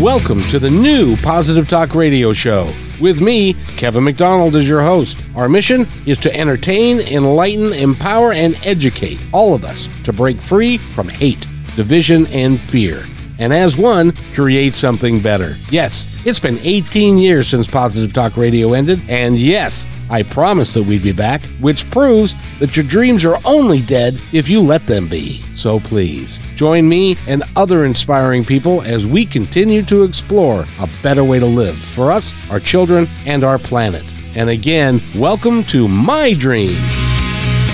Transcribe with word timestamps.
Welcome 0.00 0.42
to 0.48 0.58
the 0.58 0.68
new 0.68 1.16
Positive 1.18 1.68
Talk 1.68 1.94
Radio 1.94 2.32
Show. 2.32 2.68
With 3.00 3.20
me, 3.20 3.54
Kevin 3.76 4.02
McDonald, 4.02 4.56
as 4.56 4.68
your 4.68 4.82
host. 4.82 5.22
Our 5.36 5.48
mission 5.48 5.86
is 6.04 6.18
to 6.18 6.36
entertain, 6.36 6.98
enlighten, 6.98 7.72
empower, 7.72 8.32
and 8.32 8.58
educate 8.66 9.22
all 9.32 9.54
of 9.54 9.64
us 9.64 9.88
to 10.02 10.12
break 10.12 10.42
free 10.42 10.78
from 10.78 11.08
hate, 11.08 11.46
division, 11.76 12.26
and 12.26 12.60
fear. 12.60 13.06
And 13.38 13.52
as 13.52 13.76
one, 13.76 14.10
create 14.34 14.74
something 14.74 15.20
better. 15.20 15.54
Yes, 15.70 16.20
it's 16.26 16.40
been 16.40 16.58
18 16.58 17.16
years 17.16 17.46
since 17.46 17.68
Positive 17.68 18.12
Talk 18.12 18.36
Radio 18.36 18.72
ended, 18.72 19.00
and 19.08 19.38
yes, 19.38 19.86
I 20.14 20.22
promised 20.22 20.74
that 20.74 20.84
we'd 20.84 21.02
be 21.02 21.10
back, 21.10 21.44
which 21.58 21.90
proves 21.90 22.36
that 22.60 22.76
your 22.76 22.86
dreams 22.86 23.24
are 23.24 23.36
only 23.44 23.80
dead 23.80 24.14
if 24.32 24.48
you 24.48 24.60
let 24.60 24.86
them 24.86 25.08
be. 25.08 25.42
So 25.56 25.80
please, 25.80 26.38
join 26.54 26.88
me 26.88 27.16
and 27.26 27.42
other 27.56 27.84
inspiring 27.84 28.44
people 28.44 28.80
as 28.82 29.08
we 29.08 29.26
continue 29.26 29.82
to 29.82 30.04
explore 30.04 30.66
a 30.78 30.88
better 31.02 31.24
way 31.24 31.40
to 31.40 31.46
live 31.46 31.76
for 31.76 32.12
us, 32.12 32.32
our 32.48 32.60
children, 32.60 33.08
and 33.26 33.42
our 33.42 33.58
planet. 33.58 34.04
And 34.36 34.50
again, 34.50 35.00
welcome 35.16 35.64
to 35.64 35.88
my 35.88 36.32
dream. 36.32 36.76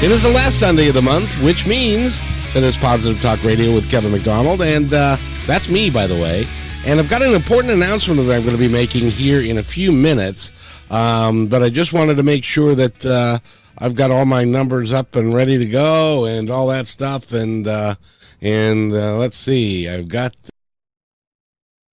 It 0.02 0.10
is 0.10 0.22
the 0.22 0.30
last 0.30 0.58
Sunday 0.58 0.88
of 0.88 0.94
the 0.94 1.02
month, 1.02 1.28
which 1.42 1.66
means 1.66 2.20
that 2.54 2.62
it's 2.62 2.78
Positive 2.78 3.20
Talk 3.20 3.44
Radio 3.44 3.74
with 3.74 3.90
Kevin 3.90 4.12
McDonald, 4.12 4.62
and 4.62 4.94
uh, 4.94 5.18
that's 5.46 5.68
me, 5.68 5.90
by 5.90 6.06
the 6.06 6.14
way. 6.14 6.46
And 6.86 6.98
I've 6.98 7.10
got 7.10 7.20
an 7.20 7.34
important 7.34 7.74
announcement 7.74 8.18
that 8.26 8.34
I'm 8.34 8.42
going 8.42 8.56
to 8.56 8.58
be 8.58 8.66
making 8.66 9.10
here 9.10 9.42
in 9.42 9.58
a 9.58 9.62
few 9.62 9.92
minutes. 9.92 10.50
Um, 10.90 11.46
but 11.46 11.62
I 11.62 11.70
just 11.70 11.92
wanted 11.92 12.16
to 12.16 12.22
make 12.22 12.44
sure 12.44 12.74
that 12.74 13.06
uh, 13.06 13.38
I've 13.78 13.94
got 13.94 14.10
all 14.10 14.24
my 14.24 14.44
numbers 14.44 14.92
up 14.92 15.16
and 15.16 15.32
ready 15.32 15.56
to 15.58 15.66
go 15.66 16.24
and 16.24 16.50
all 16.50 16.66
that 16.66 16.86
stuff. 16.86 17.32
And 17.32 17.66
uh, 17.66 17.94
and 18.40 18.92
uh, 18.92 19.16
let's 19.16 19.36
see, 19.36 19.88
I've 19.88 20.08
got. 20.08 20.34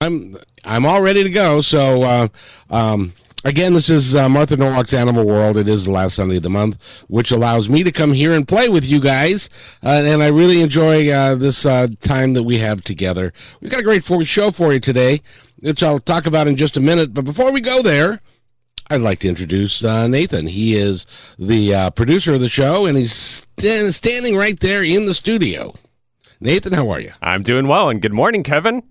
I'm 0.01 0.35
I'm 0.63 0.85
all 0.85 1.01
ready 1.01 1.23
to 1.23 1.29
go. 1.29 1.61
So 1.61 2.03
uh, 2.03 2.27
um, 2.69 3.13
again, 3.43 3.73
this 3.73 3.89
is 3.89 4.15
uh, 4.15 4.29
Martha 4.29 4.57
Norwalk's 4.57 4.93
Animal 4.93 5.25
World. 5.25 5.57
It 5.57 5.67
is 5.67 5.85
the 5.85 5.91
last 5.91 6.15
Sunday 6.15 6.37
of 6.37 6.43
the 6.43 6.49
month, 6.49 6.77
which 7.07 7.31
allows 7.31 7.69
me 7.69 7.83
to 7.83 7.91
come 7.91 8.13
here 8.13 8.33
and 8.33 8.47
play 8.47 8.69
with 8.69 8.87
you 8.87 8.99
guys. 8.99 9.49
Uh, 9.83 10.03
and 10.05 10.21
I 10.21 10.27
really 10.27 10.61
enjoy 10.61 11.09
uh, 11.09 11.35
this 11.35 11.65
uh, 11.65 11.87
time 12.01 12.33
that 12.33 12.43
we 12.43 12.59
have 12.59 12.83
together. 12.83 13.33
We've 13.61 13.71
got 13.71 13.79
a 13.79 13.83
great 13.83 14.03
show 14.03 14.51
for 14.51 14.73
you 14.73 14.79
today, 14.79 15.21
which 15.59 15.81
I'll 15.81 15.99
talk 15.99 16.25
about 16.25 16.47
in 16.47 16.57
just 16.57 16.77
a 16.77 16.81
minute. 16.81 17.13
But 17.13 17.25
before 17.25 17.51
we 17.51 17.61
go 17.61 17.81
there. 17.81 18.21
I'd 18.89 19.01
like 19.01 19.19
to 19.19 19.27
introduce 19.27 19.83
uh, 19.83 20.07
Nathan. 20.07 20.47
He 20.47 20.75
is 20.75 21.05
the 21.37 21.73
uh, 21.73 21.89
producer 21.89 22.33
of 22.33 22.39
the 22.39 22.49
show, 22.49 22.85
and 22.85 22.97
he's 22.97 23.13
st- 23.13 23.93
standing 23.93 24.37
right 24.37 24.57
there 24.59 24.81
in 24.83 25.05
the 25.05 25.13
studio. 25.13 25.75
Nathan, 26.39 26.73
how 26.73 26.89
are 26.89 26.99
you? 26.99 27.11
I'm 27.21 27.43
doing 27.43 27.67
well, 27.67 27.89
and 27.89 28.01
good 28.01 28.13
morning, 28.13 28.43
Kevin. 28.43 28.83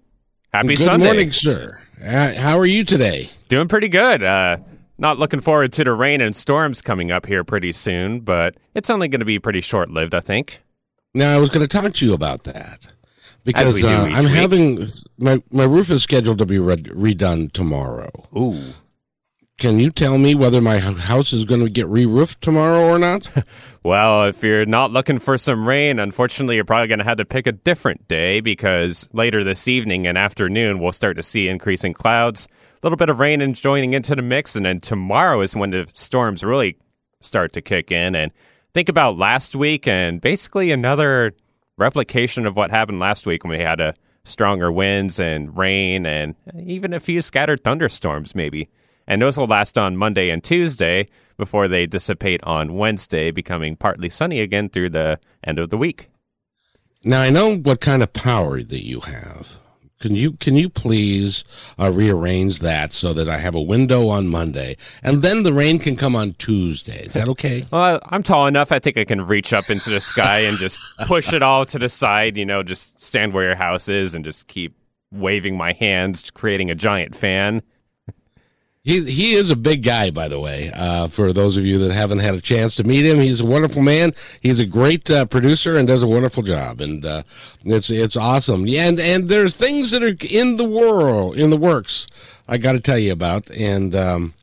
Happy 0.53 0.69
good 0.69 0.79
Sunday. 0.79 1.07
Good 1.07 1.13
morning, 1.15 1.33
sir. 1.33 1.81
Uh, 2.03 2.35
how 2.35 2.59
are 2.59 2.67
you 2.67 2.85
today? 2.85 3.31
Doing 3.49 3.69
pretty 3.69 3.89
good. 3.89 4.23
Uh, 4.23 4.59
not 4.99 5.19
looking 5.19 5.41
forward 5.41 5.73
to 5.75 5.85
the 5.85 5.93
rain 5.93 6.21
and 6.21 6.37
storms 6.37 6.83
coming 6.83 7.11
up 7.11 7.25
here 7.27 7.45
pretty 7.45 7.73
soon, 7.73 8.21
but 8.21 8.57
it's 8.75 8.91
only 8.91 9.09
going 9.09 9.21
to 9.21 9.27
be 9.27 9.39
pretty 9.39 9.61
short 9.61 9.91
lived, 9.91 10.15
I 10.15 10.21
think. 10.21 10.61
Now, 11.15 11.35
I 11.35 11.39
was 11.39 11.49
going 11.49 11.67
to 11.67 11.69
talk 11.69 11.95
to 11.95 12.07
you 12.07 12.13
about 12.13 12.45
that 12.45 12.87
because 13.45 13.83
uh, 13.83 13.89
I'm 13.89 14.25
week. 14.25 14.35
having 14.35 14.87
my 15.19 15.43
my 15.51 15.65
roof 15.65 15.91
is 15.91 16.03
scheduled 16.03 16.39
to 16.39 16.47
be 16.47 16.59
re- 16.59 16.77
redone 16.77 17.51
tomorrow. 17.53 18.11
Ooh. 18.37 18.75
Can 19.59 19.81
you 19.81 19.91
tell 19.91 20.19
me 20.19 20.35
whether 20.35 20.61
my 20.61 20.81
house 20.81 21.33
is 21.33 21.47
going 21.47 21.62
to 21.62 21.71
get 21.71 21.89
re-roofed 21.89 22.43
tomorrow 22.43 22.89
or 22.89 22.99
not? 22.99 23.27
well, 23.83 24.27
if 24.27 24.43
you're 24.43 24.67
not 24.67 24.91
looking 24.91 25.19
for 25.19 25.39
some 25.39 25.67
rain, 25.67 25.99
unfortunately, 25.99 26.57
you're 26.57 26.65
probably 26.65 26.89
going 26.89 26.99
to 26.99 27.07
have 27.07 27.17
to 27.17 27.25
pick 27.25 27.47
a 27.47 27.53
different 27.53 28.07
day 28.07 28.41
because 28.41 29.09
later 29.15 29.43
this 29.43 29.67
evening 29.67 30.07
and 30.07 30.19
afternoon, 30.19 30.79
we'll 30.79 30.93
start 30.93 31.17
to 31.17 31.23
see 31.23 31.49
increasing 31.49 31.95
clouds, 31.95 32.49
a 32.75 32.79
little 32.83 32.99
bit 32.99 33.09
of 33.09 33.19
rain 33.19 33.41
and 33.41 33.55
joining 33.55 33.95
into 33.95 34.15
the 34.15 34.21
mix, 34.21 34.57
and 34.57 34.67
then 34.67 34.79
tomorrow 34.79 35.41
is 35.41 35.57
when 35.57 35.71
the 35.71 35.89
storms 35.95 36.45
really 36.45 36.77
start 37.23 37.55
to 37.55 37.62
kick 37.62 37.91
in. 37.91 38.15
And 38.15 38.33
think 38.75 38.91
about 38.91 39.17
last 39.17 39.56
week 39.56 39.88
and 39.88 40.21
basically 40.21 40.71
another 40.71 41.33
replication 41.78 42.44
of 42.44 42.56
what 42.56 42.71
happened 42.71 43.00
last 43.00 43.27
week 43.27 43.43
when 43.43 43.56
we 43.56 43.65
had 43.65 43.81
a 43.81 43.94
stronger 44.23 44.71
winds 44.71 45.19
and 45.19 45.56
rain 45.56 46.05
and 46.05 46.34
even 46.59 46.93
a 46.93 47.00
few 47.00 47.23
scattered 47.23 47.65
thunderstorms, 47.65 48.34
maybe 48.34 48.69
and 49.06 49.22
those 49.22 49.39
will 49.39 49.47
last 49.47 49.78
on 49.78 49.97
Monday 49.97 50.31
and 50.31 50.43
Tuesday 50.43 51.09
before 51.37 51.69
they 51.69 51.87
dissipate 51.87 52.43
on 52.44 52.75
Wednesday, 52.75 53.31
becoming 53.31 53.77
partly 53.77 54.09
sunny 54.09 54.41
again 54.41 54.69
through 54.69 54.91
the 54.91 55.19
end 55.44 55.59
of 55.59 55.71
the 55.71 55.78
week. 55.78 56.11
Now 57.05 57.21
I 57.21 57.31
know 57.31 57.56
what 57.56 57.81
kind 57.81 58.03
of 58.03 58.12
power 58.12 58.62
that 58.62 58.84
you 58.84 59.00
have. 59.00 59.59
Can 59.99 60.15
you 60.15 60.33
can 60.33 60.56
you 60.56 60.69
please 60.69 61.43
uh, 61.78 61.91
rearrange 61.91 62.59
that 62.59 62.93
so 62.93 63.15
that 63.15 63.31
I 63.31 63.39
have 63.39 63.55
a 63.55 63.62
window 63.62 64.09
on 64.09 64.28
Monday 64.28 64.77
and 65.03 65.23
then 65.23 65.43
the 65.43 65.55
rain 65.55 65.78
can 65.78 65.97
come 65.97 66.15
on 66.15 66.34
Tuesday? 66.34 67.05
Is 67.05 67.15
that 67.15 67.28
okay? 67.31 67.65
well, 67.73 68.00
I'm 68.05 68.23
tall 68.23 68.47
enough. 68.47 68.73
I 68.73 68.78
think 68.78 68.99
I 68.99 69.05
can 69.05 69.27
reach 69.27 69.55
up 69.55 69.71
into 69.71 69.88
the 69.88 70.00
sky 70.00 70.41
and 70.41 70.59
just 70.59 70.83
push 71.06 71.33
it 71.33 71.43
all 71.43 71.65
to 71.67 71.78
the 71.78 71.88
side. 71.88 72.37
You 72.37 72.44
know, 72.44 72.62
just 72.62 73.00
stand 73.00 73.33
where 73.33 73.44
your 73.44 73.56
house 73.56 73.88
is 73.88 74.15
and 74.15 74.23
just 74.23 74.49
keep 74.49 74.75
waving 75.12 75.56
my 75.56 75.73
hands, 75.73 76.31
creating 76.31 76.71
a 76.71 76.75
giant 76.75 77.17
fan. 77.17 77.62
He 78.87 79.03
he 79.11 79.35
is 79.35 79.51
a 79.51 79.57
big 79.57 79.83
guy, 79.83 80.11
by 80.11 80.29
the 80.29 80.39
way. 80.39 80.71
Uh, 80.73 81.09
for 81.09 81.33
those 81.33 81.57
of 81.57 81.67
you 81.67 81.77
that 81.79 81.93
haven't 81.93 82.21
had 82.21 82.37
a 82.37 82.41
chance 82.41 82.77
to 82.77 82.85
meet 82.85 83.05
him, 83.05 83.19
he's 83.19 83.41
a 83.41 83.45
wonderful 83.45 83.83
man. 83.83 84.15
He's 84.41 84.61
a 84.61 84.65
great 84.65 85.11
uh, 85.11 85.27
producer 85.27 85.77
and 85.77 85.89
does 85.89 86.05
a 86.05 86.07
wonderful 86.07 86.45
job, 86.45 86.81
and 86.81 87.05
uh, 87.05 87.25
it's 87.65 87.91
it's 87.91 88.17
awesome. 88.17 88.69
Yeah, 88.69 88.87
and 88.87 89.01
and 89.01 89.29
there's 89.29 89.55
things 89.55 89.91
that 89.91 90.05
are 90.05 90.15
in 90.31 90.55
the 90.55 90.65
world 90.65 91.37
in 91.37 91.51
the 91.51 91.57
works. 91.57 92.07
I 92.47 92.59
got 92.59 92.73
to 92.73 92.81
tell 92.81 92.97
you 92.97 93.11
about, 93.11 93.51
and 93.51 93.93
um, 93.97 94.35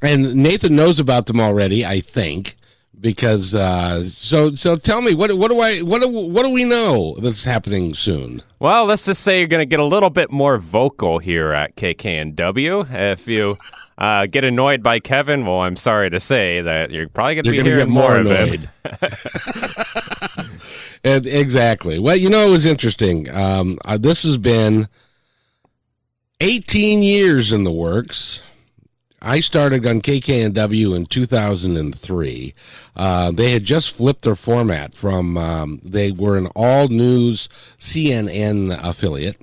and 0.00 0.36
Nathan 0.36 0.76
knows 0.76 1.00
about 1.00 1.26
them 1.26 1.40
already. 1.40 1.84
I 1.84 1.98
think 1.98 2.54
because 3.02 3.54
uh, 3.54 4.04
so 4.04 4.54
so 4.54 4.76
tell 4.76 5.02
me 5.02 5.14
what 5.14 5.32
what 5.36 5.50
do 5.50 5.60
I 5.60 5.80
what 5.80 6.00
do, 6.00 6.08
what 6.08 6.44
do 6.44 6.50
we 6.50 6.64
know 6.64 7.16
that's 7.20 7.44
happening 7.44 7.94
soon? 7.94 8.42
Well, 8.60 8.86
let's 8.86 9.04
just 9.04 9.22
say 9.22 9.40
you're 9.40 9.48
going 9.48 9.60
to 9.60 9.66
get 9.66 9.80
a 9.80 9.84
little 9.84 10.08
bit 10.08 10.30
more 10.30 10.56
vocal 10.56 11.18
here 11.18 11.52
at 11.52 11.76
kk 11.76 11.96
KKNW. 11.96 13.12
If 13.12 13.26
you 13.26 13.58
uh, 13.98 14.26
get 14.26 14.44
annoyed 14.44 14.82
by 14.82 15.00
Kevin, 15.00 15.44
well, 15.44 15.60
I'm 15.60 15.76
sorry 15.76 16.10
to 16.10 16.20
say 16.20 16.62
that 16.62 16.92
you're 16.92 17.08
probably 17.08 17.34
going 17.34 17.44
to 17.44 17.50
be 17.50 17.62
hearing 17.62 17.90
more, 17.90 18.22
more 18.22 18.32
of 18.32 18.50
him. 18.50 18.68
and, 21.04 21.26
exactly. 21.26 21.98
Well, 21.98 22.16
you 22.16 22.30
know, 22.30 22.46
it 22.46 22.50
was 22.50 22.66
interesting. 22.66 23.28
Um, 23.30 23.78
uh, 23.84 23.98
this 23.98 24.22
has 24.22 24.38
been 24.38 24.88
18 26.40 27.02
years 27.02 27.52
in 27.52 27.64
the 27.64 27.72
works. 27.72 28.42
I 29.24 29.38
started 29.38 29.86
on 29.86 30.00
KKNW 30.00 30.96
in 30.96 31.06
2003. 31.06 32.54
Uh, 32.96 33.30
they 33.30 33.52
had 33.52 33.64
just 33.64 33.94
flipped 33.94 34.22
their 34.22 34.34
format 34.34 34.94
from, 34.94 35.38
um, 35.38 35.80
they 35.84 36.10
were 36.10 36.36
an 36.36 36.48
all 36.56 36.88
news 36.88 37.48
CNN 37.78 38.76
affiliate. 38.82 39.40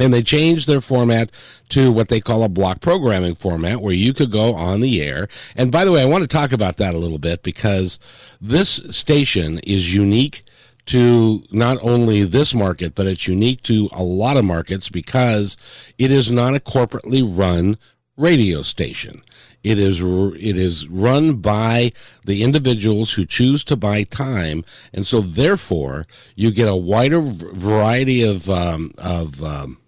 And 0.00 0.14
they 0.14 0.22
changed 0.22 0.66
their 0.66 0.80
format 0.80 1.30
to 1.70 1.92
what 1.92 2.08
they 2.08 2.20
call 2.20 2.44
a 2.44 2.48
block 2.48 2.80
programming 2.80 3.34
format 3.34 3.82
where 3.82 3.92
you 3.92 4.14
could 4.14 4.30
go 4.30 4.54
on 4.54 4.80
the 4.80 5.02
air. 5.02 5.28
And 5.56 5.72
by 5.72 5.84
the 5.84 5.92
way, 5.92 6.00
I 6.00 6.06
want 6.06 6.22
to 6.22 6.28
talk 6.28 6.52
about 6.52 6.76
that 6.78 6.94
a 6.94 6.98
little 6.98 7.18
bit 7.18 7.42
because 7.42 7.98
this 8.40 8.80
station 8.96 9.58
is 9.64 9.94
unique 9.94 10.44
to 10.86 11.42
not 11.50 11.78
only 11.82 12.24
this 12.24 12.54
market, 12.54 12.94
but 12.94 13.06
it's 13.06 13.26
unique 13.26 13.62
to 13.64 13.90
a 13.92 14.02
lot 14.02 14.36
of 14.36 14.44
markets 14.44 14.88
because 14.88 15.56
it 15.98 16.10
is 16.10 16.30
not 16.30 16.54
a 16.54 16.60
corporately 16.60 17.22
run 17.22 17.76
radio 18.18 18.62
station. 18.62 19.22
It 19.62 19.78
is 19.78 20.00
it 20.00 20.58
is 20.58 20.86
run 20.88 21.36
by 21.36 21.92
the 22.24 22.42
individuals 22.42 23.12
who 23.12 23.24
choose 23.24 23.64
to 23.64 23.76
buy 23.76 24.04
time, 24.04 24.64
and 24.92 25.06
so 25.06 25.20
therefore 25.20 26.06
you 26.34 26.50
get 26.50 26.68
a 26.68 26.76
wider 26.76 27.20
variety 27.20 28.22
of 28.22 28.48
um, 28.50 28.90
of 28.98 29.42
um, 29.42 29.78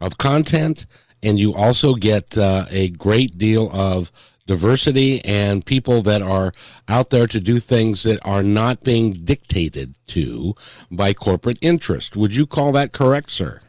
of 0.00 0.18
content, 0.18 0.86
and 1.22 1.38
you 1.38 1.54
also 1.54 1.94
get 1.94 2.36
uh, 2.38 2.66
a 2.70 2.90
great 2.90 3.36
deal 3.38 3.70
of 3.72 4.12
diversity 4.46 5.24
and 5.24 5.64
people 5.64 6.02
that 6.02 6.22
are 6.22 6.52
out 6.86 7.10
there 7.10 7.26
to 7.26 7.40
do 7.40 7.58
things 7.58 8.02
that 8.02 8.20
are 8.26 8.42
not 8.42 8.84
being 8.84 9.12
dictated 9.12 9.94
to 10.06 10.54
by 10.90 11.14
corporate 11.14 11.58
interest. 11.62 12.14
Would 12.14 12.36
you 12.36 12.46
call 12.46 12.72
that 12.72 12.92
correct, 12.92 13.30
sir? 13.30 13.60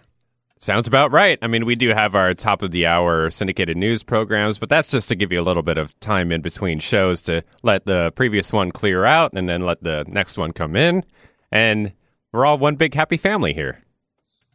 Sounds 0.58 0.88
about 0.88 1.12
right. 1.12 1.38
I 1.42 1.48
mean, 1.48 1.66
we 1.66 1.76
do 1.76 1.90
have 1.90 2.16
our 2.16 2.34
top 2.34 2.62
of 2.62 2.72
the 2.72 2.86
hour 2.88 3.30
syndicated 3.30 3.76
news 3.76 4.04
programs, 4.04 4.58
but 4.58 4.70
that's 4.70 4.90
just 4.90 5.10
to 5.10 5.16
give 5.16 5.32
you 5.32 5.42
a 5.42 5.44
little 5.44 5.64
bit 5.64 5.78
of 5.78 5.98
time 6.00 6.32
in 6.32 6.42
between 6.42 6.80
shows 6.80 7.22
to 7.24 7.44
let 7.62 7.86
the 7.86 8.14
previous 8.16 8.54
one 8.54 8.72
clear 8.72 9.04
out 9.04 9.34
and 9.34 9.50
then 9.50 9.66
let 9.66 9.84
the 9.84 10.06
next 10.08 10.38
one 10.38 10.54
come 10.54 10.76
in. 10.78 11.04
And 11.52 11.92
we're 12.32 12.46
all 12.46 12.58
one 12.58 12.76
big 12.76 12.94
happy 12.94 13.18
family 13.18 13.54
here. 13.54 13.82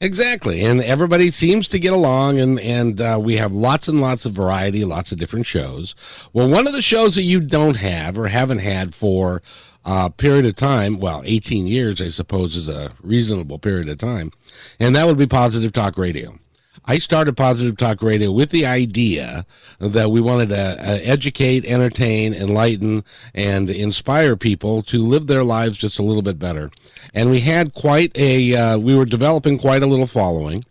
Exactly, 0.03 0.65
and 0.65 0.81
everybody 0.81 1.31
seems 1.31 1.69
to 1.69 1.79
get 1.79 1.93
along, 1.93 2.39
and 2.39 2.59
and 2.61 3.03
uh, 3.03 3.19
we 3.23 3.37
have 3.37 3.53
lots 3.53 3.87
and 3.87 4.01
lots 4.01 4.25
of 4.25 4.33
variety, 4.33 4.83
lots 4.87 5.13
of 5.13 5.19
different 5.19 5.45
shows. 5.45 5.95
Well, 6.33 6.49
one 6.49 6.67
of 6.67 6.73
the 6.73 6.81
shows 6.81 7.17
that 7.17 7.25
you 7.25 7.39
don't 7.39 7.77
have 7.77 8.19
or 8.19 8.29
haven't 8.29 8.61
had 8.61 8.95
for 8.95 9.43
uh, 9.85 10.09
period 10.11 10.47
of 10.47 10.57
time, 10.57 10.99
well, 10.99 11.23
18 11.25 11.67
years, 11.67 12.01
I 12.01 12.09
suppose, 12.09 12.57
is 12.57 12.69
a 12.69 12.93
reasonable 13.03 13.59
period 13.59 13.89
of 13.89 13.99
time, 13.99 14.33
and 14.79 14.95
that 14.95 15.07
would 15.07 15.19
be 15.19 15.27
Positive 15.27 15.73
Talk 15.73 15.97
Radio. 15.97 16.39
I 16.85 16.99
started 16.99 17.37
Positive 17.37 17.77
Talk 17.77 18.03
Radio 18.03 18.33
with 18.33 18.51
the 18.51 18.65
idea 18.65 19.45
that 19.79 20.11
we 20.11 20.21
wanted 20.21 20.49
to 20.49 20.61
uh, 20.61 20.99
educate, 21.03 21.65
entertain, 21.65 22.33
enlighten, 22.33 23.05
and 23.35 23.71
inspire 23.71 24.35
people 24.35 24.83
to 24.85 25.03
live 25.03 25.27
their 25.27 25.45
lives 25.45 25.77
just 25.77 25.99
a 25.99 26.03
little 26.03 26.23
bit 26.23 26.39
better. 26.39 26.71
And 27.13 27.31
we 27.31 27.41
had 27.41 27.75
quite 27.75 28.17
a, 28.17 28.57
uh, 28.57 28.79
we 28.79 28.97
were 28.97 29.05
developing 29.05 29.59
quite 29.59 29.83
a 29.83 29.87
little 29.87 30.07
following 30.07 30.65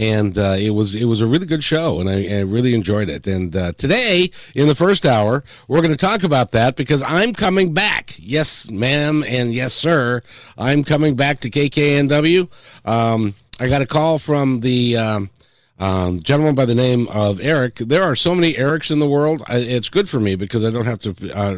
and 0.00 0.38
uh, 0.38 0.56
it 0.58 0.70
was 0.70 0.94
it 0.94 1.04
was 1.04 1.20
a 1.20 1.26
really 1.26 1.44
good 1.44 1.62
show, 1.62 2.00
and 2.00 2.08
I, 2.08 2.38
I 2.38 2.40
really 2.40 2.74
enjoyed 2.74 3.10
it. 3.10 3.26
And 3.26 3.54
uh, 3.54 3.72
today, 3.74 4.30
in 4.54 4.66
the 4.66 4.74
first 4.74 5.04
hour, 5.04 5.44
we're 5.68 5.82
going 5.82 5.90
to 5.90 5.96
talk 5.96 6.22
about 6.22 6.52
that 6.52 6.74
because 6.74 7.02
I'm 7.02 7.34
coming 7.34 7.74
back. 7.74 8.14
Yes, 8.18 8.68
ma'am, 8.70 9.22
and 9.28 9.52
yes, 9.52 9.74
sir, 9.74 10.22
I'm 10.56 10.84
coming 10.84 11.16
back 11.16 11.40
to 11.40 11.50
KKNW. 11.50 12.48
Um, 12.86 13.34
I 13.60 13.68
got 13.68 13.82
a 13.82 13.86
call 13.86 14.18
from 14.18 14.60
the. 14.60 14.96
Um, 14.96 15.30
um, 15.78 16.20
gentleman 16.20 16.54
by 16.54 16.66
the 16.66 16.74
name 16.74 17.08
of 17.08 17.40
Eric. 17.40 17.76
There 17.76 18.02
are 18.02 18.14
so 18.14 18.34
many 18.34 18.52
Erics 18.52 18.90
in 18.90 18.98
the 18.98 19.08
world. 19.08 19.42
I, 19.48 19.56
it's 19.56 19.88
good 19.88 20.10
for 20.10 20.20
me 20.20 20.34
because 20.34 20.62
I 20.62 20.70
don't 20.70 20.84
have 20.84 20.98
to 20.98 21.32
uh, 21.34 21.56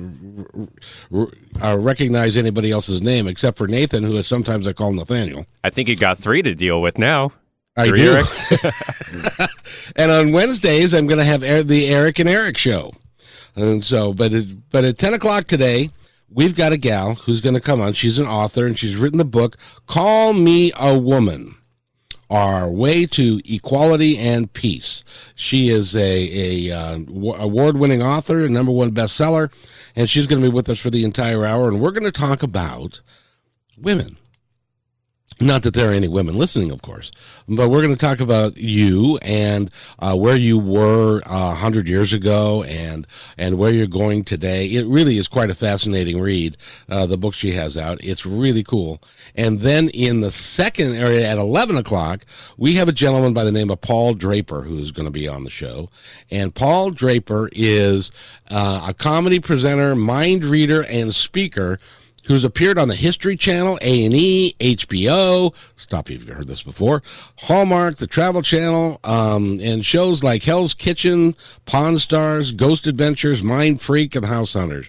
uh, 1.61 1.77
recognize 1.77 2.37
anybody 2.37 2.71
else's 2.71 3.03
name 3.03 3.27
except 3.27 3.59
for 3.59 3.67
Nathan, 3.67 4.05
who 4.05 4.17
is 4.17 4.29
sometimes 4.29 4.69
I 4.69 4.75
call 4.75 4.93
Nathaniel. 4.93 5.45
I 5.65 5.71
think 5.71 5.89
you 5.89 5.97
got 5.97 6.19
three 6.19 6.41
to 6.41 6.55
deal 6.55 6.81
with 6.81 6.99
now. 6.99 7.33
I 7.77 7.89
Three 7.89 7.99
do. 7.99 8.23
And 9.97 10.11
on 10.11 10.33
Wednesdays, 10.33 10.93
I'm 10.95 11.07
going 11.07 11.19
to 11.19 11.25
have 11.25 11.43
Er- 11.43 11.63
the 11.63 11.87
Eric 11.89 12.19
and 12.19 12.29
Eric 12.29 12.57
show. 12.57 12.93
And 13.55 13.85
so, 13.85 14.13
but 14.15 14.33
it, 14.33 14.71
but 14.71 14.85
at 14.85 14.99
10 14.99 15.15
o'clock 15.15 15.47
today, 15.47 15.91
we've 16.31 16.57
got 16.57 16.73
a 16.73 16.79
gal 16.79 17.15
who's 17.15 17.41
going 17.41 17.55
to 17.55 17.61
come 17.61 17.81
on. 17.81 17.93
She's 17.93 18.19
an 18.19 18.27
author 18.27 18.67
and 18.67 18.79
she's 18.79 18.97
written 18.97 19.19
the 19.19 19.25
book 19.25 19.57
"Call 19.87 20.33
Me 20.33 20.73
a 20.77 20.97
Woman." 20.97 21.55
Our 22.31 22.71
way 22.71 23.05
to 23.09 23.41
equality 23.45 24.17
and 24.17 24.51
peace. 24.51 25.05
She 25.35 25.69
is 25.69 25.95
a, 25.95 26.71
a 26.71 26.75
uh, 26.75 26.99
w- 27.01 27.35
award-winning 27.35 28.01
author, 28.03 28.43
a 28.43 28.49
number 28.49 28.73
one 28.73 28.93
bestseller, 28.93 29.53
and 29.95 30.09
she's 30.09 30.27
going 30.27 30.43
to 30.43 30.49
be 30.49 30.55
with 30.55 30.71
us 30.71 30.81
for 30.81 30.89
the 30.89 31.05
entire 31.05 31.45
hour. 31.45 31.69
And 31.69 31.79
we're 31.79 31.91
going 31.91 32.05
to 32.05 32.11
talk 32.11 32.43
about 32.43 33.03
women. 33.77 34.17
Not 35.41 35.63
that 35.63 35.75
there 35.75 35.91
are 35.91 35.95
any 35.95 36.09
women 36.09 36.37
listening, 36.37 36.71
of 36.71 36.83
course, 36.83 37.11
but 37.49 37.69
we're 37.69 37.83
going 37.83 37.95
to 37.95 38.01
talk 38.01 38.21
about 38.21 38.57
you 38.57 39.19
and 39.23 39.71
uh, 39.99 40.17
where 40.17 40.37
you 40.37 40.59
were 40.59 41.21
a 41.27 41.55
hundred 41.55 41.89
years 41.89 42.13
ago, 42.13 42.63
and 42.65 43.07
and 43.37 43.59
where 43.59 43.71
you're 43.71 43.87
going 43.87 44.25
today. 44.25 44.67
It 44.67 44.87
really 44.87 45.19
is 45.19 45.29
quite 45.29 45.51
a 45.51 45.55
fascinating 45.55 46.21
read. 46.21 46.57
Uh, 46.89 47.07
the 47.07 47.17
book 47.17 47.35
she 47.35 47.53
has 47.53 47.77
out, 47.77 48.03
it's 48.05 48.25
really 48.25 48.63
cool. 48.63 49.01
And 49.35 49.61
then 49.61 49.89
in 49.89 50.21
the 50.21 50.31
second 50.31 50.95
area 50.95 51.29
at 51.29 51.39
eleven 51.39 51.77
o'clock, 51.77 52.25
we 52.57 52.75
have 52.75 52.89
a 52.89 52.93
gentleman 52.93 53.35
by 53.35 53.45
the 53.45 53.53
name 53.53 53.71
of 53.71 53.81
Paul 53.81 54.15
Draper 54.15 54.63
who's 54.63 54.93
going 54.93 55.07
to 55.07 55.13
be 55.13 55.27
on 55.29 55.45
the 55.45 55.51
show. 55.51 55.89
And 56.31 56.55
Paul 56.55 56.91
Draper 56.91 57.49
is 57.53 58.13
uh, 58.51 58.87
a 58.89 58.95
comedy 58.95 59.41
presenter, 59.41 59.97
mind 59.97 60.45
reader, 60.45 60.85
and 60.85 61.15
speaker 61.15 61.79
who's 62.27 62.45
appeared 62.45 62.79
on 62.79 62.89
the 62.89 62.95
History 62.95 63.37
Channel, 63.37 63.79
A&E, 63.81 64.55
HBO, 64.61 65.55
stop 65.77 66.09
you 66.09 66.17
if 66.17 66.27
you've 66.27 66.37
heard 66.37 66.49
this 66.49 66.63
before, 66.63 67.03
Hallmark, 67.39 67.97
the 67.97 68.07
Travel 68.07 68.43
Channel, 68.43 69.01
um, 69.05 69.59
and 69.63 69.85
shows 69.85 70.23
like 70.23 70.43
Hell's 70.43 70.75
Kitchen, 70.75 71.35
Pawn 71.67 71.99
Stars, 71.99 72.53
Ghost 72.53 72.87
Adventures, 72.87 73.43
Mind 73.43 73.81
Freak, 73.81 74.15
and 74.15 74.27
House 74.27 74.53
Hunters. 74.53 74.89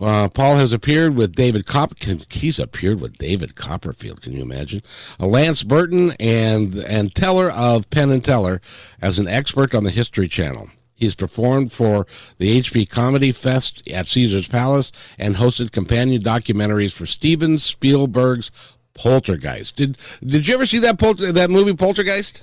Uh, 0.00 0.28
Paul 0.28 0.56
has 0.56 0.72
appeared 0.72 1.14
with 1.14 1.36
David 1.36 1.66
Cop. 1.66 1.92
He's 2.28 2.58
appeared 2.58 3.00
with 3.00 3.16
David 3.16 3.54
Copperfield. 3.54 4.22
Can 4.22 4.32
you 4.32 4.42
imagine? 4.42 4.82
Uh, 5.20 5.26
Lance 5.26 5.62
Burton 5.62 6.14
and 6.18 6.74
and 6.78 7.14
Teller 7.14 7.48
of 7.50 7.88
Penn 7.90 8.10
and 8.10 8.24
Teller 8.24 8.60
as 9.00 9.20
an 9.20 9.28
expert 9.28 9.74
on 9.74 9.84
the 9.84 9.90
History 9.90 10.26
Channel. 10.26 10.68
He's 11.04 11.14
performed 11.14 11.72
for 11.72 12.06
the 12.38 12.60
HP 12.60 12.88
Comedy 12.88 13.30
Fest 13.30 13.86
at 13.88 14.06
Caesar's 14.08 14.48
Palace 14.48 14.90
and 15.18 15.36
hosted 15.36 15.70
companion 15.70 16.22
documentaries 16.22 16.96
for 16.96 17.06
Steven 17.06 17.58
Spielberg's 17.58 18.50
Poltergeist. 18.94 19.76
Did 19.76 19.98
Did 20.24 20.48
you 20.48 20.54
ever 20.54 20.66
see 20.66 20.78
that 20.78 20.98
Polter, 20.98 21.30
that 21.32 21.50
movie 21.50 21.74
Poltergeist? 21.74 22.42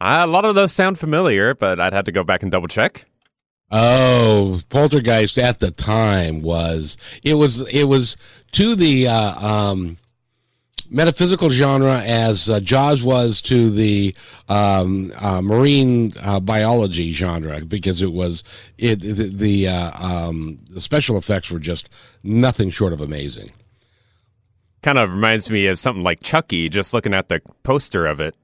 Uh, 0.00 0.20
a 0.22 0.26
lot 0.26 0.44
of 0.44 0.54
those 0.54 0.72
sound 0.72 0.98
familiar, 0.98 1.54
but 1.54 1.80
I'd 1.80 1.92
have 1.92 2.04
to 2.04 2.12
go 2.12 2.22
back 2.22 2.42
and 2.42 2.52
double 2.52 2.68
check. 2.68 3.06
Oh, 3.70 4.60
Poltergeist 4.70 5.38
at 5.38 5.58
the 5.60 5.70
time 5.70 6.40
was 6.40 6.96
it 7.22 7.34
was 7.34 7.60
it 7.68 7.84
was 7.84 8.16
to 8.52 8.74
the 8.74 9.08
uh, 9.08 9.46
um, 9.46 9.98
metaphysical 10.90 11.50
genre 11.50 12.00
as 12.00 12.48
uh, 12.48 12.60
Jaws 12.60 13.02
was 13.02 13.42
to 13.42 13.70
the 13.70 14.14
um, 14.48 15.12
uh, 15.20 15.40
marine 15.40 16.12
uh, 16.22 16.40
biology 16.40 17.12
genre 17.12 17.64
because 17.64 18.02
it 18.02 18.12
was 18.12 18.42
it 18.78 19.00
the 19.00 19.28
the, 19.28 19.68
uh, 19.68 19.90
um, 20.04 20.58
the 20.70 20.80
special 20.80 21.16
effects 21.16 21.50
were 21.50 21.58
just 21.58 21.88
nothing 22.22 22.70
short 22.70 22.92
of 22.92 23.00
amazing. 23.00 23.52
Kind 24.82 24.98
of 24.98 25.12
reminds 25.12 25.50
me 25.50 25.66
of 25.66 25.78
something 25.78 26.04
like 26.04 26.20
Chucky, 26.20 26.68
just 26.68 26.94
looking 26.94 27.14
at 27.14 27.28
the 27.28 27.40
poster 27.64 28.06
of 28.06 28.20
it. 28.20 28.34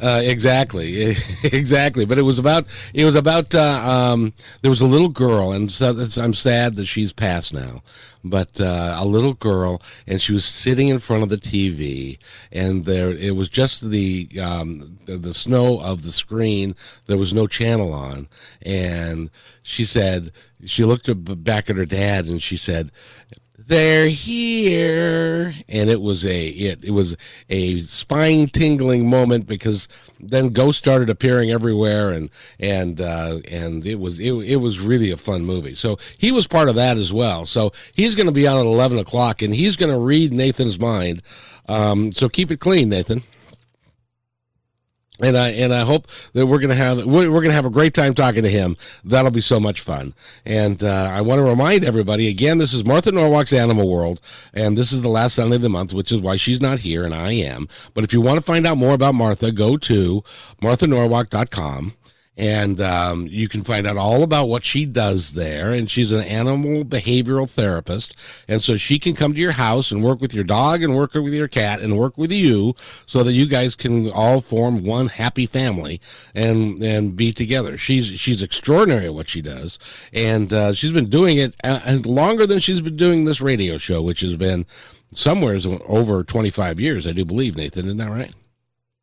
Uh, 0.00 0.22
exactly, 0.24 1.14
exactly. 1.44 2.04
But 2.06 2.18
it 2.18 2.22
was 2.22 2.38
about 2.38 2.66
it 2.94 3.04
was 3.04 3.14
about 3.14 3.54
uh, 3.54 3.80
um, 3.84 4.32
there 4.62 4.70
was 4.70 4.80
a 4.80 4.86
little 4.86 5.08
girl, 5.08 5.52
and 5.52 5.70
so 5.70 5.94
I'm 6.16 6.34
sad 6.34 6.76
that 6.76 6.86
she's 6.86 7.12
passed 7.12 7.52
now. 7.52 7.82
But 8.22 8.60
uh, 8.60 8.96
a 8.98 9.04
little 9.06 9.34
girl, 9.34 9.80
and 10.06 10.20
she 10.20 10.32
was 10.32 10.44
sitting 10.44 10.88
in 10.88 10.98
front 10.98 11.22
of 11.22 11.28
the 11.28 11.36
TV, 11.36 12.18
and 12.52 12.84
there 12.84 13.10
it 13.10 13.34
was 13.34 13.48
just 13.48 13.90
the, 13.90 14.28
um, 14.40 14.98
the 15.06 15.16
the 15.16 15.34
snow 15.34 15.80
of 15.80 16.02
the 16.02 16.12
screen. 16.12 16.74
There 17.06 17.18
was 17.18 17.34
no 17.34 17.46
channel 17.46 17.92
on, 17.92 18.28
and 18.62 19.30
she 19.62 19.84
said 19.84 20.32
she 20.64 20.84
looked 20.84 21.08
back 21.44 21.70
at 21.70 21.76
her 21.76 21.86
dad, 21.86 22.26
and 22.26 22.42
she 22.42 22.56
said, 22.56 22.90
they're 23.66 24.08
here. 24.08 25.54
And 25.68 25.90
it 25.90 26.00
was 26.00 26.24
a 26.24 26.48
it, 26.48 26.84
it 26.84 26.90
was 26.90 27.16
a 27.48 27.80
spine 27.82 28.48
tingling 28.48 29.08
moment 29.08 29.46
because 29.46 29.88
then 30.18 30.50
ghosts 30.50 30.78
started 30.78 31.10
appearing 31.10 31.50
everywhere 31.50 32.10
and 32.10 32.30
and 32.58 33.00
uh 33.00 33.38
and 33.50 33.86
it 33.86 33.96
was 33.96 34.18
it, 34.18 34.32
it 34.32 34.56
was 34.56 34.80
really 34.80 35.10
a 35.10 35.16
fun 35.16 35.44
movie. 35.44 35.74
So 35.74 35.98
he 36.18 36.32
was 36.32 36.46
part 36.46 36.68
of 36.68 36.74
that 36.76 36.96
as 36.96 37.12
well. 37.12 37.46
So 37.46 37.72
he's 37.92 38.14
going 38.14 38.26
to 38.26 38.32
be 38.32 38.46
on 38.46 38.58
at 38.58 38.66
11 38.66 38.98
o'clock 38.98 39.42
and 39.42 39.54
he's 39.54 39.76
going 39.76 39.92
to 39.92 39.98
read 39.98 40.32
nathan's 40.32 40.78
mind. 40.78 41.22
Um 41.68 42.12
so 42.12 42.28
keep 42.28 42.50
it 42.50 42.60
clean 42.60 42.88
nathan 42.88 43.22
and 45.22 45.36
I 45.36 45.50
and 45.50 45.72
I 45.72 45.80
hope 45.80 46.06
that 46.32 46.46
we're 46.46 46.58
gonna 46.58 46.74
have 46.74 47.04
we're, 47.04 47.30
we're 47.30 47.42
gonna 47.42 47.54
have 47.54 47.66
a 47.66 47.70
great 47.70 47.94
time 47.94 48.14
talking 48.14 48.42
to 48.42 48.50
him. 48.50 48.76
That'll 49.04 49.30
be 49.30 49.40
so 49.40 49.60
much 49.60 49.80
fun. 49.80 50.14
And 50.44 50.82
uh, 50.82 51.10
I 51.12 51.20
want 51.20 51.38
to 51.38 51.44
remind 51.44 51.84
everybody 51.84 52.28
again, 52.28 52.58
this 52.58 52.72
is 52.72 52.84
Martha 52.84 53.12
Norwalk's 53.12 53.52
Animal 53.52 53.88
World, 53.88 54.20
and 54.54 54.76
this 54.76 54.92
is 54.92 55.02
the 55.02 55.08
last 55.08 55.34
Sunday 55.34 55.56
of 55.56 55.62
the 55.62 55.68
month, 55.68 55.92
which 55.92 56.12
is 56.12 56.18
why 56.20 56.36
she's 56.36 56.60
not 56.60 56.80
here 56.80 57.04
and 57.04 57.14
I 57.14 57.32
am. 57.32 57.68
But 57.94 58.04
if 58.04 58.12
you 58.12 58.20
want 58.20 58.38
to 58.38 58.44
find 58.44 58.66
out 58.66 58.76
more 58.76 58.94
about 58.94 59.14
Martha, 59.14 59.52
go 59.52 59.76
to 59.76 60.22
marthanorwalk.com 60.62 61.94
and 62.40 62.80
um, 62.80 63.26
you 63.26 63.50
can 63.50 63.62
find 63.62 63.86
out 63.86 63.98
all 63.98 64.22
about 64.22 64.48
what 64.48 64.64
she 64.64 64.86
does 64.86 65.32
there. 65.32 65.74
And 65.74 65.90
she's 65.90 66.10
an 66.10 66.24
animal 66.24 66.86
behavioral 66.86 67.48
therapist, 67.48 68.16
and 68.48 68.62
so 68.62 68.78
she 68.78 68.98
can 68.98 69.14
come 69.14 69.34
to 69.34 69.40
your 69.40 69.52
house 69.52 69.90
and 69.90 70.02
work 70.02 70.22
with 70.22 70.32
your 70.32 70.44
dog 70.44 70.82
and 70.82 70.96
work 70.96 71.12
with 71.12 71.34
your 71.34 71.48
cat 71.48 71.80
and 71.80 71.98
work 71.98 72.16
with 72.16 72.32
you, 72.32 72.74
so 73.04 73.22
that 73.22 73.34
you 73.34 73.46
guys 73.46 73.74
can 73.74 74.10
all 74.10 74.40
form 74.40 74.82
one 74.84 75.08
happy 75.08 75.44
family 75.44 76.00
and 76.34 76.82
and 76.82 77.14
be 77.14 77.30
together. 77.30 77.76
She's 77.76 78.06
she's 78.06 78.42
extraordinary 78.42 79.04
at 79.04 79.14
what 79.14 79.28
she 79.28 79.42
does, 79.42 79.78
and 80.10 80.50
uh, 80.50 80.72
she's 80.72 80.92
been 80.92 81.10
doing 81.10 81.36
it 81.36 81.54
uh, 81.62 81.98
longer 82.06 82.46
than 82.46 82.58
she's 82.58 82.80
been 82.80 82.96
doing 82.96 83.26
this 83.26 83.42
radio 83.42 83.76
show, 83.76 84.00
which 84.00 84.20
has 84.20 84.36
been 84.36 84.64
somewhere 85.12 85.58
over 85.86 86.24
25 86.24 86.80
years, 86.80 87.06
I 87.06 87.12
do 87.12 87.26
believe. 87.26 87.54
Nathan, 87.54 87.84
isn't 87.84 87.98
that 87.98 88.10
right? 88.10 88.32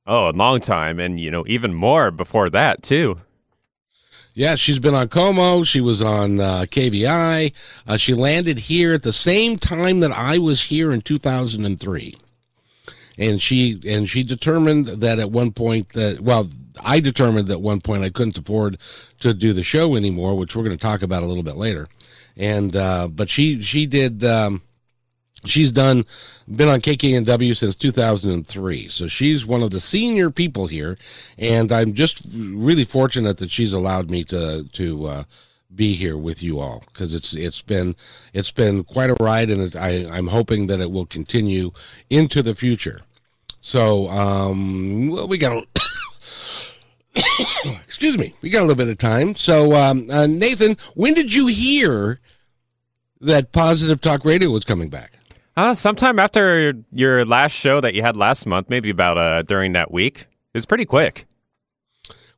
Oh, 0.07 0.29
a 0.29 0.31
long 0.31 0.59
time, 0.59 0.99
and 0.99 1.19
you 1.19 1.29
know 1.29 1.43
even 1.47 1.75
more 1.75 2.09
before 2.09 2.49
that 2.49 2.81
too. 2.81 3.19
Yeah, 4.37 4.53
she's 4.53 4.77
been 4.77 4.93
on 4.93 5.07
KOMO. 5.07 5.65
She 5.65 5.81
was 5.81 5.99
on 5.99 6.39
uh, 6.39 6.65
KVI. 6.69 7.55
Uh, 7.87 7.97
she 7.97 8.13
landed 8.13 8.59
here 8.59 8.93
at 8.93 9.01
the 9.01 9.11
same 9.11 9.57
time 9.57 9.99
that 10.01 10.11
I 10.11 10.37
was 10.37 10.61
here 10.61 10.91
in 10.91 11.01
2003, 11.01 12.15
and 13.17 13.41
she 13.41 13.81
and 13.87 14.07
she 14.07 14.21
determined 14.21 14.85
that 14.85 15.17
at 15.17 15.31
one 15.31 15.53
point 15.53 15.89
that 15.93 16.19
well, 16.19 16.47
I 16.83 16.99
determined 16.99 17.47
that 17.47 17.53
at 17.53 17.61
one 17.61 17.81
point 17.81 18.03
I 18.03 18.11
couldn't 18.11 18.37
afford 18.37 18.77
to 19.21 19.33
do 19.33 19.53
the 19.53 19.63
show 19.63 19.95
anymore, 19.95 20.37
which 20.37 20.55
we're 20.55 20.63
going 20.63 20.77
to 20.77 20.81
talk 20.81 21.01
about 21.01 21.23
a 21.23 21.25
little 21.25 21.41
bit 21.41 21.57
later. 21.57 21.87
And 22.35 22.75
uh, 22.75 23.07
but 23.07 23.31
she 23.31 23.63
she 23.63 23.87
did. 23.87 24.23
Um, 24.23 24.61
she's 25.49 25.71
done 25.71 26.05
been 26.53 26.69
on 26.69 26.81
KKNW 26.81 27.55
since 27.55 27.75
2003 27.75 28.87
so 28.87 29.07
she's 29.07 29.45
one 29.45 29.63
of 29.63 29.71
the 29.71 29.79
senior 29.79 30.29
people 30.29 30.67
here 30.67 30.97
and 31.37 31.71
I'm 31.71 31.93
just 31.93 32.21
really 32.35 32.85
fortunate 32.85 33.37
that 33.37 33.51
she's 33.51 33.73
allowed 33.73 34.09
me 34.09 34.23
to 34.25 34.63
to 34.63 35.05
uh, 35.05 35.23
be 35.73 35.93
here 35.93 36.17
with 36.17 36.41
you 36.41 36.59
all 36.59 36.83
because 36.87 37.13
it's 37.13 37.33
it's 37.33 37.61
been 37.61 37.95
it's 38.33 38.51
been 38.51 38.83
quite 38.83 39.09
a 39.09 39.17
ride 39.19 39.49
and 39.49 39.75
I 39.75 40.07
I'm 40.09 40.27
hoping 40.27 40.67
that 40.67 40.79
it 40.79 40.91
will 40.91 41.05
continue 41.05 41.71
into 42.09 42.41
the 42.41 42.55
future 42.55 43.01
so 43.59 44.07
um 44.09 45.09
well 45.09 45.27
we 45.27 45.37
got 45.37 45.57
a 45.57 45.67
excuse 47.85 48.17
me, 48.17 48.33
we 48.41 48.49
got 48.49 48.59
a 48.59 48.67
little 48.67 48.75
bit 48.75 48.89
of 48.89 48.97
time. 48.97 49.35
So, 49.35 49.73
um, 49.73 50.07
uh, 50.09 50.27
Nathan, 50.27 50.77
when 50.95 51.13
did 51.13 51.33
you 51.33 51.47
hear 51.47 52.19
that 53.21 53.51
Positive 53.51 54.01
Talk 54.01 54.25
Radio 54.25 54.49
was 54.49 54.63
coming 54.63 54.89
back? 54.89 55.16
Uh, 55.57 55.73
sometime 55.73 56.19
after 56.19 56.73
your 56.91 57.25
last 57.25 57.51
show 57.51 57.81
that 57.81 57.95
you 57.95 58.03
had 58.03 58.15
last 58.15 58.45
month, 58.45 58.69
maybe 58.69 58.91
about 58.91 59.17
uh, 59.17 59.41
during 59.41 59.73
that 59.73 59.91
week. 59.91 60.19
It 60.19 60.27
was 60.53 60.67
pretty 60.67 60.85
quick. 60.85 61.25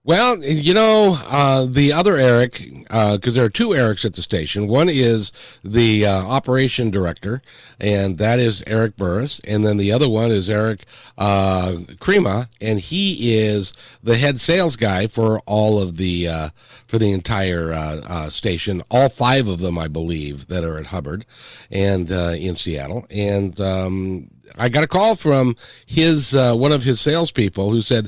Well, 0.06 0.42
you 0.42 0.74
know, 0.74 1.20
uh, 1.28 1.66
the 1.66 1.92
other 1.92 2.16
Eric, 2.16 2.54
because 2.54 2.90
uh, 2.90 3.18
there 3.32 3.44
are 3.44 3.50
two 3.50 3.70
Erics 3.70 4.06
at 4.06 4.14
the 4.14 4.22
station. 4.22 4.70
One 4.70 4.88
is 4.88 5.34
the 5.62 6.06
uh, 6.06 6.24
operation 6.26 6.90
director, 6.90 7.42
and 7.82 8.18
that 8.18 8.40
is 8.40 8.64
Eric 8.66 8.96
Burris. 8.96 9.42
And 9.44 9.66
then 9.66 9.76
the 9.76 9.92
other 9.92 10.08
one 10.08 10.32
is 10.32 10.50
Eric 10.50 10.86
uh, 11.18 11.80
Crema, 12.00 12.48
and 12.62 12.80
he 12.80 13.38
is 13.38 13.74
the 14.02 14.16
head 14.16 14.40
sales 14.40 14.78
guy 14.78 15.06
for 15.06 15.42
all 15.46 15.82
of 15.82 15.98
the, 15.98 16.30
uh, 16.30 16.50
for 16.88 16.98
the 16.98 17.12
entire 17.12 17.74
uh, 17.74 18.30
station. 18.30 18.82
All 18.90 19.10
five 19.10 19.50
of 19.50 19.60
them, 19.60 19.78
I 19.78 19.90
believe, 19.90 20.48
that 20.48 20.64
are 20.64 20.78
at 20.78 20.88
Hubbard 20.88 21.26
and 21.70 22.10
in 22.10 22.56
Seattle. 22.56 23.06
And 23.10 23.60
um, 23.60 24.32
I 24.58 24.70
got 24.70 24.86
a 24.86 24.88
call 24.88 25.18
from 25.18 25.58
his, 25.86 26.34
one 26.34 26.72
of 26.72 26.84
his 26.84 27.02
salespeople 27.02 27.70
who 27.70 27.82
said, 27.82 28.08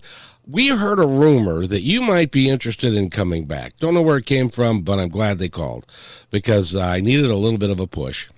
we 0.52 0.68
heard 0.68 1.00
a 1.00 1.08
rumor 1.08 1.66
that 1.66 1.82
you 1.82 2.02
might 2.02 2.32
be 2.32 2.50
interested 2.50 2.94
in 2.94 3.10
coming 3.10 3.46
back. 3.46 3.78
Don't 3.78 3.94
know 3.94 4.02
where 4.02 4.18
it 4.18 4.26
came 4.26 4.50
from, 4.50 4.82
but 4.82 5.00
I'm 5.00 5.10
glad 5.10 5.40
they 5.40 5.50
called 5.50 5.86
because 6.30 6.76
I 6.76 7.00
needed 7.00 7.32
a 7.32 7.36
little 7.36 7.58
bit 7.58 7.70
of 7.70 7.80
a 7.80 7.88
push. 7.88 8.30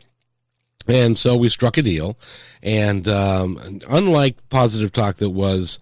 And 0.87 1.17
so 1.17 1.35
we 1.35 1.49
struck 1.49 1.77
a 1.77 1.81
deal. 1.81 2.17
And 2.61 3.07
um, 3.07 3.79
unlike 3.89 4.47
Positive 4.49 4.91
Talk 4.91 5.17
that 5.17 5.31
was 5.31 5.79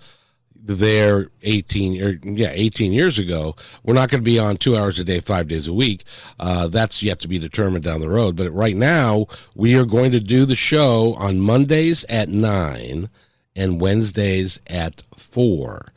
there 0.64 1.32
18 1.42 2.04
or 2.04 2.20
yeah 2.22 2.52
18 2.54 2.94
years 2.94 3.18
ago 3.18 3.56
we're 3.84 3.96
not 3.96 4.12
going 4.12 4.22
to 4.22 4.24
be 4.24 4.38
on 4.38 4.56
two 4.56 4.78
hours 4.78 5.00
a 5.00 5.04
day 5.04 5.20
five 5.20 5.48
days 5.48 5.68
a 5.68 5.74
week 5.74 6.04
uh, 6.40 6.68
that's 6.68 7.02
yet 7.02 7.20
to 7.20 7.28
be 7.28 7.40
determined 7.40 7.84
down 7.84 8.00
the 8.00 8.08
road 8.08 8.36
but 8.36 8.48
right 8.52 8.76
now 8.76 9.26
we 9.56 9.76
are 9.76 9.86
going 9.86 10.12
to 10.12 10.20
do 10.20 10.46
the 10.46 10.54
show 10.54 11.16
on 11.16 11.40
mondays 11.40 12.06
at 12.10 12.30
9 12.30 13.10
and 13.56 13.82
wednesdays 13.82 14.60
at 14.68 15.02
4 15.18 15.92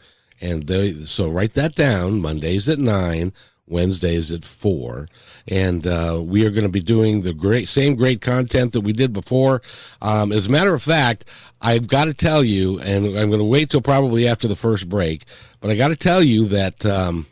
and 0.44 0.66
they, 0.66 0.92
so 1.04 1.30
write 1.30 1.54
that 1.54 1.74
down. 1.74 2.20
Mondays 2.20 2.68
at 2.68 2.78
nine, 2.78 3.32
Wednesdays 3.66 4.30
at 4.30 4.44
four, 4.44 5.08
and 5.48 5.86
uh, 5.86 6.20
we 6.22 6.44
are 6.44 6.50
going 6.50 6.66
to 6.66 6.68
be 6.68 6.82
doing 6.82 7.22
the 7.22 7.32
great 7.32 7.68
same 7.68 7.94
great 7.94 8.20
content 8.20 8.72
that 8.72 8.82
we 8.82 8.92
did 8.92 9.12
before. 9.12 9.62
Um, 10.02 10.32
as 10.32 10.46
a 10.46 10.50
matter 10.50 10.74
of 10.74 10.82
fact, 10.82 11.30
I've 11.62 11.88
got 11.88 12.04
to 12.04 12.14
tell 12.14 12.44
you, 12.44 12.78
and 12.80 13.06
I'm 13.06 13.28
going 13.28 13.38
to 13.38 13.44
wait 13.44 13.70
till 13.70 13.80
probably 13.80 14.28
after 14.28 14.46
the 14.46 14.56
first 14.56 14.88
break, 14.88 15.24
but 15.60 15.70
I 15.70 15.76
got 15.76 15.88
to 15.88 15.96
tell 15.96 16.22
you 16.22 16.46
that. 16.48 16.84
Um, 16.84 17.26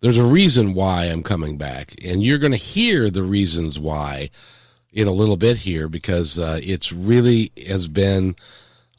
there's 0.00 0.18
a 0.18 0.26
reason 0.26 0.74
why 0.74 1.04
I'm 1.04 1.22
coming 1.22 1.56
back, 1.56 1.94
and 2.02 2.24
you're 2.24 2.38
going 2.38 2.50
to 2.50 2.58
hear 2.58 3.08
the 3.08 3.22
reasons 3.22 3.78
why 3.78 4.30
in 4.92 5.06
a 5.06 5.12
little 5.12 5.36
bit 5.36 5.58
here 5.58 5.88
because 5.88 6.40
uh, 6.40 6.58
it's 6.60 6.92
really 6.92 7.52
has 7.68 7.86
been 7.86 8.34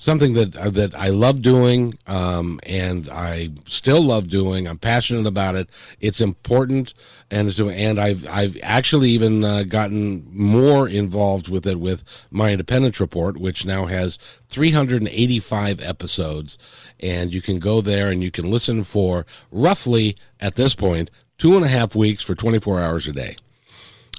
something 0.04 0.34
that 0.34 0.56
uh, 0.56 0.70
that 0.72 0.94
I 0.96 1.10
love 1.10 1.42
doing, 1.42 1.94
um, 2.08 2.60
and 2.64 3.10
I 3.10 3.52
still 3.66 4.02
love 4.02 4.28
doing. 4.28 4.68
I'm 4.68 4.78
passionate 4.78 5.26
about 5.26 5.56
it. 5.56 5.70
It's 6.00 6.22
important, 6.22 6.94
and 7.32 7.58
and 7.60 8.00
I've 8.00 8.28
I've 8.30 8.58
actually 8.62 9.10
even 9.12 9.44
uh, 9.44 9.64
gotten 9.64 10.28
more 10.32 10.88
involved 10.88 11.48
with 11.48 11.66
it 11.66 11.80
with 11.80 12.04
my 12.30 12.52
Independence 12.52 13.00
Report, 13.00 13.38
which 13.38 13.66
now 13.66 13.86
has 13.86 14.18
385 14.50 15.82
episodes, 15.82 16.58
and 17.00 17.34
you 17.34 17.42
can 17.42 17.60
go 17.60 17.82
there 17.82 18.12
and 18.12 18.22
you 18.22 18.32
can 18.32 18.52
listen 18.52 18.84
for 18.84 19.26
roughly 19.52 20.18
at 20.40 20.56
this 20.56 20.76
point 20.76 21.10
two 21.38 21.56
and 21.56 21.66
a 21.66 21.70
half 21.70 21.96
weeks 21.96 22.24
for 22.24 22.36
24 22.36 22.80
hours 22.80 23.08
a 23.08 23.14
day 23.14 23.36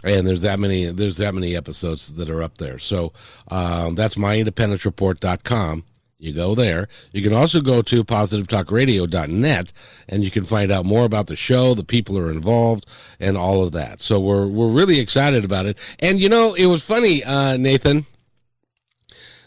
and 0.05 0.27
there's 0.27 0.43
that 0.43 0.61
many 0.61 0.87
there's 0.87 1.17
that 1.17 1.35
many 1.35 1.57
episodes 1.57 2.13
that 2.15 2.31
are 2.31 2.43
up 2.43 2.59
there. 2.59 2.79
So 2.79 3.13
um, 3.49 3.95
that's 3.95 4.15
myindependencereport.com 4.15 5.85
you 6.25 6.33
go 6.33 6.55
there. 6.55 6.89
You 7.13 7.23
can 7.23 7.35
also 7.35 7.61
go 7.61 7.83
to 7.83 8.03
positivetalkradio.net 8.03 9.73
and 10.09 10.25
you 10.25 10.31
can 10.31 10.45
find 10.45 10.73
out 10.73 10.87
more 10.87 11.05
about 11.05 11.27
the 11.27 11.37
show 11.37 11.75
the 11.75 11.85
people 11.85 12.19
are 12.19 12.31
involved 12.31 12.87
and 13.21 13.37
all 13.37 13.63
of 13.63 13.73
that. 13.73 14.01
So 14.01 14.19
we're 14.19 14.47
we're 14.47 14.71
really 14.71 15.01
excited 15.01 15.45
about 15.45 15.67
it. 15.67 15.79
And 15.99 16.19
you 16.19 16.29
know 16.29 16.55
it 16.55 16.67
was 16.67 16.83
funny 16.83 17.23
uh, 17.25 17.57
nathan. 17.57 18.07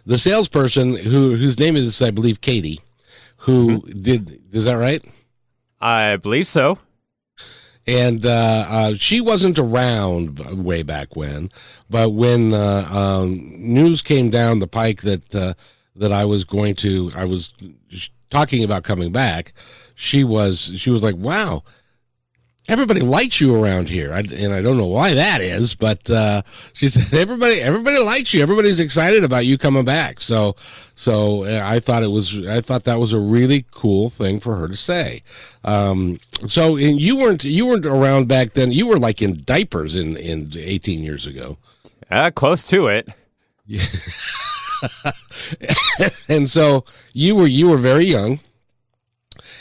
The 0.06 0.18
salesperson 0.18 0.96
who 0.96 1.36
whose 1.36 1.60
name 1.60 1.76
is 1.76 2.02
i 2.02 2.12
believe 2.12 2.42
katie 2.42 2.80
who 3.38 3.82
mm-hmm. 3.82 4.02
did 4.02 4.42
is 4.54 4.66
that 4.66 4.76
right? 4.76 5.04
I 5.82 6.18
believe 6.18 6.48
so 6.48 6.80
and 7.88 8.26
uh, 8.26 8.66
uh, 8.68 8.94
she 8.96 9.22
wasn't 9.22 9.58
around 9.58 10.40
way 10.64 10.84
back 10.84 11.16
when. 11.16 11.50
But 11.90 12.10
when 12.10 12.54
uh, 12.54 12.88
um, 12.92 13.40
news 13.58 14.02
came 14.02 14.30
down 14.30 14.60
the 14.60 14.68
pike 14.68 15.02
that 15.02 15.34
uh, 15.34 15.54
that 15.96 16.12
I 16.12 16.26
was 16.26 16.44
going 16.44 16.76
to, 16.76 17.12
I 17.16 17.24
was 17.24 17.54
talking 18.30 18.64
about 18.64 18.84
coming 18.84 19.12
back. 19.12 19.54
She 19.96 20.24
was 20.24 20.72
she 20.76 20.90
was 20.90 21.02
like, 21.02 21.16
"Wow, 21.16 21.64
everybody 22.68 23.02
likes 23.02 23.40
you 23.40 23.56
around 23.56 23.90
here, 23.90 24.14
I, 24.14 24.20
and 24.20 24.54
I 24.54 24.62
don't 24.62 24.78
know 24.78 24.88
why 24.88 25.14
that 25.14 25.42
is, 25.42 25.76
but 25.76 26.10
uh, 26.10 26.42
she 26.74 26.90
said 26.90 27.14
everybody 27.14 27.62
everybody 27.62 28.00
likes 28.00 28.34
you. 28.34 28.42
Everybody's 28.42 28.80
excited 28.80 29.24
about 29.24 29.46
you 29.46 29.58
coming 29.58 29.86
back. 29.86 30.22
So 30.22 30.56
so 30.96 31.46
uh, 31.46 31.62
I 31.64 31.80
thought 31.80 32.04
it 32.04 32.12
was 32.12 32.46
I 32.48 32.62
thought 32.62 32.84
that 32.86 33.00
was 33.00 33.14
a 33.14 33.20
really 33.20 33.66
cool 33.72 34.10
thing 34.10 34.40
for 34.40 34.56
her 34.56 34.68
to 34.68 34.78
say. 34.78 35.22
Um, 35.64 36.20
so 36.48 36.76
you 36.76 37.18
weren't 37.18 37.44
you 37.44 37.66
weren't 37.66 37.86
around 37.86 38.28
back 38.28 38.54
then. 38.54 38.72
You 38.72 38.88
were 38.88 38.98
like 38.98 39.22
in 39.22 39.44
diapers 39.44 39.96
in 39.96 40.18
in 40.18 40.52
18 40.56 41.04
years 41.04 41.26
ago. 41.26 41.58
Uh, 42.10 42.32
close 42.32 42.64
to 42.66 42.88
it. 42.88 43.10
Yeah. 43.66 43.84
and 46.30 46.50
so 46.50 46.86
you 47.14 47.36
were 47.36 47.48
you 47.48 47.70
were 47.70 47.78
very 47.78 48.06
young 48.06 48.40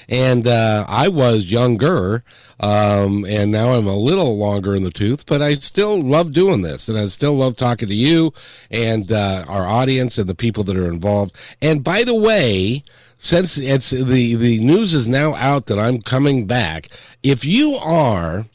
and 0.08 0.46
uh, 0.46 0.84
I 0.88 1.08
was 1.08 1.50
younger, 1.50 2.22
um, 2.60 3.24
and 3.24 3.50
now 3.50 3.72
I'm 3.72 3.86
a 3.86 3.96
little 3.96 4.36
longer 4.36 4.74
in 4.74 4.82
the 4.82 4.90
tooth, 4.90 5.26
but 5.26 5.42
I 5.42 5.54
still 5.54 6.00
love 6.00 6.32
doing 6.32 6.62
this, 6.62 6.88
and 6.88 6.98
I 6.98 7.06
still 7.06 7.34
love 7.34 7.56
talking 7.56 7.88
to 7.88 7.94
you 7.94 8.32
and 8.70 9.10
uh, 9.10 9.44
our 9.48 9.66
audience 9.66 10.18
and 10.18 10.28
the 10.28 10.34
people 10.34 10.64
that 10.64 10.76
are 10.76 10.90
involved. 10.90 11.36
And 11.60 11.82
by 11.82 12.04
the 12.04 12.14
way, 12.14 12.82
since 13.18 13.58
it's 13.58 13.90
the 13.90 14.34
the 14.34 14.60
news 14.60 14.94
is 14.94 15.08
now 15.08 15.34
out 15.34 15.66
that 15.66 15.78
I'm 15.78 16.02
coming 16.02 16.46
back, 16.46 16.88
if 17.22 17.44
you 17.44 17.74
are 17.76 18.46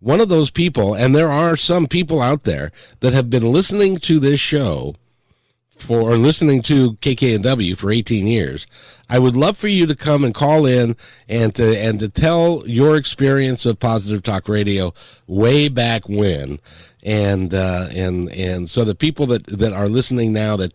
one 0.00 0.20
of 0.20 0.28
those 0.28 0.50
people, 0.50 0.94
and 0.94 1.14
there 1.14 1.30
are 1.30 1.56
some 1.56 1.86
people 1.86 2.20
out 2.20 2.44
there 2.44 2.72
that 3.00 3.12
have 3.12 3.30
been 3.30 3.52
listening 3.52 3.98
to 3.98 4.18
this 4.18 4.40
show 4.40 4.94
for 5.76 6.16
listening 6.16 6.62
to 6.62 6.94
KKNW 6.94 7.76
for 7.76 7.90
18 7.90 8.26
years. 8.26 8.66
I 9.08 9.18
would 9.18 9.36
love 9.36 9.56
for 9.56 9.68
you 9.68 9.86
to 9.86 9.94
come 9.94 10.24
and 10.24 10.34
call 10.34 10.66
in 10.66 10.96
and 11.28 11.54
to 11.56 11.78
and 11.78 12.00
to 12.00 12.08
tell 12.08 12.64
your 12.66 12.96
experience 12.96 13.66
of 13.66 13.78
Positive 13.78 14.22
Talk 14.22 14.48
Radio 14.48 14.94
way 15.26 15.68
back 15.68 16.08
when, 16.08 16.58
and 17.02 17.54
uh, 17.54 17.88
and 17.92 18.30
and 18.32 18.68
so 18.68 18.84
the 18.84 18.94
people 18.94 19.26
that 19.26 19.46
that 19.46 19.72
are 19.72 19.88
listening 19.88 20.32
now 20.32 20.56
that 20.56 20.72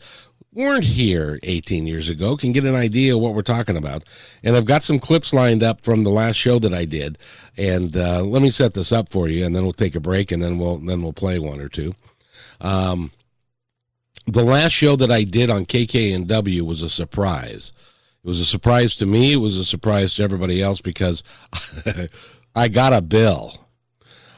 weren't 0.53 0.83
here 0.83 1.39
18 1.43 1.87
years 1.87 2.09
ago 2.09 2.35
can 2.35 2.51
get 2.51 2.65
an 2.65 2.75
idea 2.75 3.15
of 3.15 3.21
what 3.21 3.33
we're 3.33 3.41
talking 3.41 3.77
about. 3.77 4.03
And 4.43 4.55
I've 4.55 4.65
got 4.65 4.83
some 4.83 4.99
clips 4.99 5.33
lined 5.33 5.63
up 5.63 5.81
from 5.83 6.03
the 6.03 6.09
last 6.09 6.35
show 6.35 6.59
that 6.59 6.73
I 6.73 6.85
did, 6.85 7.17
and 7.57 7.95
uh, 7.97 8.21
let 8.23 8.41
me 8.41 8.51
set 8.51 8.73
this 8.73 8.91
up 8.91 9.09
for 9.09 9.27
you, 9.27 9.45
and 9.45 9.55
then 9.55 9.63
we'll 9.63 9.73
take 9.73 9.95
a 9.95 9.99
break, 9.99 10.31
and 10.31 10.41
then 10.41 10.57
we'll 10.57 10.77
then 10.77 11.01
we'll 11.01 11.13
play 11.13 11.39
one 11.39 11.59
or 11.59 11.69
two. 11.69 11.95
Um, 12.61 13.11
the 14.27 14.43
last 14.43 14.73
show 14.73 14.95
that 14.95 15.11
I 15.11 15.23
did 15.23 15.49
on 15.49 15.65
KKNW 15.65 16.61
was 16.61 16.81
a 16.81 16.89
surprise. 16.89 17.71
It 18.23 18.27
was 18.27 18.39
a 18.39 18.45
surprise 18.45 18.95
to 18.97 19.05
me. 19.05 19.33
It 19.33 19.37
was 19.37 19.57
a 19.57 19.65
surprise 19.65 20.15
to 20.15 20.23
everybody 20.23 20.61
else 20.61 20.81
because 20.81 21.23
I 22.55 22.67
got 22.67 22.93
a 22.93 23.01
bill. 23.01 23.67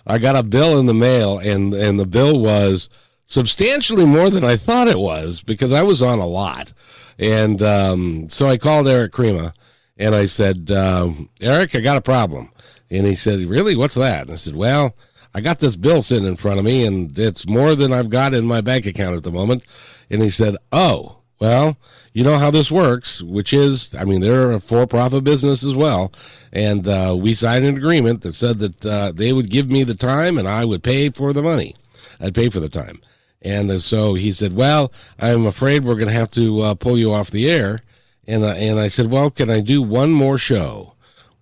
I 0.06 0.18
got 0.18 0.36
a 0.36 0.44
bill 0.44 0.80
in 0.80 0.86
the 0.86 0.94
mail, 0.94 1.40
and 1.40 1.74
and 1.74 2.00
the 2.00 2.06
bill 2.06 2.40
was 2.40 2.90
substantially 3.26 4.06
more 4.06 4.30
than 4.30 4.44
I 4.44 4.58
thought 4.58 4.88
it 4.88 5.00
was 5.00 5.42
because 5.42 5.72
I 5.72 5.82
was 5.82 6.02
on 6.02 6.20
a 6.20 6.26
lot. 6.26 6.74
And 7.18 7.62
um, 7.62 8.30
so 8.30 8.48
I 8.48 8.58
called 8.58 8.88
Eric 8.88 9.12
Crema 9.12 9.54
and 9.98 10.16
I 10.16 10.26
said, 10.26 10.72
uh, 10.72 11.12
Eric, 11.40 11.76
I 11.76 11.80
got 11.80 11.98
a 11.98 12.02
problem. 12.02 12.50
And 12.90 13.08
he 13.08 13.16
said, 13.16 13.40
Really? 13.42 13.76
What's 13.76 13.96
that? 13.96 14.24
And 14.24 14.32
I 14.32 14.36
said, 14.36 14.56
Well, 14.56 14.96
I 15.34 15.42
got 15.42 15.60
this 15.60 15.76
bill 15.76 16.02
sitting 16.02 16.28
in 16.28 16.36
front 16.36 16.60
of 16.60 16.66
me, 16.66 16.86
and 16.86 17.18
it's 17.18 17.48
more 17.48 17.76
than 17.76 17.92
I've 17.92 18.10
got 18.10 18.34
in 18.34 18.46
my 18.46 18.62
bank 18.62 18.86
account 18.86 19.18
at 19.18 19.24
the 19.24 19.32
moment. 19.32 19.64
And 20.10 20.22
he 20.22 20.30
said, 20.30 20.58
Oh, 20.72 21.18
well, 21.40 21.78
you 22.14 22.24
know 22.24 22.38
how 22.38 22.52
this 22.52 22.72
works, 22.72 23.22
which 23.22 23.52
is, 23.52 23.96
I 23.96 24.06
mean, 24.06 24.22
they're 24.22 24.52
a 24.52 24.60
for 24.60 24.86
profit 24.86 25.24
business 25.24 25.64
as 25.64 25.76
well. 25.76 26.12
And 26.52 26.88
uh, 26.88 27.16
we 27.20 27.34
signed 27.34 27.66
an 27.66 27.76
agreement 27.76 28.22
that 28.22 28.36
said 28.36 28.60
that 28.60 28.86
uh, 28.86 29.12
they 29.12 29.34
would 29.34 29.50
give 29.50 29.70
me 29.70 29.84
the 29.84 29.96
time 29.96 30.38
and 30.38 30.48
I 30.48 30.66
would 30.66 30.84
pay 30.84 31.10
for 31.10 31.34
the 31.34 31.42
money. 31.42 31.76
I'd 32.20 32.36
pay 32.36 32.50
for 32.50 32.60
the 32.60 32.70
time. 32.70 33.02
And 33.42 33.72
uh, 33.72 33.80
so 33.80 34.14
he 34.14 34.32
said, 34.32 34.54
Well, 34.54 34.92
I'm 35.20 35.46
afraid 35.46 35.84
we're 35.84 35.96
going 35.96 36.08
to 36.08 36.14
have 36.14 36.32
to 36.32 36.62
uh, 36.62 36.76
pull 36.76 36.98
you 36.98 37.12
off 37.12 37.32
the 37.32 37.50
air. 37.50 37.82
And, 38.28 38.44
uh, 38.44 38.50
and 38.50 38.80
I 38.80 38.88
said, 38.88 39.10
Well, 39.10 39.32
can 39.32 39.50
I 39.50 39.60
do 39.62 39.82
one 39.82 40.12
more 40.12 40.38
show? 40.38 40.94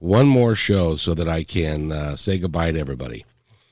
one 0.02 0.28
more 0.28 0.56
show 0.56 0.96
so 0.96 1.14
that 1.14 1.30
I 1.30 1.44
can 1.44 1.92
uh, 1.92 2.16
say 2.16 2.40
goodbye 2.40 2.72
to 2.72 2.80
everybody. 2.80 3.24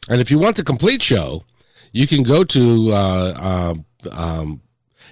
And 0.09 0.19
if 0.19 0.31
you 0.31 0.39
want 0.39 0.55
the 0.55 0.63
complete 0.63 1.01
show, 1.01 1.43
you 1.91 2.07
can 2.07 2.23
go 2.23 2.43
to 2.43 2.91
uh, 2.91 3.75
uh, 4.05 4.11
um, 4.11 4.61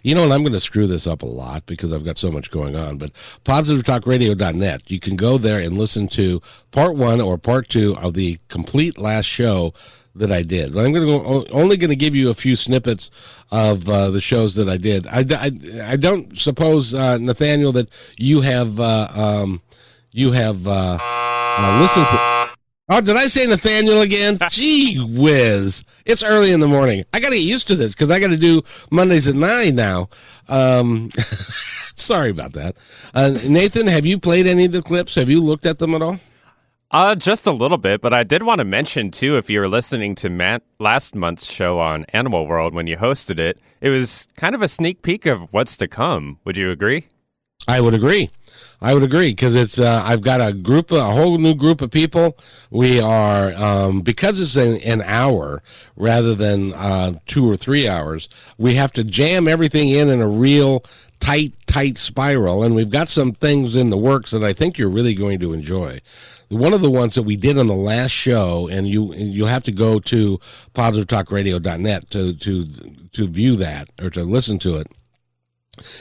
you 0.03 0.15
know, 0.15 0.23
and 0.23 0.33
I'm 0.33 0.41
going 0.41 0.53
to 0.53 0.59
screw 0.59 0.87
this 0.87 1.07
up 1.07 1.21
a 1.21 1.25
lot 1.25 1.65
because 1.65 1.91
I've 1.91 2.05
got 2.05 2.17
so 2.17 2.31
much 2.31 2.51
going 2.51 2.75
on, 2.75 2.97
but 2.97 3.11
positivetalkradio.net. 3.45 4.89
You 4.89 4.99
can 4.99 5.15
go 5.15 5.37
there 5.37 5.59
and 5.59 5.77
listen 5.77 6.07
to 6.09 6.41
part 6.71 6.95
one 6.95 7.19
or 7.19 7.37
part 7.37 7.69
two 7.69 7.95
of 7.97 8.13
the 8.13 8.39
complete 8.47 8.97
last 8.97 9.25
show 9.25 9.73
that 10.15 10.31
I 10.31 10.41
did. 10.41 10.73
But 10.73 10.85
I'm 10.85 10.93
going 10.93 11.05
to 11.05 11.11
go, 11.11 11.45
only 11.51 11.77
going 11.77 11.89
to 11.89 11.95
give 11.95 12.15
you 12.15 12.29
a 12.29 12.33
few 12.33 12.55
snippets 12.55 13.09
of 13.51 13.89
uh, 13.89 14.09
the 14.09 14.21
shows 14.21 14.55
that 14.55 14.67
I 14.69 14.77
did. 14.77 15.07
I, 15.07 15.25
I, 15.29 15.91
I 15.91 15.95
don't 15.95 16.37
suppose, 16.37 16.93
uh, 16.93 17.17
Nathaniel, 17.17 17.71
that 17.73 17.89
you 18.17 18.41
have, 18.41 18.79
uh, 18.79 19.07
um, 19.15 19.61
you 20.11 20.31
have, 20.31 20.65
uh, 20.67 20.97
listened 21.81 22.07
to, 22.07 22.36
Oh, 22.89 23.01
did 23.01 23.17
I 23.17 23.27
say 23.27 23.45
Nathaniel 23.45 23.99
again? 23.99 24.37
Gee 24.49 24.97
whiz. 24.97 25.83
It's 26.05 26.23
early 26.23 26.53
in 26.53 26.61
the 26.61 26.67
morning. 26.67 27.03
I 27.13 27.19
got 27.19 27.29
to 27.29 27.35
get 27.35 27.41
used 27.43 27.67
to 27.67 27.75
this 27.75 27.93
because 27.93 28.09
I 28.09 28.19
got 28.19 28.27
to 28.29 28.37
do 28.37 28.61
Mondays 28.89 29.27
at 29.27 29.35
9 29.35 29.75
now. 29.75 30.07
Um, 30.47 31.11
sorry 31.95 32.29
about 32.29 32.53
that. 32.53 32.77
Uh, 33.13 33.37
Nathan, 33.43 33.87
have 33.87 34.05
you 34.05 34.17
played 34.17 34.47
any 34.47 34.65
of 34.65 34.71
the 34.71 34.81
clips? 34.81 35.15
Have 35.15 35.29
you 35.29 35.41
looked 35.43 35.65
at 35.65 35.79
them 35.79 35.95
at 35.95 36.01
all? 36.01 36.17
Uh, 36.89 37.15
just 37.15 37.45
a 37.45 37.51
little 37.51 37.77
bit, 37.77 37.99
but 37.99 38.13
I 38.13 38.23
did 38.23 38.43
want 38.43 38.59
to 38.59 38.65
mention 38.65 39.11
too, 39.11 39.35
if 39.35 39.49
you 39.49 39.59
were 39.59 39.67
listening 39.67 40.15
to 40.15 40.29
Matt 40.29 40.63
last 40.79 41.13
month's 41.13 41.51
show 41.51 41.81
on 41.81 42.05
Animal 42.13 42.47
World 42.47 42.73
when 42.73 42.87
you 42.87 42.95
hosted 42.95 43.37
it, 43.39 43.59
it 43.81 43.89
was 43.89 44.29
kind 44.37 44.55
of 44.55 44.61
a 44.61 44.69
sneak 44.69 45.01
peek 45.01 45.25
of 45.25 45.51
what's 45.51 45.75
to 45.77 45.89
come. 45.89 46.39
Would 46.45 46.55
you 46.55 46.71
agree? 46.71 47.07
I 47.67 47.81
would 47.81 47.93
agree. 47.93 48.29
I 48.81 48.93
would 48.93 49.03
agree 49.03 49.31
because 49.31 49.55
it's 49.55 49.79
uh, 49.79 50.03
I've 50.05 50.21
got 50.21 50.41
a 50.41 50.53
group, 50.53 50.91
a 50.91 51.03
whole 51.03 51.37
new 51.37 51.55
group 51.55 51.81
of 51.81 51.91
people. 51.91 52.37
We 52.69 52.99
are 52.99 53.53
um, 53.53 54.01
because 54.01 54.39
it's 54.39 54.55
an, 54.55 54.81
an 54.81 55.01
hour 55.01 55.61
rather 55.95 56.35
than 56.35 56.73
uh, 56.73 57.13
two 57.25 57.49
or 57.49 57.55
three 57.55 57.87
hours. 57.87 58.29
We 58.57 58.75
have 58.75 58.91
to 58.93 59.03
jam 59.03 59.47
everything 59.47 59.89
in 59.89 60.09
in 60.09 60.21
a 60.21 60.27
real 60.27 60.83
tight, 61.19 61.53
tight 61.65 61.97
spiral, 61.97 62.63
and 62.63 62.75
we've 62.75 62.89
got 62.89 63.09
some 63.09 63.31
things 63.31 63.75
in 63.75 63.89
the 63.89 63.97
works 63.97 64.31
that 64.31 64.43
I 64.43 64.53
think 64.53 64.77
you're 64.77 64.89
really 64.89 65.15
going 65.15 65.39
to 65.39 65.53
enjoy. 65.53 65.99
One 66.49 66.73
of 66.73 66.81
the 66.81 66.91
ones 66.91 67.15
that 67.15 67.23
we 67.23 67.35
did 67.35 67.57
on 67.57 67.67
the 67.67 67.73
last 67.73 68.11
show, 68.11 68.67
and 68.67 68.87
you 68.87 69.13
you'll 69.15 69.47
have 69.47 69.63
to 69.63 69.71
go 69.71 69.99
to 69.99 70.39
positivetalkradio.net 70.73 72.09
to 72.11 72.33
to 72.33 72.65
to 73.11 73.27
view 73.27 73.55
that 73.57 73.89
or 74.01 74.09
to 74.11 74.23
listen 74.23 74.59
to 74.59 74.77
it 74.77 74.87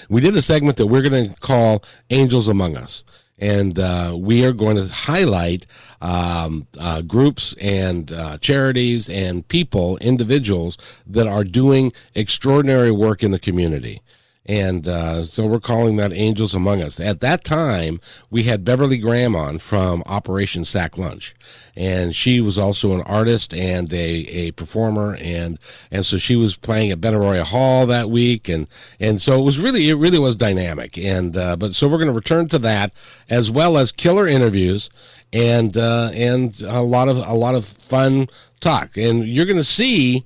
we 0.09 0.21
did 0.21 0.37
a 0.37 0.43
segment 0.43 0.77
that 0.77 0.87
we're 0.87 1.03
going 1.03 1.31
to 1.31 1.41
call 1.41 1.85
Angels 2.11 2.49
Among 2.49 2.77
Us. 2.77 3.05
And 3.39 3.79
uh, 3.79 4.17
we 4.19 4.47
are 4.47 4.53
going 4.53 4.77
to 4.77 4.89
highlight 4.91 5.67
um, 6.01 6.67
uh, 6.81 7.03
groups 7.03 7.55
and 7.61 8.11
uh, 8.11 8.39
charities 8.39 9.11
and 9.11 9.47
people, 9.47 9.99
individuals 9.99 10.79
that 11.07 11.27
are 11.27 11.45
doing 11.45 11.93
extraordinary 12.15 12.91
work 12.91 13.23
in 13.23 13.33
the 13.33 13.39
community. 13.39 14.01
And 14.49 14.87
uh, 14.87 15.25
so 15.25 15.45
we're 15.45 15.59
calling 15.59 15.97
that 15.97 16.13
Angels 16.13 16.55
Among 16.55 16.81
Us. 16.81 17.01
At 17.01 17.21
that 17.21 17.43
time, 17.43 18.01
we 18.31 18.45
had 18.45 18.65
Beverly 18.65 18.97
Graham 18.97 19.35
on 19.35 19.59
from 19.59 20.05
Operation 20.07 20.65
Sack 20.65 20.97
Lunch. 20.97 21.35
And 21.75 22.15
she 22.15 22.41
was 22.41 22.57
also 22.57 22.93
an 22.93 23.01
artist 23.03 23.53
and 23.53 23.93
a, 23.93 23.97
a 23.97 24.51
performer. 24.53 25.17
And, 25.21 25.59
and 25.91 26.07
so 26.07 26.17
she 26.17 26.37
was 26.37 26.57
playing 26.57 26.93
at 26.93 27.01
Benaroya 27.01 27.43
Hall 27.43 27.87
that 27.87 28.09
week. 28.09 28.49
And, 28.49 28.69
and 29.01 29.21
so 29.21 29.37
it 29.37 29.43
was 29.43 29.59
really, 29.59 29.89
it 29.91 29.95
really 29.95 30.21
was 30.21 30.37
dynamic. 30.37 30.97
And, 30.97 31.37
uh, 31.37 31.57
but 31.57 31.75
so 31.75 31.89
we're 31.89 31.99
going 31.99 32.07
to 32.07 32.15
return 32.15 32.47
to 32.49 32.59
that 32.61 32.93
as 33.29 33.51
well 33.51 33.77
as 33.77 33.91
killer 33.91 34.29
interviews 34.29 34.89
and, 35.33 35.77
uh, 35.77 36.11
and 36.15 36.63
a 36.63 36.83
lot 36.83 37.09
of, 37.09 37.17
a 37.17 37.35
lot 37.35 37.57
of 37.57 37.65
fun 37.65 38.29
talk. 38.61 38.97
And 38.97 39.27
you're 39.27 39.45
going 39.45 39.57
to 39.57 39.65
see 39.65 40.25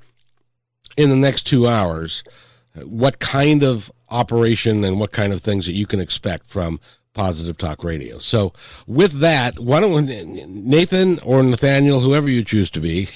in 0.98 1.08
the 1.08 1.16
next 1.16 1.46
two 1.46 1.66
hours 1.66 2.22
what 2.84 3.18
kind 3.18 3.64
of 3.64 3.90
operation 4.10 4.84
and 4.84 4.98
what 4.98 5.12
kind 5.12 5.32
of 5.32 5.40
things 5.40 5.66
that 5.66 5.74
you 5.74 5.86
can 5.86 6.00
expect 6.00 6.46
from 6.46 6.80
Positive 7.12 7.58
Talk 7.58 7.82
Radio. 7.82 8.18
So, 8.18 8.52
with 8.86 9.18
that, 9.20 9.58
why 9.58 9.80
don't 9.80 10.06
we, 10.06 10.46
Nathan 10.46 11.18
or 11.20 11.42
Nathaniel, 11.42 12.00
whoever 12.00 12.28
you 12.28 12.44
choose 12.44 12.70
to 12.70 12.80
be, 12.80 13.08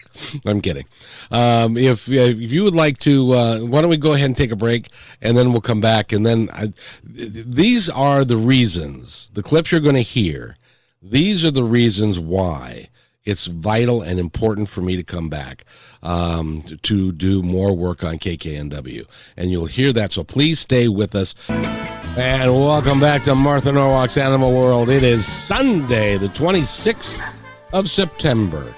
I'm 0.46 0.62
kidding. 0.62 0.86
Um, 1.30 1.76
if 1.76 2.08
if 2.08 2.38
you 2.38 2.64
would 2.64 2.74
like 2.74 2.98
to, 3.00 3.32
uh, 3.32 3.58
why 3.60 3.82
don't 3.82 3.90
we 3.90 3.98
go 3.98 4.14
ahead 4.14 4.26
and 4.26 4.36
take 4.36 4.52
a 4.52 4.56
break, 4.56 4.88
and 5.20 5.36
then 5.36 5.52
we'll 5.52 5.60
come 5.60 5.82
back, 5.82 6.12
and 6.12 6.24
then 6.24 6.48
I, 6.52 6.72
these 7.04 7.90
are 7.90 8.24
the 8.24 8.38
reasons. 8.38 9.30
The 9.34 9.42
clips 9.42 9.70
you're 9.70 9.80
going 9.80 9.96
to 9.96 10.02
hear. 10.02 10.56
These 11.02 11.44
are 11.44 11.50
the 11.50 11.64
reasons 11.64 12.18
why 12.18 12.88
it's 13.24 13.46
vital 13.46 14.02
and 14.02 14.18
important 14.18 14.68
for 14.68 14.80
me 14.80 14.96
to 14.96 15.04
come 15.04 15.28
back 15.28 15.64
um, 16.02 16.62
to 16.82 17.12
do 17.12 17.42
more 17.42 17.76
work 17.76 18.02
on 18.02 18.18
KKNW. 18.18 19.06
And 19.36 19.50
you'll 19.50 19.66
hear 19.66 19.92
that. 19.92 20.12
So 20.12 20.24
please 20.24 20.60
stay 20.60 20.88
with 20.88 21.14
us. 21.14 21.34
And 21.48 22.52
welcome 22.52 23.00
back 23.00 23.22
to 23.24 23.34
Martha 23.34 23.72
Norwalk's 23.72 24.18
Animal 24.18 24.52
World. 24.52 24.88
It 24.88 25.02
is 25.02 25.26
Sunday, 25.26 26.18
the 26.18 26.28
26th 26.28 27.20
of 27.72 27.88
September. 27.88 28.74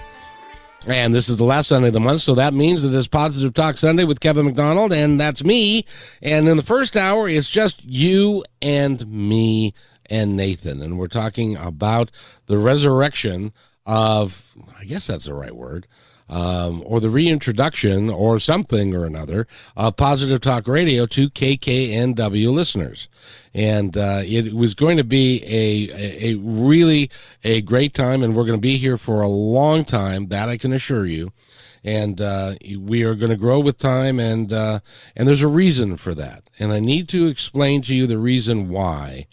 And 0.86 1.14
this 1.14 1.30
is 1.30 1.38
the 1.38 1.44
last 1.44 1.68
Sunday 1.68 1.88
of 1.88 1.94
the 1.94 2.00
month, 2.00 2.20
so 2.20 2.34
that 2.34 2.52
means 2.52 2.82
that 2.82 2.96
it's 2.96 3.08
Positive 3.08 3.54
Talk 3.54 3.78
Sunday 3.78 4.04
with 4.04 4.20
Kevin 4.20 4.44
McDonald, 4.44 4.92
and 4.92 5.18
that's 5.18 5.42
me. 5.42 5.86
And 6.20 6.46
in 6.46 6.58
the 6.58 6.62
first 6.62 6.94
hour, 6.94 7.26
it's 7.26 7.48
just 7.48 7.82
you 7.82 8.44
and 8.60 9.06
me 9.06 9.72
and 10.10 10.36
Nathan. 10.36 10.82
And 10.82 10.98
we're 10.98 11.06
talking 11.06 11.56
about 11.56 12.10
the 12.48 12.58
resurrection 12.58 13.54
of, 13.86 14.52
I 14.78 14.84
guess 14.84 15.06
that's 15.06 15.26
the 15.26 15.34
right 15.34 15.54
word, 15.54 15.86
um, 16.28 16.82
or 16.86 17.00
the 17.00 17.10
reintroduction 17.10 18.08
or 18.08 18.38
something 18.38 18.94
or 18.94 19.04
another 19.04 19.46
of 19.76 19.96
Positive 19.96 20.40
Talk 20.40 20.66
Radio 20.66 21.06
to 21.06 21.28
KKNW 21.28 22.52
listeners. 22.52 23.08
And 23.52 23.96
uh, 23.96 24.22
it 24.24 24.54
was 24.54 24.74
going 24.74 24.96
to 24.96 25.04
be 25.04 25.42
a, 25.44 26.32
a 26.32 26.34
really 26.36 27.10
a 27.44 27.60
great 27.60 27.94
time, 27.94 28.22
and 28.22 28.34
we're 28.34 28.44
going 28.44 28.58
to 28.58 28.62
be 28.62 28.78
here 28.78 28.96
for 28.96 29.20
a 29.20 29.28
long 29.28 29.84
time. 29.84 30.26
That 30.26 30.48
I 30.48 30.56
can 30.56 30.72
assure 30.72 31.06
you. 31.06 31.32
And 31.86 32.18
uh, 32.18 32.54
we 32.78 33.02
are 33.02 33.14
going 33.14 33.30
to 33.30 33.36
grow 33.36 33.60
with 33.60 33.76
time, 33.76 34.18
and 34.18 34.52
uh, 34.52 34.80
and 35.14 35.28
there's 35.28 35.42
a 35.42 35.48
reason 35.48 35.98
for 35.98 36.14
that. 36.14 36.50
And 36.58 36.72
I 36.72 36.80
need 36.80 37.08
to 37.10 37.26
explain 37.26 37.82
to 37.82 37.94
you 37.94 38.06
the 38.06 38.18
reason 38.18 38.70
why 38.70 39.26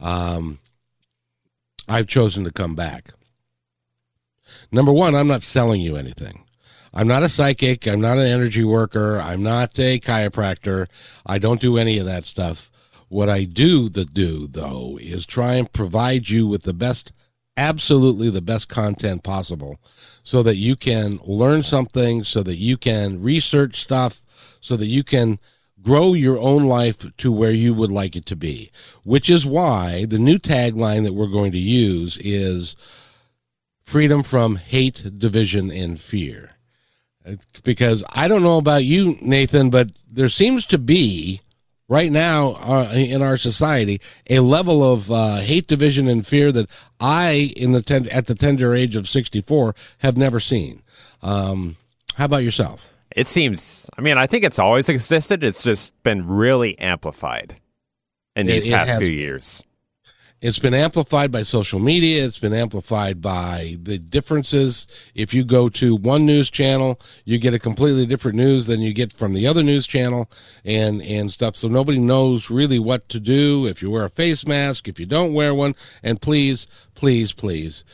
um, 0.00 0.58
I've 1.88 2.08
chosen 2.08 2.42
to 2.44 2.50
come 2.50 2.74
back. 2.74 3.12
Number 4.70 4.92
one, 4.92 5.14
I'm 5.14 5.28
not 5.28 5.42
selling 5.42 5.80
you 5.80 5.96
anything. 5.96 6.44
I'm 6.94 7.08
not 7.08 7.22
a 7.22 7.28
psychic. 7.28 7.86
I'm 7.86 8.00
not 8.00 8.18
an 8.18 8.26
energy 8.26 8.64
worker. 8.64 9.18
I'm 9.18 9.42
not 9.42 9.78
a 9.78 9.98
chiropractor. 9.98 10.88
I 11.24 11.38
don't 11.38 11.60
do 11.60 11.78
any 11.78 11.98
of 11.98 12.06
that 12.06 12.24
stuff. 12.24 12.70
What 13.08 13.28
I 13.28 13.44
do 13.44 13.88
the 13.88 14.04
do 14.04 14.46
though 14.46 14.98
is 15.00 15.26
try 15.26 15.54
and 15.54 15.72
provide 15.72 16.28
you 16.28 16.46
with 16.46 16.62
the 16.62 16.72
best 16.74 17.12
absolutely 17.56 18.30
the 18.30 18.40
best 18.40 18.68
content 18.68 19.22
possible 19.22 19.78
so 20.22 20.42
that 20.42 20.56
you 20.56 20.76
can 20.76 21.18
learn 21.26 21.62
something, 21.62 22.24
so 22.24 22.42
that 22.42 22.56
you 22.56 22.76
can 22.76 23.20
research 23.20 23.76
stuff, 23.76 24.22
so 24.60 24.76
that 24.76 24.86
you 24.86 25.04
can 25.04 25.38
grow 25.82 26.14
your 26.14 26.38
own 26.38 26.64
life 26.64 27.04
to 27.16 27.32
where 27.32 27.50
you 27.50 27.74
would 27.74 27.90
like 27.90 28.16
it 28.16 28.24
to 28.26 28.36
be. 28.36 28.70
Which 29.02 29.28
is 29.28 29.44
why 29.44 30.04
the 30.04 30.18
new 30.18 30.38
tagline 30.38 31.04
that 31.04 31.14
we're 31.14 31.26
going 31.26 31.52
to 31.52 31.58
use 31.58 32.16
is 32.18 32.76
freedom 33.82 34.22
from 34.22 34.56
hate, 34.56 35.18
division, 35.18 35.70
and 35.70 36.00
fear. 36.00 36.52
Because 37.62 38.02
I 38.12 38.26
don't 38.26 38.42
know 38.42 38.58
about 38.58 38.84
you, 38.84 39.16
Nathan, 39.22 39.70
but 39.70 39.90
there 40.10 40.28
seems 40.28 40.66
to 40.66 40.78
be 40.78 41.40
right 41.88 42.10
now 42.10 42.52
uh, 42.54 42.92
in 42.94 43.22
our 43.22 43.36
society 43.36 44.00
a 44.28 44.40
level 44.40 44.82
of 44.82 45.10
uh, 45.10 45.36
hate, 45.36 45.68
division, 45.68 46.08
and 46.08 46.26
fear 46.26 46.50
that 46.50 46.68
I, 46.98 47.52
in 47.56 47.72
the 47.72 47.82
ten- 47.82 48.08
at 48.08 48.26
the 48.26 48.34
tender 48.34 48.74
age 48.74 48.96
of 48.96 49.08
sixty-four, 49.08 49.74
have 49.98 50.16
never 50.16 50.40
seen. 50.40 50.82
Um, 51.22 51.76
how 52.16 52.24
about 52.24 52.42
yourself? 52.42 52.88
It 53.14 53.28
seems. 53.28 53.88
I 53.96 54.00
mean, 54.00 54.18
I 54.18 54.26
think 54.26 54.42
it's 54.42 54.58
always 54.58 54.88
existed. 54.88 55.44
It's 55.44 55.62
just 55.62 56.02
been 56.02 56.26
really 56.26 56.78
amplified 56.78 57.60
in 58.34 58.46
these 58.46 58.66
it, 58.66 58.72
past 58.72 58.96
few 58.98 59.06
years. 59.06 59.62
It's 60.42 60.58
been 60.58 60.74
amplified 60.74 61.30
by 61.30 61.44
social 61.44 61.78
media. 61.78 62.24
It's 62.24 62.40
been 62.40 62.52
amplified 62.52 63.22
by 63.22 63.76
the 63.80 63.96
differences. 63.96 64.88
If 65.14 65.32
you 65.32 65.44
go 65.44 65.68
to 65.68 65.94
one 65.94 66.26
news 66.26 66.50
channel, 66.50 66.98
you 67.24 67.38
get 67.38 67.54
a 67.54 67.60
completely 67.60 68.06
different 68.06 68.38
news 68.38 68.66
than 68.66 68.80
you 68.80 68.92
get 68.92 69.12
from 69.12 69.34
the 69.34 69.46
other 69.46 69.62
news 69.62 69.86
channel 69.86 70.28
and, 70.64 71.00
and 71.00 71.30
stuff. 71.30 71.54
So 71.54 71.68
nobody 71.68 72.00
knows 72.00 72.50
really 72.50 72.80
what 72.80 73.08
to 73.10 73.20
do. 73.20 73.66
If 73.66 73.82
you 73.82 73.90
wear 73.92 74.04
a 74.04 74.10
face 74.10 74.44
mask, 74.44 74.88
if 74.88 74.98
you 74.98 75.06
don't 75.06 75.32
wear 75.32 75.54
one, 75.54 75.76
and 76.02 76.20
please, 76.20 76.66
please, 76.96 77.30
please, 77.30 77.84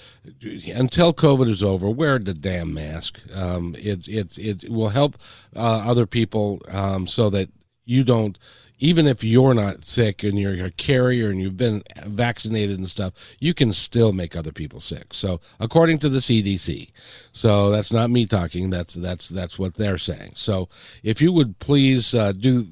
until 0.75 1.13
COVID 1.13 1.51
is 1.51 1.63
over, 1.63 1.91
wear 1.91 2.19
the 2.19 2.33
damn 2.33 2.73
mask. 2.73 3.21
Um, 3.35 3.77
it, 3.79 4.09
it, 4.09 4.39
it 4.39 4.71
will 4.71 4.89
help 4.89 5.19
uh, 5.55 5.85
other 5.87 6.07
people 6.07 6.63
um, 6.69 7.09
so 7.09 7.29
that 7.29 7.51
you 7.85 8.05
don't 8.05 8.39
even 8.79 9.07
if 9.07 9.25
you're 9.25 9.55
not 9.55 9.85
sick 9.85 10.23
and 10.23 10.39
you're 10.39 10.65
a 10.65 10.71
carrier 10.71 11.31
and 11.31 11.41
you've 11.41 11.57
been 11.57 11.83
vaccinated 12.05 12.79
and 12.79 12.89
stuff, 12.89 13.13
you 13.39 13.55
can 13.55 13.73
still 13.73 14.13
make 14.13 14.37
other 14.37 14.53
people 14.53 14.81
sick. 14.81 15.13
So, 15.13 15.41
according 15.59 15.99
to 16.01 16.09
the 16.09 16.19
CDC, 16.19 16.91
so 17.33 17.71
that's 17.71 17.93
not 17.93 18.11
me 18.11 18.27
talking. 18.27 18.71
That's 18.71 18.95
that's 18.95 19.29
that's 19.29 19.59
what 19.59 19.75
they're 19.75 19.99
saying. 19.99 20.33
So, 20.37 20.69
if 21.03 21.21
you 21.21 21.33
would 21.33 21.59
please 21.59 22.15
uh, 22.15 22.33
do 22.33 22.67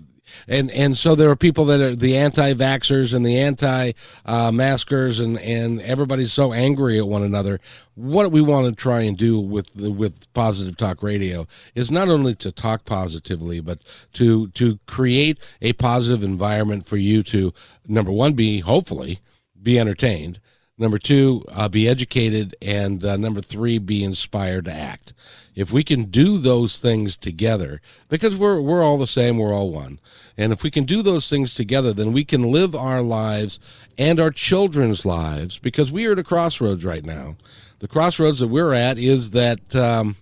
and 0.48 0.70
and 0.70 0.96
so 0.96 1.14
there 1.14 1.30
are 1.30 1.36
people 1.36 1.64
that 1.66 1.80
are 1.80 1.94
the 1.94 2.16
anti-vaxxers 2.16 3.14
and 3.14 3.24
the 3.24 3.38
anti-maskers 3.38 5.20
and 5.20 5.38
and 5.38 5.80
everybody's 5.82 6.32
so 6.32 6.52
angry 6.52 6.98
at 6.98 7.08
one 7.08 7.22
another. 7.22 7.60
What 7.94 8.30
we 8.30 8.40
want 8.40 8.68
to 8.68 8.80
try 8.80 9.02
and 9.02 9.16
do 9.16 9.38
with 9.40 9.74
with 9.76 10.32
positive 10.34 10.76
talk 10.76 11.02
radio 11.02 11.46
is 11.74 11.90
not 11.90 12.08
only 12.08 12.34
to 12.36 12.52
talk 12.52 12.84
positively 12.84 13.60
but 13.60 13.80
to 14.14 14.48
to 14.48 14.78
create 14.86 15.38
a 15.62 15.72
positive 15.74 16.22
environment 16.22 16.86
for 16.86 16.96
you 16.96 17.22
to 17.24 17.52
number 17.86 18.12
one 18.12 18.34
be 18.34 18.60
hopefully 18.60 19.20
be 19.62 19.78
entertained 19.78 20.38
number 20.78 20.98
two 20.98 21.44
uh, 21.48 21.68
be 21.68 21.88
educated 21.88 22.54
and 22.60 23.04
uh, 23.04 23.16
number 23.16 23.40
three 23.40 23.78
be 23.78 24.04
inspired 24.04 24.64
to 24.66 24.72
act 24.72 25.12
if 25.56 25.72
we 25.72 25.82
can 25.82 26.02
do 26.02 26.36
those 26.36 26.78
things 26.78 27.16
together, 27.16 27.80
because 28.10 28.36
we're 28.36 28.60
we're 28.60 28.84
all 28.84 28.98
the 28.98 29.06
same, 29.06 29.38
we're 29.38 29.54
all 29.54 29.70
one. 29.70 29.98
And 30.36 30.52
if 30.52 30.62
we 30.62 30.70
can 30.70 30.84
do 30.84 31.02
those 31.02 31.28
things 31.30 31.54
together, 31.54 31.94
then 31.94 32.12
we 32.12 32.24
can 32.24 32.52
live 32.52 32.76
our 32.76 33.02
lives 33.02 33.58
and 33.96 34.20
our 34.20 34.30
children's 34.30 35.06
lives 35.06 35.58
because 35.58 35.90
we 35.90 36.06
are 36.06 36.12
at 36.12 36.18
a 36.18 36.24
crossroads 36.24 36.84
right 36.84 37.04
now. 37.04 37.36
The 37.78 37.88
crossroads 37.88 38.38
that 38.40 38.48
we're 38.48 38.74
at 38.74 38.98
is 38.98 39.30
that 39.30 39.74
um, 39.74 40.16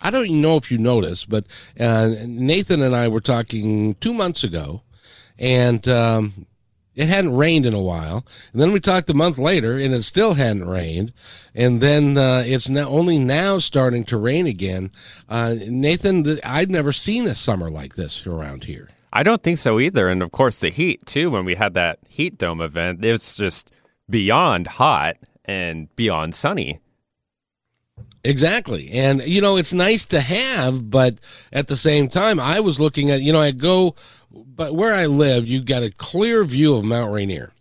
I 0.00 0.10
don't 0.10 0.24
even 0.24 0.40
know 0.40 0.56
if 0.56 0.72
you 0.72 0.78
noticed, 0.78 1.28
but 1.28 1.44
uh, 1.78 2.14
Nathan 2.24 2.80
and 2.80 2.96
I 2.96 3.08
were 3.08 3.20
talking 3.20 3.94
two 3.96 4.14
months 4.14 4.42
ago, 4.42 4.82
and 5.38 5.86
um, 5.86 6.46
it 6.94 7.08
hadn't 7.08 7.36
rained 7.36 7.66
in 7.66 7.74
a 7.74 7.80
while. 7.80 8.24
And 8.52 8.60
then 8.60 8.72
we 8.72 8.80
talked 8.80 9.10
a 9.10 9.14
month 9.14 9.38
later, 9.38 9.78
and 9.78 9.94
it 9.94 10.02
still 10.02 10.34
hadn't 10.34 10.68
rained. 10.68 11.12
And 11.54 11.80
then 11.80 12.18
uh, 12.18 12.44
it's 12.46 12.68
now 12.68 12.88
only 12.88 13.18
now 13.18 13.58
starting 13.58 14.04
to 14.04 14.16
rain 14.16 14.46
again. 14.46 14.90
Uh, 15.28 15.56
Nathan, 15.58 16.40
I'd 16.44 16.70
never 16.70 16.92
seen 16.92 17.26
a 17.26 17.34
summer 17.34 17.70
like 17.70 17.94
this 17.94 18.26
around 18.26 18.64
here. 18.64 18.90
I 19.12 19.22
don't 19.22 19.42
think 19.42 19.58
so 19.58 19.78
either. 19.78 20.08
And 20.08 20.22
of 20.22 20.32
course, 20.32 20.60
the 20.60 20.70
heat 20.70 21.04
too. 21.06 21.30
When 21.30 21.44
we 21.44 21.54
had 21.54 21.74
that 21.74 21.98
heat 22.08 22.38
dome 22.38 22.60
event, 22.60 23.04
it's 23.04 23.36
just 23.36 23.70
beyond 24.08 24.66
hot 24.66 25.16
and 25.44 25.94
beyond 25.96 26.34
sunny. 26.34 26.78
Exactly. 28.24 28.90
And, 28.92 29.20
you 29.22 29.40
know, 29.40 29.56
it's 29.56 29.72
nice 29.72 30.06
to 30.06 30.20
have, 30.20 30.88
but 30.90 31.16
at 31.52 31.66
the 31.66 31.76
same 31.76 32.08
time, 32.08 32.38
I 32.38 32.60
was 32.60 32.78
looking 32.78 33.10
at, 33.10 33.20
you 33.20 33.32
know, 33.32 33.40
I 33.40 33.50
go 33.50 33.96
but 34.32 34.74
where 34.74 34.94
I 34.94 35.06
live, 35.06 35.46
you 35.46 35.62
got 35.62 35.82
a 35.82 35.90
clear 35.90 36.44
view 36.44 36.74
of 36.74 36.84
Mount 36.84 37.12
Rainier. 37.12 37.52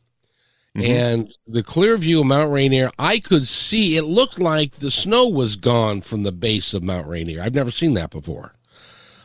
Mm-hmm. 0.75 0.91
And 0.91 1.33
the 1.45 1.63
clear 1.63 1.97
view 1.97 2.21
of 2.21 2.27
Mount 2.27 2.51
Rainier, 2.51 2.91
I 2.97 3.19
could 3.19 3.47
see 3.47 3.97
it 3.97 4.03
looked 4.03 4.39
like 4.39 4.73
the 4.73 4.91
snow 4.91 5.27
was 5.27 5.57
gone 5.57 6.01
from 6.01 6.23
the 6.23 6.31
base 6.31 6.73
of 6.73 6.81
Mount 6.83 7.07
Rainier. 7.07 7.41
I've 7.41 7.55
never 7.55 7.71
seen 7.71 7.93
that 7.95 8.09
before. 8.09 8.55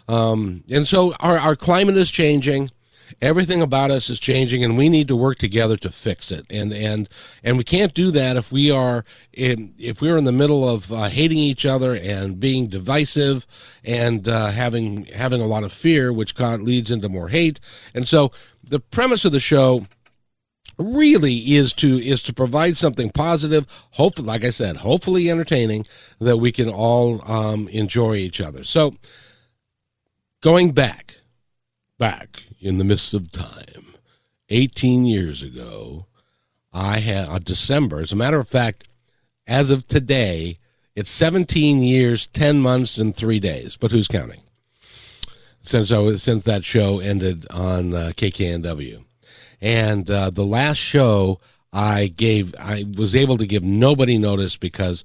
Um, 0.09 0.65
and 0.71 0.87
so 0.87 1.15
our, 1.21 1.39
our 1.39 1.57
climate 1.57 1.97
is 1.97 2.11
changing 2.11 2.71
everything 3.21 3.63
about 3.63 3.91
us 3.91 4.09
is 4.11 4.21
changing 4.21 4.65
and 4.65 4.77
we 4.77 4.89
need 4.89 5.09
to 5.09 5.17
work 5.17 5.39
together 5.39 5.77
to 5.79 5.91
fix 5.91 6.31
it. 6.31 6.47
And 6.51 6.73
and 6.73 7.09
and 7.43 7.59
we 7.59 7.65
can't 7.65 7.95
do 7.95 8.11
that 8.13 8.37
if 8.37 8.53
we 8.53 8.71
are 8.71 9.05
in 9.33 9.75
if 9.79 10.01
we're 10.01 10.17
in 10.17 10.25
the 10.25 10.33
middle 10.33 10.69
of 10.69 10.93
uh, 10.93 11.09
hating 11.09 11.39
each 11.39 11.67
other 11.67 11.95
and 11.95 12.41
being 12.41 12.67
divisive 12.67 13.47
and 13.85 14.29
uh, 14.29 14.51
having 14.51 15.07
having 15.07 15.41
a 15.41 15.47
lot 15.47 15.65
of 15.65 15.73
fear 15.73 16.13
which 16.13 16.39
leads 16.39 16.91
into 16.91 17.09
more 17.09 17.29
hate. 17.29 17.61
And 17.95 18.07
so 18.07 18.33
the 18.63 18.81
premise 18.81 19.25
of 19.25 19.33
the 19.33 19.41
show 19.41 19.87
really 20.79 21.55
is 21.55 21.73
to 21.73 21.99
is 21.99 22.23
to 22.23 22.35
provide 22.35 22.77
something 22.77 23.09
positive 23.09 23.67
hopefully 23.93 24.27
like 24.27 24.45
i 24.45 24.51
said 24.51 24.77
hopefully 24.77 25.31
entertaining 25.31 25.83
that 26.21 26.37
we 26.37 26.53
can 26.53 26.69
all 26.69 27.23
um, 27.31 27.69
enjoy 27.69 28.17
each 28.17 28.41
other. 28.41 28.65
So 28.65 28.95
going 30.41 30.73
back 30.73 31.17
back 31.99 32.45
in 32.61 32.79
the 32.79 32.85
midst 32.85 33.15
of 33.15 33.33
time, 33.33 33.95
18 34.49 35.05
years 35.05 35.43
ago, 35.43 36.07
I 36.73 36.99
had 36.99 37.29
uh, 37.29 37.39
December. 37.39 38.01
As 38.01 38.13
a 38.13 38.17
matter 38.17 38.39
of 38.39 38.49
fact, 38.49 38.89
as 39.47 39.71
of 39.71 39.87
today, 39.87 40.59
it's 40.95 41.11
17 41.11 41.83
years, 41.83 42.27
10 42.27 42.61
months, 42.61 42.99
and 42.99 43.15
three 43.15 43.41
days. 43.41 43.77
But 43.77 43.93
who's 43.93 44.09
counting? 44.09 44.43
Since 45.63 45.91
I 45.91 45.99
was, 45.99 46.23
since 46.23 46.45
that 46.45 46.65
show 46.65 47.01
ended 47.01 47.47
on 47.51 47.95
uh, 47.95 48.13
KKNW, 48.17 49.05
and 49.61 50.11
uh, 50.11 50.31
the 50.31 50.45
last 50.45 50.79
show 50.79 51.41
I 51.73 52.07
gave, 52.07 52.55
I 52.59 52.85
was 52.97 53.17
able 53.17 53.37
to 53.39 53.47
give 53.47 53.65
nobody 53.65 54.17
notice 54.17 54.57
because 54.57 55.03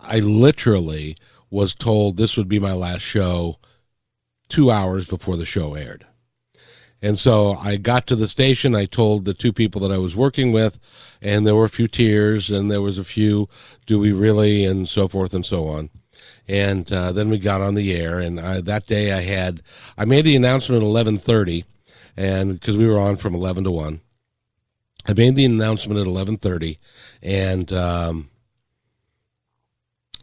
I 0.00 0.18
literally 0.18 1.16
was 1.50 1.74
told 1.74 2.16
this 2.16 2.36
would 2.36 2.48
be 2.48 2.58
my 2.58 2.72
last 2.72 3.02
show 3.02 3.58
two 4.48 4.70
hours 4.70 5.06
before 5.06 5.36
the 5.36 5.44
show 5.44 5.74
aired. 5.74 6.06
And 7.02 7.18
so 7.18 7.54
I 7.54 7.76
got 7.76 8.06
to 8.08 8.16
the 8.16 8.28
station. 8.28 8.74
I 8.74 8.84
told 8.84 9.24
the 9.24 9.34
two 9.34 9.52
people 9.52 9.80
that 9.82 9.92
I 9.92 9.98
was 9.98 10.16
working 10.16 10.52
with, 10.52 10.78
and 11.22 11.46
there 11.46 11.54
were 11.54 11.64
a 11.64 11.70
few 11.70 11.88
tears, 11.88 12.50
and 12.50 12.70
there 12.70 12.82
was 12.82 12.98
a 12.98 13.04
few, 13.04 13.48
do 13.86 13.98
we 13.98 14.12
really, 14.12 14.64
and 14.64 14.88
so 14.88 15.08
forth 15.08 15.32
and 15.32 15.44
so 15.44 15.66
on. 15.68 15.90
And 16.46 16.90
uh, 16.92 17.12
then 17.12 17.30
we 17.30 17.38
got 17.38 17.62
on 17.62 17.74
the 17.74 17.94
air, 17.94 18.18
and 18.18 18.38
I, 18.38 18.60
that 18.60 18.86
day 18.86 19.12
I 19.12 19.22
had, 19.22 19.62
I 19.96 20.04
made 20.04 20.24
the 20.24 20.36
announcement 20.36 20.82
at 20.82 20.86
eleven 20.86 21.16
thirty, 21.16 21.64
and 22.16 22.54
because 22.54 22.76
we 22.76 22.86
were 22.86 22.98
on 22.98 23.16
from 23.16 23.34
eleven 23.34 23.64
to 23.64 23.70
one, 23.70 24.00
I 25.06 25.14
made 25.14 25.36
the 25.36 25.44
announcement 25.44 26.00
at 26.00 26.06
eleven 26.06 26.36
thirty, 26.36 26.78
and 27.22 27.72
um, 27.72 28.30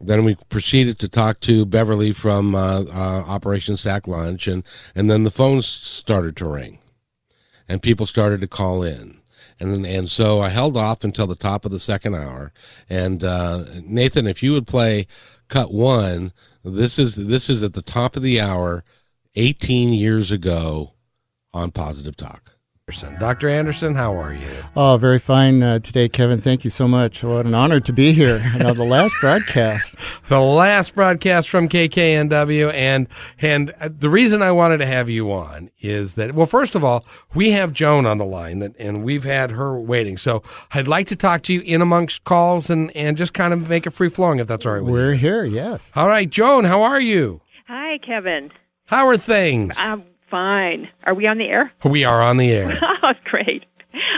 then 0.00 0.24
we 0.24 0.36
proceeded 0.48 0.98
to 1.00 1.08
talk 1.08 1.40
to 1.40 1.66
Beverly 1.66 2.12
from 2.12 2.54
uh, 2.54 2.82
uh, 2.82 3.24
Operation 3.26 3.76
Sack 3.76 4.06
Lunch, 4.06 4.46
and, 4.46 4.62
and 4.94 5.10
then 5.10 5.24
the 5.24 5.30
phones 5.30 5.66
started 5.66 6.36
to 6.36 6.46
ring, 6.46 6.78
and 7.68 7.82
people 7.82 8.06
started 8.06 8.40
to 8.40 8.48
call 8.48 8.82
in. 8.82 9.20
And, 9.60 9.84
and 9.84 10.08
so 10.08 10.40
I 10.40 10.50
held 10.50 10.76
off 10.76 11.02
until 11.02 11.26
the 11.26 11.34
top 11.34 11.64
of 11.64 11.72
the 11.72 11.80
second 11.80 12.14
hour. 12.14 12.52
And 12.88 13.24
uh, 13.24 13.64
Nathan, 13.82 14.28
if 14.28 14.40
you 14.42 14.52
would 14.52 14.68
play 14.68 15.08
cut 15.48 15.72
one, 15.72 16.32
this 16.64 16.98
is 16.98 17.16
this 17.16 17.50
is 17.50 17.62
at 17.62 17.72
the 17.72 17.82
top 17.82 18.16
of 18.16 18.22
the 18.22 18.40
hour, 18.40 18.84
18 19.34 19.92
years 19.92 20.30
ago 20.30 20.92
on 21.52 21.70
Positive 21.70 22.16
Talk. 22.16 22.57
Dr. 22.92 23.50
Anderson, 23.50 23.94
how 23.94 24.18
are 24.18 24.32
you? 24.32 24.48
Oh, 24.74 24.96
very 24.96 25.18
fine 25.18 25.62
uh, 25.62 25.78
today, 25.78 26.08
Kevin. 26.08 26.40
Thank 26.40 26.64
you 26.64 26.70
so 26.70 26.88
much. 26.88 27.22
What 27.22 27.44
an 27.44 27.54
honor 27.54 27.80
to 27.80 27.92
be 27.92 28.12
here. 28.12 28.38
Now, 28.58 28.72
the 28.72 28.82
last 28.84 29.14
broadcast. 29.20 29.94
the 30.28 30.40
last 30.40 30.94
broadcast 30.94 31.48
from 31.50 31.68
KKNW. 31.68 32.72
And, 32.72 33.06
and 33.40 33.70
uh, 33.78 33.90
the 33.92 34.08
reason 34.08 34.40
I 34.42 34.52
wanted 34.52 34.78
to 34.78 34.86
have 34.86 35.10
you 35.10 35.30
on 35.30 35.70
is 35.80 36.14
that, 36.14 36.34
well, 36.34 36.46
first 36.46 36.74
of 36.74 36.82
all, 36.82 37.04
we 37.34 37.50
have 37.50 37.72
Joan 37.74 38.06
on 38.06 38.16
the 38.16 38.24
line 38.24 38.60
that, 38.60 38.74
and 38.78 39.04
we've 39.04 39.24
had 39.24 39.50
her 39.52 39.78
waiting. 39.78 40.16
So 40.16 40.42
I'd 40.72 40.88
like 40.88 41.06
to 41.08 41.16
talk 41.16 41.42
to 41.42 41.52
you 41.52 41.60
in 41.60 41.82
amongst 41.82 42.24
calls 42.24 42.70
and, 42.70 42.90
and 42.96 43.16
just 43.18 43.34
kind 43.34 43.52
of 43.52 43.68
make 43.68 43.86
it 43.86 43.90
free 43.90 44.08
flowing 44.08 44.38
if 44.38 44.46
that's 44.46 44.64
all 44.64 44.72
right 44.72 44.82
with 44.82 44.94
We're 44.94 45.12
you. 45.12 45.18
here, 45.18 45.44
yes. 45.44 45.92
All 45.94 46.08
right, 46.08 46.28
Joan, 46.28 46.64
how 46.64 46.82
are 46.82 47.00
you? 47.00 47.42
Hi, 47.68 47.98
Kevin. 47.98 48.50
How 48.86 49.06
are 49.06 49.18
things? 49.18 49.78
Um, 49.78 50.04
Fine. 50.30 50.88
Are 51.04 51.14
we 51.14 51.26
on 51.26 51.38
the 51.38 51.46
air? 51.46 51.72
We 51.84 52.04
are 52.04 52.22
on 52.22 52.36
the 52.36 52.50
air. 52.50 52.78
oh, 53.02 53.14
great. 53.24 53.64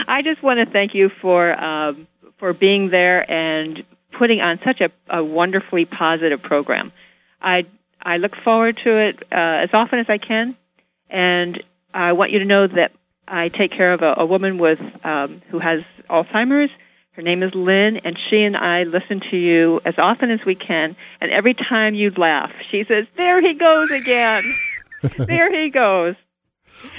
I 0.07 0.21
just 0.21 0.43
want 0.43 0.59
to 0.59 0.65
thank 0.65 0.93
you 0.93 1.09
for 1.21 1.53
um, 1.53 2.07
for 2.37 2.53
being 2.53 2.89
there 2.89 3.29
and 3.31 3.83
putting 4.11 4.41
on 4.41 4.59
such 4.63 4.81
a, 4.81 4.91
a 5.09 5.23
wonderfully 5.23 5.85
positive 5.85 6.41
program. 6.41 6.91
I 7.41 7.65
I 8.01 8.17
look 8.17 8.35
forward 8.35 8.79
to 8.83 8.97
it 8.97 9.23
uh, 9.31 9.35
as 9.35 9.69
often 9.73 9.99
as 9.99 10.07
I 10.09 10.17
can, 10.17 10.57
and 11.09 11.63
I 11.93 12.13
want 12.13 12.31
you 12.31 12.39
to 12.39 12.45
know 12.45 12.67
that 12.67 12.91
I 13.27 13.49
take 13.49 13.71
care 13.71 13.93
of 13.93 14.01
a, 14.01 14.15
a 14.17 14.25
woman 14.25 14.57
with 14.57 14.79
um, 15.05 15.41
who 15.49 15.59
has 15.59 15.83
Alzheimer's. 16.09 16.71
Her 17.13 17.21
name 17.21 17.43
is 17.43 17.53
Lynn, 17.53 17.97
and 17.97 18.17
she 18.29 18.43
and 18.43 18.55
I 18.55 18.83
listen 18.83 19.19
to 19.31 19.37
you 19.37 19.81
as 19.83 19.95
often 19.97 20.31
as 20.31 20.45
we 20.45 20.55
can. 20.55 20.95
And 21.19 21.29
every 21.31 21.53
time 21.53 21.93
you 21.93 22.11
laugh, 22.11 22.51
she 22.69 22.83
says, 22.83 23.05
"There 23.17 23.41
he 23.41 23.53
goes 23.53 23.91
again." 23.91 24.43
there 25.17 25.51
he 25.51 25.69
goes. 25.69 26.15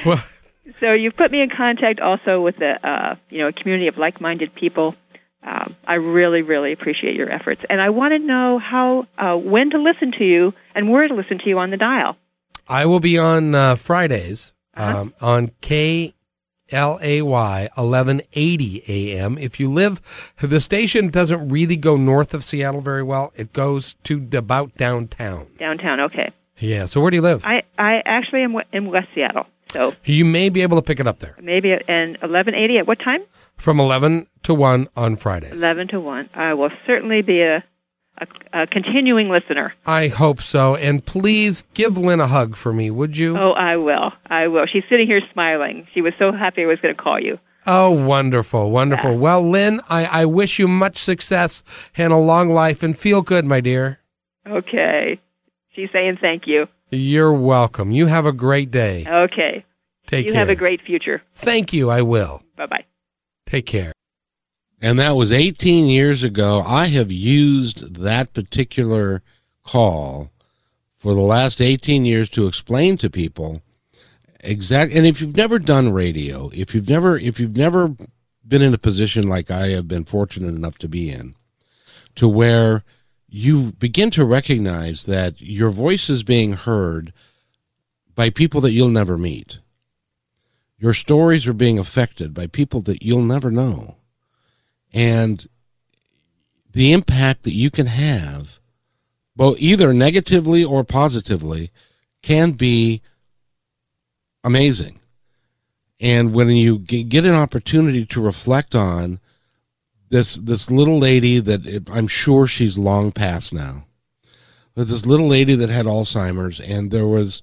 Well, 0.04 0.22
so 0.80 0.92
you've 0.92 1.16
put 1.16 1.30
me 1.30 1.40
in 1.40 1.50
contact 1.50 2.00
also 2.00 2.40
with 2.40 2.60
a 2.60 2.86
uh, 2.86 3.16
you 3.30 3.38
know 3.38 3.48
a 3.48 3.52
community 3.52 3.88
of 3.88 3.98
like-minded 3.98 4.54
people. 4.54 4.94
Um, 5.44 5.74
I 5.84 5.94
really, 5.94 6.42
really 6.42 6.70
appreciate 6.70 7.16
your 7.16 7.28
efforts, 7.30 7.62
and 7.68 7.80
I 7.80 7.90
want 7.90 8.12
to 8.12 8.18
know 8.18 8.58
how 8.58 9.06
uh, 9.18 9.36
when 9.36 9.70
to 9.70 9.78
listen 9.78 10.12
to 10.12 10.24
you 10.24 10.54
and 10.74 10.90
where 10.90 11.08
to 11.08 11.14
listen 11.14 11.38
to 11.38 11.48
you 11.48 11.58
on 11.58 11.70
the 11.70 11.76
dial. 11.76 12.16
I 12.68 12.86
will 12.86 13.00
be 13.00 13.18
on 13.18 13.54
uh, 13.54 13.74
Fridays 13.74 14.52
uh-huh. 14.74 15.00
um, 15.00 15.14
on 15.20 15.50
K 15.60 16.14
L 16.70 16.98
A 17.02 17.22
Y 17.22 17.68
1180 17.74 18.82
AM. 18.88 19.36
If 19.38 19.60
you 19.60 19.70
live, 19.70 20.00
the 20.40 20.60
station 20.60 21.08
doesn't 21.08 21.48
really 21.48 21.76
go 21.76 21.96
north 21.96 22.34
of 22.34 22.44
Seattle 22.44 22.80
very 22.80 23.02
well. 23.02 23.32
It 23.36 23.52
goes 23.52 23.94
to 24.04 24.26
about 24.32 24.76
downtown. 24.76 25.48
Downtown, 25.58 26.00
okay. 26.00 26.32
Yeah. 26.62 26.86
So 26.86 27.00
where 27.00 27.10
do 27.10 27.16
you 27.16 27.22
live? 27.22 27.44
I, 27.44 27.62
I 27.78 28.02
actually 28.06 28.42
am 28.42 28.56
in 28.72 28.86
West 28.90 29.08
Seattle. 29.14 29.46
So 29.72 29.94
You 30.04 30.24
may 30.24 30.48
be 30.50 30.60
able 30.62 30.76
to 30.76 30.82
pick 30.82 31.00
it 31.00 31.06
up 31.06 31.18
there 31.20 31.34
maybe 31.40 31.72
at 31.72 31.82
and 31.88 32.12
1180 32.18 32.78
at 32.78 32.86
what 32.86 32.98
time? 32.98 33.22
from 33.56 33.78
11 33.80 34.26
to 34.42 34.54
1 34.54 34.88
on 34.96 35.16
Friday. 35.16 35.50
11 35.50 35.88
to 35.88 36.00
1. 36.00 36.30
I 36.34 36.52
will 36.54 36.70
certainly 36.86 37.22
be 37.22 37.42
a, 37.42 37.62
a, 38.18 38.26
a 38.52 38.66
continuing 38.66 39.28
listener. 39.28 39.72
I 39.86 40.08
hope 40.08 40.42
so. 40.42 40.74
And 40.76 41.04
please 41.04 41.62
give 41.74 41.96
Lynn 41.96 42.18
a 42.20 42.26
hug 42.26 42.56
for 42.56 42.72
me, 42.72 42.90
would 42.90 43.16
you? 43.16 43.38
Oh, 43.38 43.52
I 43.52 43.76
will. 43.76 44.12
I 44.26 44.48
will. 44.48 44.66
She's 44.66 44.82
sitting 44.88 45.06
here 45.06 45.20
smiling. 45.32 45.86
She 45.94 46.00
was 46.02 46.12
so 46.18 46.32
happy 46.32 46.62
I 46.62 46.66
was 46.66 46.80
going 46.80 46.94
to 46.94 47.00
call 47.00 47.20
you. 47.20 47.38
Oh, 47.66 47.90
wonderful, 47.90 48.70
wonderful. 48.72 49.16
Well, 49.16 49.48
Lynn, 49.48 49.80
I, 49.88 50.04
I 50.22 50.24
wish 50.24 50.58
you 50.58 50.66
much 50.66 50.98
success 50.98 51.62
and 51.96 52.12
a 52.12 52.16
long 52.16 52.50
life 52.50 52.82
and 52.82 52.98
feel 52.98 53.22
good, 53.22 53.44
my 53.46 53.60
dear. 53.60 54.00
Okay. 54.46 55.20
She's 55.74 55.90
saying 55.92 56.18
thank 56.20 56.46
you. 56.46 56.68
You're 56.90 57.32
welcome. 57.32 57.90
You 57.90 58.06
have 58.06 58.26
a 58.26 58.32
great 58.32 58.70
day. 58.70 59.06
Okay. 59.08 59.64
Take 60.06 60.08
care. 60.08 60.18
you 60.20 60.32
care. 60.32 60.38
have 60.38 60.48
a 60.50 60.54
great 60.54 60.82
future. 60.82 61.22
Thank 61.34 61.72
you. 61.72 61.90
I 61.90 62.02
will. 62.02 62.42
Bye 62.56 62.66
bye. 62.66 62.84
Take 63.46 63.66
care. 63.66 63.92
And 64.80 64.98
that 64.98 65.12
was 65.12 65.32
18 65.32 65.86
years 65.86 66.22
ago. 66.22 66.62
I 66.66 66.86
have 66.86 67.12
used 67.12 67.94
that 67.94 68.34
particular 68.34 69.22
call 69.64 70.30
for 70.94 71.14
the 71.14 71.20
last 71.20 71.60
18 71.60 72.04
years 72.04 72.28
to 72.30 72.46
explain 72.46 72.96
to 72.98 73.08
people 73.08 73.62
exactly. 74.40 74.96
and 74.96 75.06
if 75.06 75.20
you've 75.20 75.36
never 75.36 75.58
done 75.58 75.92
radio, 75.92 76.50
if 76.52 76.74
you've 76.74 76.88
never 76.88 77.16
if 77.16 77.40
you've 77.40 77.56
never 77.56 77.94
been 78.46 78.62
in 78.62 78.74
a 78.74 78.78
position 78.78 79.28
like 79.28 79.50
I 79.50 79.68
have 79.70 79.88
been 79.88 80.04
fortunate 80.04 80.54
enough 80.54 80.78
to 80.78 80.88
be 80.88 81.10
in 81.10 81.36
to 82.16 82.28
where 82.28 82.84
you 83.34 83.72
begin 83.72 84.10
to 84.10 84.26
recognize 84.26 85.06
that 85.06 85.40
your 85.40 85.70
voice 85.70 86.10
is 86.10 86.22
being 86.22 86.52
heard 86.52 87.14
by 88.14 88.28
people 88.28 88.60
that 88.60 88.72
you'll 88.72 88.88
never 88.88 89.16
meet. 89.16 89.58
Your 90.76 90.92
stories 90.92 91.46
are 91.46 91.54
being 91.54 91.78
affected 91.78 92.34
by 92.34 92.46
people 92.46 92.82
that 92.82 93.02
you'll 93.02 93.22
never 93.22 93.50
know 93.50 93.96
and 94.92 95.48
the 96.70 96.92
impact 96.92 97.44
that 97.44 97.54
you 97.54 97.70
can 97.70 97.86
have 97.86 98.60
both 99.34 99.58
either 99.60 99.94
negatively 99.94 100.62
or 100.62 100.84
positively 100.84 101.70
can 102.20 102.52
be 102.52 103.00
amazing 104.44 105.00
and 105.98 106.34
when 106.34 106.50
you 106.50 106.78
get 106.78 107.24
an 107.24 107.32
opportunity 107.32 108.04
to 108.04 108.20
reflect 108.20 108.74
on 108.74 109.20
this 110.12 110.36
this 110.36 110.70
little 110.70 110.98
lady 110.98 111.40
that 111.40 111.66
it, 111.66 111.90
i'm 111.90 112.06
sure 112.06 112.46
she's 112.46 112.78
long 112.78 113.10
past 113.10 113.52
now 113.52 113.84
but 114.74 114.86
this 114.86 115.04
little 115.04 115.26
lady 115.26 115.56
that 115.56 115.70
had 115.70 115.86
alzheimer's 115.86 116.60
and 116.60 116.90
there 116.90 117.06
was 117.06 117.42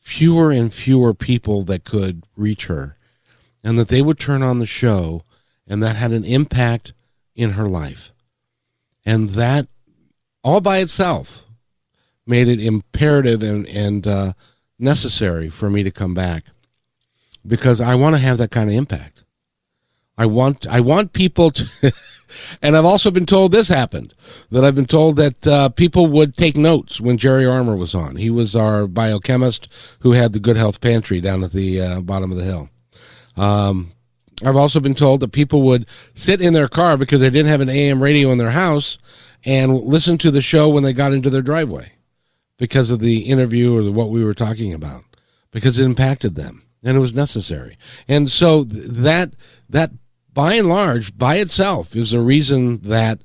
fewer 0.00 0.50
and 0.50 0.72
fewer 0.72 1.12
people 1.14 1.62
that 1.62 1.84
could 1.84 2.24
reach 2.36 2.66
her 2.66 2.96
and 3.62 3.78
that 3.78 3.88
they 3.88 4.02
would 4.02 4.18
turn 4.18 4.42
on 4.42 4.58
the 4.58 4.66
show 4.66 5.22
and 5.66 5.82
that 5.82 5.96
had 5.96 6.12
an 6.12 6.24
impact 6.24 6.92
in 7.34 7.52
her 7.52 7.68
life. 7.68 8.12
And 9.04 9.30
that 9.30 9.68
all 10.42 10.60
by 10.60 10.78
itself 10.78 11.46
made 12.26 12.48
it 12.48 12.60
imperative 12.60 13.42
and, 13.42 13.66
and 13.68 14.06
uh, 14.06 14.32
necessary 14.78 15.48
for 15.48 15.70
me 15.70 15.82
to 15.82 15.90
come 15.90 16.14
back 16.14 16.44
because 17.46 17.80
I 17.80 17.94
want 17.94 18.14
to 18.14 18.20
have 18.20 18.38
that 18.38 18.50
kind 18.50 18.68
of 18.68 18.76
impact. 18.76 19.24
I 20.18 20.26
want 20.26 20.66
I 20.66 20.80
want 20.80 21.12
people 21.12 21.50
to, 21.52 21.92
and 22.62 22.76
I've 22.76 22.84
also 22.84 23.10
been 23.10 23.26
told 23.26 23.52
this 23.52 23.68
happened 23.68 24.14
that 24.50 24.64
I've 24.64 24.74
been 24.74 24.86
told 24.86 25.16
that 25.16 25.46
uh, 25.46 25.68
people 25.70 26.06
would 26.08 26.36
take 26.36 26.56
notes 26.56 27.00
when 27.00 27.18
Jerry 27.18 27.46
Armour 27.46 27.76
was 27.76 27.94
on. 27.94 28.16
He 28.16 28.30
was 28.30 28.54
our 28.54 28.86
biochemist 28.86 29.68
who 30.00 30.12
had 30.12 30.32
the 30.32 30.40
Good 30.40 30.56
Health 30.56 30.80
Pantry 30.80 31.20
down 31.20 31.42
at 31.42 31.52
the 31.52 31.80
uh, 31.80 32.00
bottom 32.00 32.30
of 32.30 32.38
the 32.38 32.44
hill. 32.44 32.68
Um, 33.36 33.92
I've 34.44 34.56
also 34.56 34.80
been 34.80 34.94
told 34.94 35.20
that 35.20 35.32
people 35.32 35.62
would 35.62 35.86
sit 36.14 36.40
in 36.40 36.52
their 36.52 36.68
car 36.68 36.96
because 36.96 37.20
they 37.20 37.30
didn't 37.30 37.50
have 37.50 37.60
an 37.60 37.68
AM 37.68 38.02
radio 38.02 38.30
in 38.30 38.38
their 38.38 38.50
house 38.50 38.98
and 39.44 39.82
listen 39.82 40.18
to 40.18 40.30
the 40.30 40.42
show 40.42 40.68
when 40.68 40.82
they 40.82 40.92
got 40.92 41.12
into 41.12 41.30
their 41.30 41.42
driveway 41.42 41.92
because 42.58 42.90
of 42.90 43.00
the 43.00 43.20
interview 43.20 43.76
or 43.76 43.82
the, 43.82 43.92
what 43.92 44.10
we 44.10 44.24
were 44.24 44.34
talking 44.34 44.72
about 44.74 45.04
because 45.52 45.78
it 45.78 45.84
impacted 45.84 46.34
them 46.34 46.62
and 46.82 46.96
it 46.96 47.00
was 47.00 47.14
necessary. 47.14 47.78
And 48.08 48.30
so 48.30 48.64
th- 48.64 48.84
that 48.86 49.34
that 49.68 49.90
by 50.34 50.54
and 50.54 50.68
large 50.68 51.16
by 51.16 51.36
itself 51.36 51.94
is 51.94 52.10
the 52.12 52.20
reason 52.20 52.78
that 52.78 53.20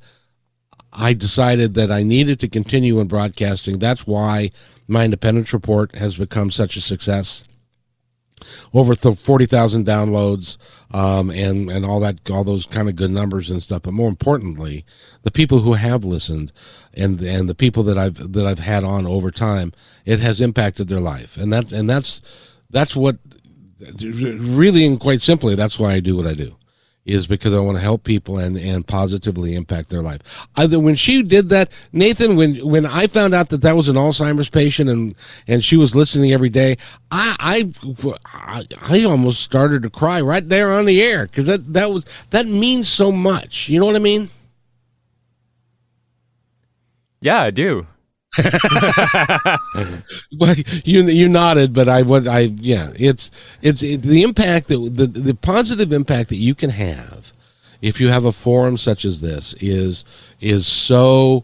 I 0.92 1.14
decided 1.14 1.76
that 1.76 1.92
I 1.92 2.04
needed 2.04 2.40
to 2.40 2.48
continue 2.48 3.00
in 3.00 3.08
broadcasting. 3.08 3.80
That's 3.80 4.08
why 4.08 4.52
my 4.88 5.06
independence 5.06 5.54
report 5.54 5.96
has 5.96 6.18
become 6.18 6.50
such 6.50 6.76
a 6.76 6.82
success. 6.82 7.44
Over 8.74 8.94
th- 8.94 9.18
40,000 9.18 9.86
downloads 9.86 10.58
um, 10.92 11.32
and 11.32 11.72
and 11.72 11.84
all 11.84 12.00
that 12.02 12.30
all 12.30 12.44
those 12.44 12.68
kind 12.68 12.88
of 12.88 12.96
good 12.96 13.10
numbers 13.10 13.50
and 13.50 13.64
stuff 13.64 13.82
but 13.82 13.96
more 13.96 14.10
importantly 14.10 14.86
the 15.24 15.32
people 15.32 15.60
who 15.62 15.74
have 15.74 16.06
listened 16.06 16.54
and 16.94 17.20
and 17.22 17.50
the 17.50 17.56
people 17.56 17.82
that 17.82 17.98
I've 17.98 18.34
that 18.34 18.46
I've 18.46 18.60
had 18.60 18.84
on 18.84 19.08
over 19.08 19.32
time 19.32 19.74
it 20.06 20.20
has 20.20 20.40
impacted 20.40 20.88
their 20.88 21.00
life. 21.00 21.36
And 21.36 21.52
that's 21.52 21.72
and 21.72 21.90
that's 21.90 22.22
that's 22.70 22.96
what 22.96 23.18
really 24.00 24.86
and 24.86 25.00
quite 25.00 25.22
simply 25.22 25.56
that's 25.56 25.80
why 25.80 25.94
I 25.94 26.00
do 26.00 26.16
what 26.16 26.28
I 26.28 26.34
do 26.36 26.57
is 27.08 27.26
because 27.26 27.54
I 27.54 27.60
want 27.60 27.78
to 27.78 27.82
help 27.82 28.04
people 28.04 28.38
and, 28.38 28.58
and 28.58 28.86
positively 28.86 29.56
impact 29.56 29.90
their 29.90 30.02
life. 30.02 30.48
Either 30.58 30.78
when 30.78 30.96
she 30.96 31.24
did 31.24 31.50
that, 31.50 31.72
Nathan, 31.94 32.36
when 32.36 32.56
when 32.68 32.86
I 32.86 33.08
found 33.08 33.34
out 33.34 33.50
that 33.50 33.62
that 33.62 33.76
was 33.76 33.88
an 33.88 33.96
Alzheimer's 33.96 34.50
patient 34.50 34.90
and 34.90 35.16
and 35.48 35.64
she 35.64 35.78
was 35.78 35.96
listening 35.96 36.34
every 36.34 36.50
day, 36.50 36.78
I 37.10 37.72
I 37.90 38.64
I 38.82 39.04
almost 39.06 39.42
started 39.42 39.84
to 39.84 39.90
cry 39.90 40.22
right 40.22 40.48
there 40.48 40.72
on 40.72 40.86
the 40.86 41.02
air 41.02 41.26
because 41.26 41.46
that 41.46 41.74
that 41.74 41.90
was 41.90 42.06
that 42.32 42.46
means 42.46 42.90
so 42.90 43.12
much. 43.12 43.70
You 43.70 43.80
know 43.80 43.86
what 43.86 43.96
I 43.96 44.00
mean? 44.00 44.30
Yeah, 47.22 47.42
I 47.42 47.52
do. 47.52 47.88
Well, 50.40 50.56
you 50.84 51.08
you 51.08 51.28
nodded, 51.28 51.74
but 51.74 51.90
I 51.90 52.02
was 52.02 52.28
I 52.28 52.40
yeah. 52.40 52.92
It's 52.96 53.32
it's 53.62 53.82
it, 53.82 54.04
the 54.04 54.24
impact 54.24 54.68
that 54.68 54.78
the 54.94 55.08
the 55.08 55.34
positive 55.34 55.92
impact 55.92 56.30
that 56.30 56.36
you 56.36 56.54
can 56.54 56.70
have 56.72 57.34
if 57.82 58.00
you 58.00 58.10
have 58.10 58.26
a 58.26 58.32
forum 58.32 58.78
such 58.78 59.06
as 59.06 59.22
this 59.22 59.54
is 59.60 60.06
is 60.40 60.68
so 60.68 61.44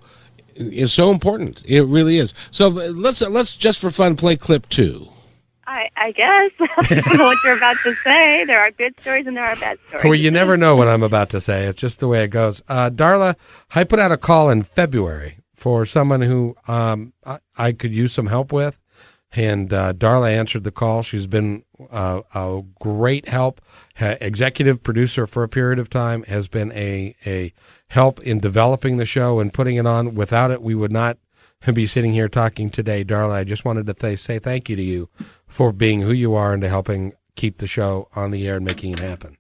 is 0.56 0.94
so 0.94 1.12
important. 1.12 1.64
It 1.66 1.84
really 1.84 2.18
is. 2.18 2.34
So 2.52 2.68
let's 2.68 3.22
let's 3.22 3.56
just 3.56 3.82
for 3.82 3.90
fun 3.90 4.16
play 4.16 4.36
clip 4.36 4.70
two. 4.70 5.10
I, 5.66 5.90
I 5.96 6.12
guess. 6.12 6.52
I 6.60 7.02
don't 7.02 7.18
know 7.18 7.26
what 7.26 7.38
you're 7.44 7.58
about 7.58 7.78
to 7.84 7.96
say. 8.04 8.44
There 8.46 8.60
are 8.60 8.70
good 8.72 8.94
stories 9.00 9.26
and 9.26 9.36
there 9.36 9.46
are 9.46 9.56
bad 9.56 9.80
stories. 9.88 10.04
Well, 10.04 10.14
you 10.14 10.30
never 10.30 10.58
know 10.58 10.76
what 10.76 10.88
I'm 10.88 11.02
about 11.02 11.30
to 11.32 11.42
say. 11.42 11.66
It's 11.66 11.80
just 11.80 12.00
the 12.00 12.08
way 12.08 12.24
it 12.26 12.28
goes. 12.28 12.62
Uh, 12.68 12.90
Darla, 12.90 13.36
I 13.74 13.84
put 13.86 13.98
out 13.98 14.12
a 14.12 14.18
call 14.18 14.50
in 14.50 14.64
February 14.64 15.38
for 15.64 15.86
someone 15.86 16.20
who 16.20 16.58
um, 16.68 17.14
I, 17.26 17.40
I 17.58 17.72
could 17.72 17.94
use 17.94 18.12
some 18.12 18.28
help 18.28 18.52
with. 18.52 18.82
And 19.32 19.72
uh, 19.72 19.94
Darla 19.94 20.30
answered 20.30 20.66
the 20.66 20.72
call. 20.72 21.04
She's 21.04 21.26
been 21.26 21.64
uh, 21.90 22.20
a 22.36 22.64
great 22.82 23.30
help. 23.30 23.62
Ha- 23.96 24.18
executive 24.20 24.84
producer 24.84 25.26
for 25.26 25.42
a 25.42 25.48
period 25.48 25.80
of 25.80 25.90
time 25.90 26.24
has 26.24 26.50
been 26.50 26.74
a 26.74 27.16
a 27.26 27.54
help 27.88 28.20
in 28.20 28.42
developing 28.42 28.98
the 28.98 29.06
show 29.06 29.40
and 29.40 29.54
putting 29.54 29.78
it 29.78 29.86
on. 29.86 30.16
Without 30.16 30.52
it, 30.52 30.62
we 30.62 30.76
would 30.76 30.92
not 30.92 31.18
be 31.74 31.86
sitting 31.86 32.12
here 32.12 32.28
talking 32.28 32.70
today. 32.70 33.06
Darla, 33.06 33.32
I 33.32 33.44
just 33.46 33.64
wanted 33.64 33.86
to 33.86 33.94
th- 33.94 34.20
say 34.20 34.40
thank 34.40 34.68
you 34.68 34.76
to 34.76 34.84
you 34.84 35.10
for 35.48 35.72
being 35.72 36.02
who 36.02 36.12
you 36.12 36.36
are 36.36 36.52
and 36.52 36.62
to 36.62 36.68
helping 36.68 37.14
keep 37.38 37.60
the 37.60 37.68
show 37.68 38.10
on 38.18 38.32
the 38.32 38.46
air 38.50 38.58
and 38.58 38.66
making 38.66 38.92
it 38.92 39.00
happen. 39.00 39.38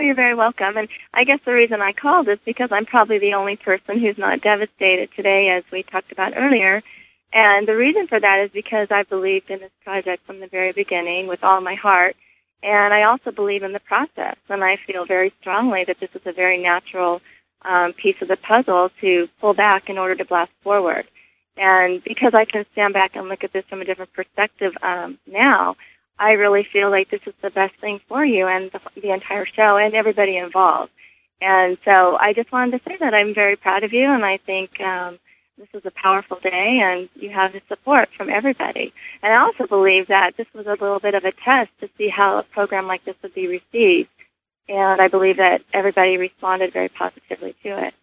Oh, 0.00 0.02
you're 0.02 0.14
very 0.14 0.32
welcome. 0.32 0.78
And 0.78 0.88
I 1.12 1.24
guess 1.24 1.40
the 1.44 1.52
reason 1.52 1.82
I 1.82 1.92
called 1.92 2.26
is 2.28 2.38
because 2.46 2.72
I'm 2.72 2.86
probably 2.86 3.18
the 3.18 3.34
only 3.34 3.56
person 3.56 3.98
who's 3.98 4.16
not 4.16 4.40
devastated 4.40 5.10
today, 5.14 5.50
as 5.50 5.62
we 5.70 5.82
talked 5.82 6.10
about 6.10 6.32
earlier. 6.36 6.82
And 7.34 7.68
the 7.68 7.76
reason 7.76 8.06
for 8.06 8.18
that 8.18 8.38
is 8.38 8.50
because 8.50 8.90
I 8.90 9.02
believed 9.02 9.50
in 9.50 9.60
this 9.60 9.70
project 9.84 10.24
from 10.24 10.40
the 10.40 10.46
very 10.46 10.72
beginning 10.72 11.26
with 11.26 11.44
all 11.44 11.60
my 11.60 11.74
heart. 11.74 12.16
And 12.62 12.94
I 12.94 13.02
also 13.02 13.30
believe 13.30 13.62
in 13.62 13.74
the 13.74 13.80
process. 13.80 14.36
And 14.48 14.64
I 14.64 14.76
feel 14.76 15.04
very 15.04 15.34
strongly 15.38 15.84
that 15.84 16.00
this 16.00 16.14
is 16.14 16.22
a 16.24 16.32
very 16.32 16.56
natural 16.56 17.20
um, 17.60 17.92
piece 17.92 18.22
of 18.22 18.28
the 18.28 18.38
puzzle 18.38 18.90
to 19.02 19.28
pull 19.38 19.52
back 19.52 19.90
in 19.90 19.98
order 19.98 20.14
to 20.14 20.24
blast 20.24 20.52
forward. 20.62 21.06
And 21.58 22.02
because 22.02 22.32
I 22.32 22.46
can 22.46 22.64
stand 22.72 22.94
back 22.94 23.16
and 23.16 23.28
look 23.28 23.44
at 23.44 23.52
this 23.52 23.66
from 23.66 23.82
a 23.82 23.84
different 23.84 24.14
perspective 24.14 24.74
um, 24.80 25.18
now, 25.26 25.76
I 26.20 26.32
really 26.32 26.64
feel 26.64 26.90
like 26.90 27.08
this 27.08 27.22
is 27.26 27.32
the 27.40 27.50
best 27.50 27.74
thing 27.76 27.98
for 28.06 28.22
you 28.22 28.46
and 28.46 28.70
the, 28.70 28.80
the 29.00 29.10
entire 29.10 29.46
show 29.46 29.78
and 29.78 29.94
everybody 29.94 30.36
involved. 30.36 30.92
And 31.40 31.78
so 31.86 32.18
I 32.20 32.34
just 32.34 32.52
wanted 32.52 32.78
to 32.78 32.90
say 32.90 32.98
that 32.98 33.14
I'm 33.14 33.32
very 33.32 33.56
proud 33.56 33.82
of 33.82 33.94
you, 33.94 34.04
and 34.04 34.22
I 34.22 34.36
think 34.36 34.78
um, 34.82 35.18
this 35.56 35.68
is 35.72 35.86
a 35.86 35.90
powerful 35.90 36.38
day, 36.38 36.80
and 36.80 37.08
you 37.14 37.30
have 37.30 37.54
the 37.54 37.62
support 37.68 38.10
from 38.14 38.28
everybody. 38.28 38.92
And 39.22 39.32
I 39.32 39.40
also 39.40 39.66
believe 39.66 40.08
that 40.08 40.36
this 40.36 40.46
was 40.52 40.66
a 40.66 40.72
little 40.72 41.00
bit 41.00 41.14
of 41.14 41.24
a 41.24 41.32
test 41.32 41.70
to 41.80 41.88
see 41.96 42.08
how 42.08 42.38
a 42.38 42.42
program 42.42 42.86
like 42.86 43.04
this 43.04 43.16
would 43.22 43.34
be 43.34 43.46
received. 43.46 44.10
And 44.68 45.00
I 45.00 45.08
believe 45.08 45.38
that 45.38 45.62
everybody 45.72 46.18
responded 46.18 46.74
very 46.74 46.90
positively 46.90 47.54
to 47.62 47.86
it. 47.86 47.94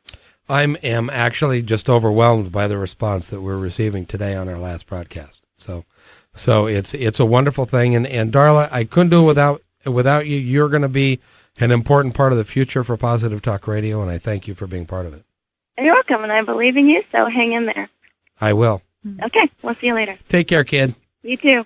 I 0.49 0.63
am 0.63 1.10
actually 1.12 1.62
just 1.62 1.89
overwhelmed 1.89 2.51
by 2.51 2.67
the 2.67 2.80
response 2.80 3.27
that 3.27 3.41
we're 3.41 3.58
receiving 3.58 4.08
today 4.08 4.34
on 4.34 4.49
our 4.49 4.58
last 4.58 4.88
broadcast. 4.88 5.45
So 5.58 5.86
So 6.38 6.67
it's 6.67 6.93
it's 6.93 7.19
a 7.19 7.26
wonderful 7.26 7.65
thing, 7.65 7.95
and 7.95 8.08
and 8.08 8.32
Darla, 8.32 8.69
I 8.71 8.84
couldn't 8.84 9.10
do 9.10 9.21
it 9.21 9.26
without 9.26 9.62
without 9.86 10.28
you. 10.28 10.38
You're 10.38 10.69
going 10.69 10.84
to 10.84 10.89
be 10.89 11.19
an 11.60 11.71
important 11.71 12.13
part 12.13 12.32
of 12.32 12.38
the 12.38 12.45
future 12.45 12.84
for 12.84 12.95
Positive 12.97 13.41
Talk 13.41 13.67
Radio, 13.67 14.02
and 14.02 14.12
I 14.12 14.17
thank 14.17 14.47
you 14.47 14.54
for 14.54 14.67
being 14.67 14.86
part 14.86 15.06
of 15.06 15.13
it. 15.13 15.23
You're 15.78 15.93
welcome, 15.93 16.23
and 16.23 16.32
I 16.32 16.41
believe 16.41 16.78
in 16.78 16.88
you, 16.88 17.04
so 17.12 17.26
hang 17.26 17.54
in 17.54 17.65
there. 17.65 17.89
I 18.39 18.54
will. 18.54 18.82
Okay, 19.23 19.50
we'll 19.62 19.76
see 19.76 19.88
you 19.88 19.93
later. 19.93 20.17
Take 20.28 20.47
care, 20.47 20.63
kid. 20.63 20.95
You 21.23 21.38
too. 21.38 21.65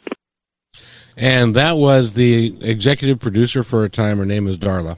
And 1.18 1.56
that 1.56 1.78
was 1.78 2.14
the 2.14 2.58
executive 2.62 3.20
producer 3.20 3.64
for 3.64 3.84
a 3.84 3.90
time. 3.90 4.18
Her 4.18 4.26
name 4.26 4.48
is 4.48 4.58
Darla. 4.58 4.98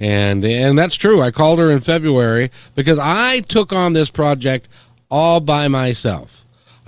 And 0.00 0.44
and 0.44 0.78
that's 0.78 0.94
true. 0.94 1.20
I 1.20 1.30
called 1.30 1.58
her 1.58 1.70
in 1.70 1.80
February 1.80 2.50
because 2.74 2.98
I 2.98 3.40
took 3.40 3.72
on 3.72 3.94
this 3.94 4.10
project 4.10 4.68
all 5.10 5.40
by 5.40 5.66
myself. 5.68 6.37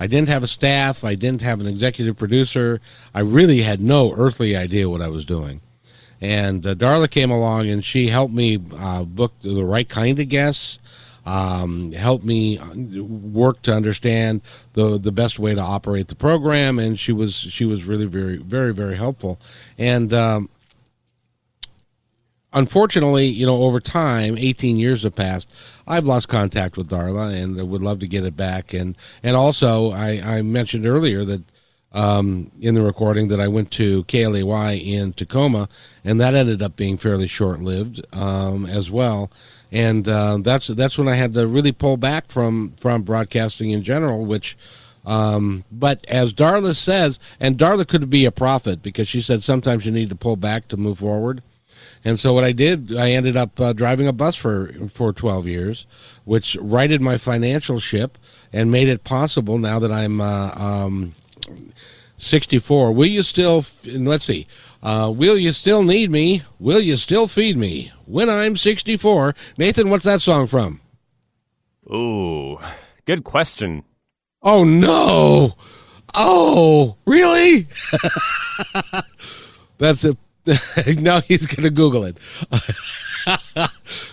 I 0.01 0.07
didn't 0.07 0.29
have 0.29 0.41
a 0.41 0.47
staff. 0.47 1.03
I 1.03 1.13
didn't 1.13 1.43
have 1.43 1.59
an 1.59 1.67
executive 1.67 2.17
producer. 2.17 2.81
I 3.13 3.19
really 3.19 3.61
had 3.61 3.79
no 3.79 4.13
earthly 4.13 4.57
idea 4.57 4.89
what 4.89 4.99
I 4.99 5.09
was 5.09 5.25
doing. 5.25 5.61
And 6.19 6.65
uh, 6.65 6.73
Darla 6.73 7.07
came 7.07 7.29
along 7.29 7.69
and 7.69 7.85
she 7.85 8.07
helped 8.07 8.33
me 8.33 8.57
uh, 8.79 9.03
book 9.03 9.33
the 9.43 9.63
right 9.63 9.87
kind 9.87 10.17
of 10.17 10.27
guests, 10.27 10.79
um, 11.23 11.91
helped 11.91 12.25
me 12.25 12.57
work 12.97 13.61
to 13.61 13.75
understand 13.75 14.41
the 14.73 14.97
the 14.97 15.11
best 15.11 15.37
way 15.37 15.53
to 15.53 15.61
operate 15.61 16.07
the 16.07 16.15
program, 16.15 16.79
and 16.79 16.99
she 16.99 17.11
was 17.11 17.35
she 17.35 17.65
was 17.65 17.83
really 17.83 18.07
very 18.07 18.37
very 18.37 18.73
very 18.73 18.95
helpful. 18.95 19.39
And 19.77 20.11
um, 20.15 20.49
unfortunately, 22.53 23.27
you 23.27 23.45
know, 23.45 23.63
over 23.63 23.79
time, 23.79 24.37
18 24.37 24.77
years 24.77 25.03
have 25.03 25.15
passed. 25.15 25.49
I've 25.87 26.05
lost 26.05 26.27
contact 26.27 26.77
with 26.77 26.89
Darla, 26.89 27.33
and 27.35 27.59
I 27.59 27.63
would 27.63 27.81
love 27.81 27.99
to 27.99 28.07
get 28.07 28.25
it 28.25 28.37
back. 28.37 28.73
And 28.73 28.97
and 29.23 29.35
also, 29.35 29.91
I, 29.91 30.21
I 30.23 30.41
mentioned 30.41 30.85
earlier 30.85 31.23
that 31.25 31.43
um, 31.93 32.51
in 32.59 32.75
the 32.75 32.81
recording 32.81 33.27
that 33.29 33.41
I 33.41 33.47
went 33.47 33.71
to 33.71 34.03
KLAY 34.05 34.77
in 34.77 35.13
Tacoma, 35.13 35.67
and 36.03 36.19
that 36.21 36.33
ended 36.33 36.61
up 36.61 36.75
being 36.75 36.97
fairly 36.97 37.27
short 37.27 37.59
lived 37.59 38.05
um, 38.15 38.65
as 38.65 38.89
well. 38.89 39.31
And 39.71 40.07
uh, 40.07 40.37
that's 40.37 40.67
that's 40.67 40.97
when 40.97 41.07
I 41.07 41.15
had 41.15 41.33
to 41.33 41.47
really 41.47 41.71
pull 41.71 41.97
back 41.97 42.29
from 42.29 42.73
from 42.79 43.03
broadcasting 43.03 43.71
in 43.71 43.83
general, 43.83 44.25
which. 44.25 44.57
Um, 45.03 45.63
but 45.71 46.05
as 46.07 46.31
Darla 46.31 46.75
says, 46.75 47.19
and 47.39 47.57
Darla 47.57 47.87
could 47.87 48.07
be 48.11 48.25
a 48.25 48.31
prophet 48.31 48.83
because 48.83 49.07
she 49.07 49.19
said 49.19 49.41
sometimes 49.41 49.83
you 49.83 49.91
need 49.91 50.09
to 50.09 50.15
pull 50.15 50.35
back 50.35 50.67
to 50.67 50.77
move 50.77 50.99
forward. 50.99 51.41
And 52.03 52.19
so 52.19 52.33
what 52.33 52.43
I 52.43 52.51
did, 52.51 52.95
I 52.95 53.11
ended 53.11 53.37
up 53.37 53.59
uh, 53.59 53.73
driving 53.73 54.07
a 54.07 54.13
bus 54.13 54.35
for 54.35 54.73
for 54.89 55.13
12 55.13 55.47
years, 55.47 55.85
which 56.25 56.57
righted 56.59 57.01
my 57.01 57.17
financial 57.17 57.79
ship 57.79 58.17
and 58.51 58.71
made 58.71 58.87
it 58.87 59.03
possible 59.03 59.57
now 59.57 59.79
that 59.79 59.91
I'm 59.91 60.19
uh, 60.19 60.51
um, 60.55 61.15
64. 62.17 62.91
Will 62.91 63.05
you 63.05 63.23
still? 63.23 63.65
Let's 63.85 64.25
see. 64.25 64.47
Uh, 64.81 65.13
will 65.15 65.37
you 65.37 65.51
still 65.51 65.83
need 65.83 66.09
me? 66.09 66.41
Will 66.59 66.79
you 66.79 66.97
still 66.97 67.27
feed 67.27 67.55
me 67.55 67.91
when 68.05 68.29
I'm 68.29 68.57
64? 68.57 69.35
Nathan, 69.57 69.89
what's 69.89 70.05
that 70.05 70.21
song 70.21 70.47
from? 70.47 70.81
Ooh, 71.91 72.57
good 73.05 73.23
question. 73.23 73.83
Oh 74.41 74.63
no! 74.63 75.55
Oh, 76.15 76.97
really? 77.05 77.67
That's 79.77 80.03
it. 80.03 80.17
now 80.97 81.21
he's 81.21 81.45
going 81.45 81.63
to 81.63 81.69
Google 81.69 82.05
it. 82.05 82.17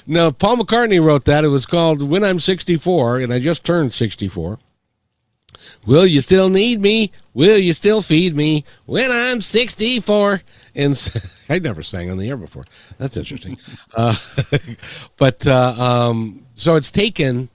no, 0.07 0.31
Paul 0.33 0.59
McCartney 0.59 1.03
wrote 1.03 1.25
that. 1.27 1.45
It 1.45 1.49
was 1.49 1.67
called 1.67 2.03
When 2.03 2.25
I'm 2.25 2.41
64, 2.41 3.19
and 3.19 3.33
I 3.33 3.39
just 3.39 3.65
turned 3.65 3.93
64. 3.93 4.59
Will 5.87 6.07
you 6.07 6.21
still 6.21 6.49
need 6.49 6.81
me? 6.81 7.13
Will 7.35 7.59
you 7.59 7.73
still 7.73 8.03
feed 8.03 8.35
me 8.35 8.65
when 8.87 9.11
I'm 9.11 9.41
64? 9.41 10.43
And 10.75 11.13
I 11.49 11.59
never 11.59 11.83
sang 11.83 12.11
on 12.11 12.19
the 12.19 12.29
air 12.29 12.37
before. 12.37 12.65
That's 12.99 13.17
interesting. 13.17 13.59
uh, 13.95 14.15
but 15.17 15.47
uh, 15.47 15.75
um, 15.79 16.47
so 16.55 16.77
it's 16.77 16.91
taken 16.91 17.49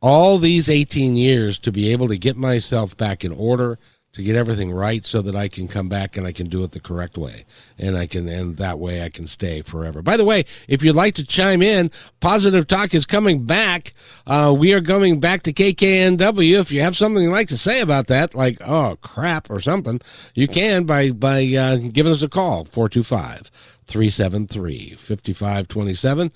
all 0.00 0.38
these 0.38 0.68
18 0.68 1.16
years 1.16 1.58
to 1.60 1.72
be 1.72 1.92
able 1.92 2.08
to 2.08 2.18
get 2.18 2.36
myself 2.36 2.96
back 2.96 3.24
in 3.24 3.32
order 3.32 3.78
to 4.12 4.22
get 4.22 4.36
everything 4.36 4.70
right 4.70 5.06
so 5.06 5.22
that 5.22 5.34
I 5.34 5.48
can 5.48 5.66
come 5.66 5.88
back 5.88 6.18
and 6.18 6.26
I 6.26 6.32
can 6.32 6.48
do 6.48 6.62
it 6.64 6.72
the 6.72 6.80
correct 6.80 7.16
way. 7.16 7.46
And 7.78 7.96
I 7.96 8.06
can, 8.06 8.28
and 8.28 8.58
that 8.58 8.78
way 8.78 9.02
I 9.02 9.08
can 9.08 9.26
stay 9.26 9.62
forever. 9.62 10.02
By 10.02 10.18
the 10.18 10.24
way, 10.24 10.44
if 10.68 10.82
you'd 10.82 10.96
like 10.96 11.14
to 11.14 11.24
chime 11.24 11.62
in, 11.62 11.90
Positive 12.20 12.66
Talk 12.66 12.92
is 12.92 13.06
coming 13.06 13.44
back. 13.44 13.94
Uh, 14.26 14.54
we 14.56 14.74
are 14.74 14.82
coming 14.82 15.18
back 15.18 15.42
to 15.44 15.52
KKNW. 15.52 16.60
If 16.60 16.70
you 16.72 16.82
have 16.82 16.96
something 16.96 17.22
you'd 17.22 17.32
like 17.32 17.48
to 17.48 17.56
say 17.56 17.80
about 17.80 18.08
that, 18.08 18.34
like, 18.34 18.58
oh, 18.66 18.98
crap 19.00 19.48
or 19.50 19.60
something, 19.60 19.98
you 20.34 20.46
can 20.46 20.84
by, 20.84 21.10
by, 21.10 21.46
uh, 21.46 21.76
giving 21.76 22.12
us 22.12 22.22
a 22.22 22.28
call, 22.28 22.66
425 22.66 23.50
373 23.86 24.90
5527 24.90 26.32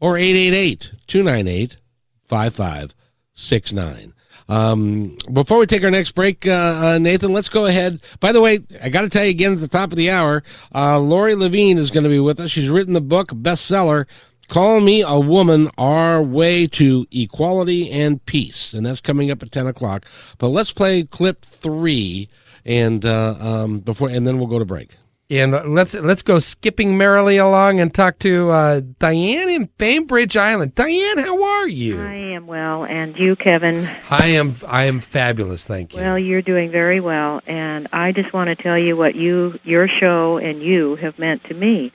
or 0.00 0.16
888 0.16 0.92
298 1.06 1.76
5569. 2.24 4.14
Um, 4.50 5.16
before 5.32 5.58
we 5.58 5.66
take 5.66 5.84
our 5.84 5.92
next 5.92 6.10
break, 6.10 6.44
uh, 6.44 6.50
uh, 6.50 6.98
Nathan, 7.00 7.32
let's 7.32 7.48
go 7.48 7.66
ahead. 7.66 8.00
By 8.18 8.32
the 8.32 8.40
way, 8.40 8.58
I 8.82 8.88
got 8.88 9.02
to 9.02 9.08
tell 9.08 9.24
you 9.24 9.30
again 9.30 9.52
at 9.52 9.60
the 9.60 9.68
top 9.68 9.92
of 9.92 9.96
the 9.96 10.10
hour, 10.10 10.42
uh, 10.74 10.98
Lori 10.98 11.36
Levine 11.36 11.78
is 11.78 11.92
going 11.92 12.02
to 12.02 12.10
be 12.10 12.18
with 12.18 12.40
us. 12.40 12.50
She's 12.50 12.68
written 12.68 12.92
the 12.92 13.00
book, 13.00 13.28
bestseller, 13.28 14.06
Call 14.48 14.80
Me 14.80 15.02
a 15.02 15.20
Woman, 15.20 15.70
Our 15.78 16.20
Way 16.20 16.66
to 16.66 17.06
Equality 17.12 17.92
and 17.92 18.24
Peace. 18.26 18.74
And 18.74 18.84
that's 18.84 19.00
coming 19.00 19.30
up 19.30 19.40
at 19.44 19.52
10 19.52 19.68
o'clock. 19.68 20.06
But 20.38 20.48
let's 20.48 20.72
play 20.72 21.04
clip 21.04 21.44
three 21.44 22.28
and, 22.64 23.06
uh, 23.06 23.36
um, 23.38 23.78
before, 23.78 24.08
and 24.08 24.26
then 24.26 24.38
we'll 24.38 24.48
go 24.48 24.58
to 24.58 24.64
break. 24.64 24.96
And 25.30 25.52
let's 25.72 25.94
let's 25.94 26.22
go 26.22 26.40
skipping 26.40 26.98
merrily 26.98 27.36
along 27.36 27.78
and 27.78 27.94
talk 27.94 28.18
to 28.18 28.50
uh, 28.50 28.80
Diane 28.98 29.48
in 29.48 29.68
Bainbridge 29.78 30.36
Island. 30.36 30.74
Diane, 30.74 31.18
how 31.18 31.40
are 31.40 31.68
you? 31.68 32.02
I 32.02 32.14
am 32.14 32.48
well, 32.48 32.84
and 32.84 33.16
you, 33.16 33.36
Kevin? 33.36 33.88
I 34.10 34.26
am 34.26 34.56
I 34.66 34.84
am 34.84 34.98
fabulous, 34.98 35.68
thank 35.68 35.94
you. 35.94 36.00
Well, 36.00 36.18
you're 36.18 36.42
doing 36.42 36.72
very 36.72 36.98
well, 36.98 37.42
and 37.46 37.86
I 37.92 38.10
just 38.10 38.32
want 38.32 38.48
to 38.48 38.56
tell 38.56 38.76
you 38.76 38.96
what 38.96 39.14
you, 39.14 39.60
your 39.62 39.86
show, 39.86 40.38
and 40.38 40.60
you 40.60 40.96
have 40.96 41.16
meant 41.16 41.44
to 41.44 41.54
me. 41.54 41.92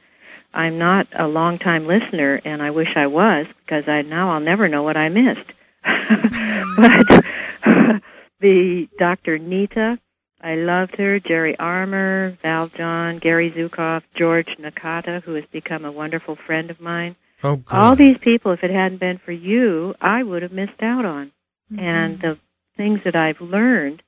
I'm 0.53 0.77
not 0.77 1.07
a 1.11 1.27
long-time 1.27 1.87
listener, 1.87 2.39
and 2.45 2.63
I 2.63 2.71
wish 2.71 2.95
I 2.95 3.07
was 3.07 3.47
because 3.65 3.89
I 3.89 4.01
now 4.03 4.31
I'll 4.31 4.39
never 4.39 4.69
know 4.69 4.83
what 4.83 4.95
I 4.95 5.09
missed. 5.09 5.51
but 5.83 7.25
the 8.39 8.87
Dr. 8.97 9.37
Nita 9.37 9.99
I 10.45 10.53
loved 10.53 10.95
her. 10.97 11.19
Jerry 11.19 11.57
Armour, 11.57 12.37
Val 12.43 12.67
John, 12.67 13.17
Gary 13.17 13.49
Zukav, 13.49 14.03
George 14.13 14.55
Nakata, 14.59 15.23
who 15.23 15.33
has 15.33 15.45
become 15.45 15.85
a 15.85 15.91
wonderful 15.91 16.35
friend 16.35 16.69
of 16.69 16.79
mine. 16.79 17.15
Oh, 17.43 17.55
good. 17.55 17.75
All 17.75 17.95
these 17.95 18.19
people, 18.19 18.51
if 18.51 18.63
it 18.63 18.69
hadn't 18.69 18.99
been 18.99 19.17
for 19.17 19.31
you, 19.31 19.95
I 19.99 20.21
would 20.21 20.43
have 20.43 20.51
missed 20.51 20.83
out 20.83 21.03
on. 21.03 21.31
Mm-hmm. 21.71 21.79
And 21.79 22.19
the 22.21 22.37
things 22.77 23.01
that 23.03 23.15
I've 23.15 23.41
learned, 23.41 24.03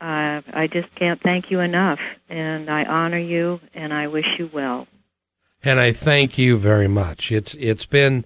uh, 0.00 0.40
I 0.52 0.68
just 0.68 0.94
can't 0.94 1.20
thank 1.20 1.50
you 1.50 1.60
enough. 1.60 2.00
And 2.30 2.70
I 2.70 2.86
honor 2.86 3.18
you, 3.18 3.60
and 3.74 3.92
I 3.92 4.06
wish 4.08 4.38
you 4.38 4.48
well. 4.50 4.86
and 5.62 5.78
I 5.78 5.92
thank 5.92 6.38
you 6.38 6.56
very 6.56 6.88
much. 6.88 7.30
It's 7.30 7.54
it's 7.54 7.84
been 7.84 8.24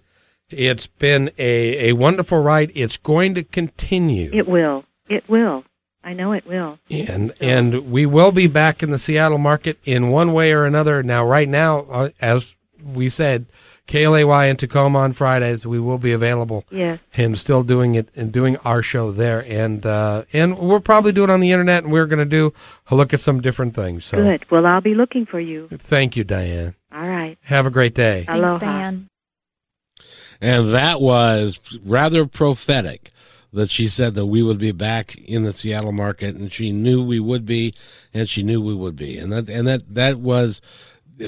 it's 0.49 0.87
been 0.87 1.31
a, 1.39 1.89
a 1.89 1.93
wonderful 1.95 2.39
ride. 2.39 2.71
It's 2.75 2.99
going 2.99 3.35
to 3.35 3.43
continue. 3.43 4.31
It 4.33 4.47
will. 4.47 4.85
It 5.09 5.29
will. 5.29 5.65
I 6.05 6.13
know 6.15 6.33
it 6.33 6.47
will. 6.47 6.79
and 6.91 7.33
and 7.41 7.91
we 7.93 8.07
will 8.07 8.33
be 8.33 8.47
back 8.47 8.83
in 8.83 8.91
the 8.91 8.99
Seattle 8.99 9.39
market 9.39 9.79
in 9.85 10.11
one 10.11 10.33
way 10.33 10.53
or 10.53 10.65
another. 10.65 11.03
Now, 11.03 11.25
right 11.25 11.49
now, 11.49 11.81
uh, 11.91 12.09
as 12.21 12.55
we 12.85 13.09
said, 13.09 13.47
KLAY 13.87 14.49
in 14.51 14.57
Tacoma 14.57 15.01
on 15.01 15.13
Fridays, 15.13 15.65
we 15.67 15.79
will 15.79 15.99
be 15.99 16.13
available 16.13 16.65
Yes. 16.71 16.99
and 17.17 17.39
still 17.39 17.63
doing 17.63 17.95
it 17.95 18.09
and 18.17 18.33
doing 18.33 18.57
our 18.59 18.83
show 18.83 19.11
there. 19.13 19.45
And 19.47 19.85
uh, 19.87 20.23
and 20.33 20.59
we'll 20.59 20.81
probably 20.81 21.13
do 21.13 21.23
it 21.25 21.31
on 21.31 21.41
the 21.41 21.53
internet. 21.53 21.85
And 21.85 21.93
we're 21.93 22.07
going 22.07 22.19
to 22.19 22.25
do 22.25 22.53
a 22.91 22.95
look 22.97 23.13
at 23.15 23.21
some 23.21 23.41
different 23.41 23.75
things. 23.75 24.05
So 24.05 24.19
Good. 24.19 24.45
Well, 24.51 24.67
I'll 24.67 24.81
be 24.81 24.95
looking 24.95 25.27
for 25.27 25.39
you. 25.41 25.69
thank 25.71 26.17
you, 26.17 26.25
Diane. 26.25 26.75
All 26.93 27.07
right. 27.09 27.39
Have 27.45 27.67
a 27.67 27.71
great 27.71 27.95
day. 27.95 28.25
Thanks, 28.27 28.35
Aloha. 28.35 28.59
Diane. 28.59 29.09
And 30.41 30.75
that 30.75 31.01
was 31.01 31.61
rather 31.85 32.27
prophetic 32.27 33.12
that 33.53 33.71
she 33.71 33.87
said 33.87 34.15
that 34.15 34.27
we 34.27 34.43
would 34.43 34.59
be 34.59 34.73
back 34.73 35.15
in 35.17 35.45
the 35.45 35.53
Seattle 35.53 35.93
market 35.93 36.35
and 36.35 36.53
she 36.53 36.73
knew 36.73 37.05
we 37.05 37.21
would 37.21 37.45
be 37.45 37.75
and 38.15 38.29
she 38.29 38.43
knew 38.43 38.63
we 38.63 38.75
would 38.75 38.97
be. 38.97 39.19
And 39.19 39.33
that 39.33 39.49
and 39.49 39.67
that 39.69 39.95
that 39.95 40.19
was 40.19 40.61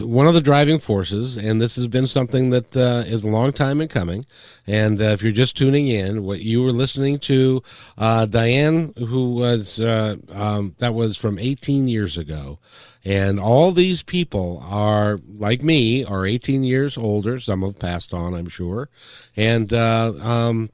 one 0.00 0.26
of 0.26 0.32
the 0.32 0.40
driving 0.40 0.78
forces 0.78 1.36
and 1.36 1.60
this 1.60 1.76
has 1.76 1.86
been 1.86 2.06
something 2.06 2.50
that 2.50 2.74
uh, 2.76 3.04
is 3.06 3.22
a 3.22 3.28
long 3.28 3.52
time 3.52 3.80
in 3.80 3.88
coming. 3.88 4.24
And 4.66 5.00
uh, 5.00 5.06
if 5.06 5.22
you're 5.22 5.32
just 5.32 5.56
tuning 5.56 5.88
in 5.88 6.24
what 6.24 6.40
you 6.40 6.62
were 6.62 6.72
listening 6.72 7.18
to 7.20 7.62
uh, 7.98 8.24
diane 8.24 8.94
who 8.96 9.34
was 9.34 9.78
uh, 9.78 10.16
um, 10.32 10.74
that 10.78 10.94
was 10.94 11.18
from 11.18 11.38
18 11.38 11.88
years 11.88 12.16
ago. 12.16 12.58
And 13.04 13.38
all 13.38 13.70
these 13.70 14.02
people 14.02 14.62
are 14.64 15.20
like 15.26 15.62
me 15.62 16.06
are 16.06 16.24
18 16.24 16.64
years 16.64 16.96
older. 16.96 17.38
Some 17.38 17.60
have 17.60 17.78
passed 17.78 18.14
on 18.14 18.32
i'm 18.32 18.48
sure. 18.48 18.88
And 19.36 19.70
uh, 19.74 20.14
um, 20.22 20.70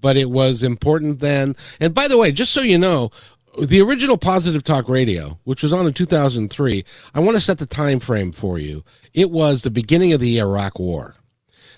but 0.00 0.16
it 0.16 0.30
was 0.30 0.62
important 0.62 1.20
then 1.20 1.54
and 1.80 1.94
by 1.94 2.08
the 2.08 2.18
way 2.18 2.32
just 2.32 2.52
so 2.52 2.60
you 2.60 2.78
know 2.78 3.10
the 3.60 3.80
original 3.80 4.16
Positive 4.18 4.62
Talk 4.62 4.88
Radio, 4.88 5.38
which 5.44 5.62
was 5.62 5.72
on 5.72 5.86
in 5.86 5.92
2003, 5.92 6.84
I 7.14 7.20
want 7.20 7.36
to 7.36 7.40
set 7.40 7.58
the 7.58 7.66
time 7.66 7.98
frame 7.98 8.30
for 8.30 8.58
you. 8.58 8.84
It 9.14 9.30
was 9.30 9.62
the 9.62 9.70
beginning 9.70 10.12
of 10.12 10.20
the 10.20 10.38
Iraq 10.38 10.78
War. 10.78 11.16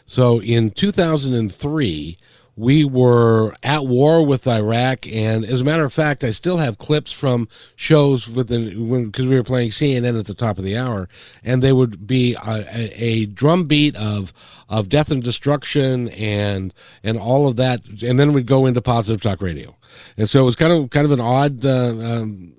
So 0.06 0.42
in 0.42 0.70
2003, 0.70 2.18
we 2.60 2.84
were 2.84 3.54
at 3.62 3.86
war 3.86 4.24
with 4.24 4.46
Iraq, 4.46 5.08
and 5.08 5.46
as 5.46 5.62
a 5.62 5.64
matter 5.64 5.82
of 5.82 5.94
fact, 5.94 6.22
I 6.22 6.30
still 6.30 6.58
have 6.58 6.76
clips 6.76 7.10
from 7.10 7.48
shows 7.74 8.28
within 8.28 9.06
because 9.06 9.26
we 9.26 9.34
were 9.34 9.42
playing 9.42 9.70
CNN 9.70 10.18
at 10.18 10.26
the 10.26 10.34
top 10.34 10.58
of 10.58 10.64
the 10.64 10.76
hour, 10.76 11.08
and 11.42 11.62
they 11.62 11.72
would 11.72 12.06
be 12.06 12.34
a, 12.34 12.90
a, 13.02 13.24
drum 13.24 13.64
beat 13.64 13.96
of 13.96 14.34
of 14.68 14.90
death 14.90 15.10
and 15.10 15.22
destruction 15.22 16.10
and 16.10 16.74
and 17.02 17.16
all 17.16 17.48
of 17.48 17.56
that, 17.56 17.80
and 18.02 18.20
then 18.20 18.34
we'd 18.34 18.44
go 18.44 18.66
into 18.66 18.82
positive 18.82 19.22
talk 19.22 19.40
radio, 19.40 19.74
and 20.18 20.28
so 20.28 20.42
it 20.42 20.44
was 20.44 20.56
kind 20.56 20.70
of 20.72 20.90
kind 20.90 21.06
of 21.06 21.12
an 21.12 21.20
odd 21.20 21.64
uh, 21.64 21.88
um, 21.88 22.52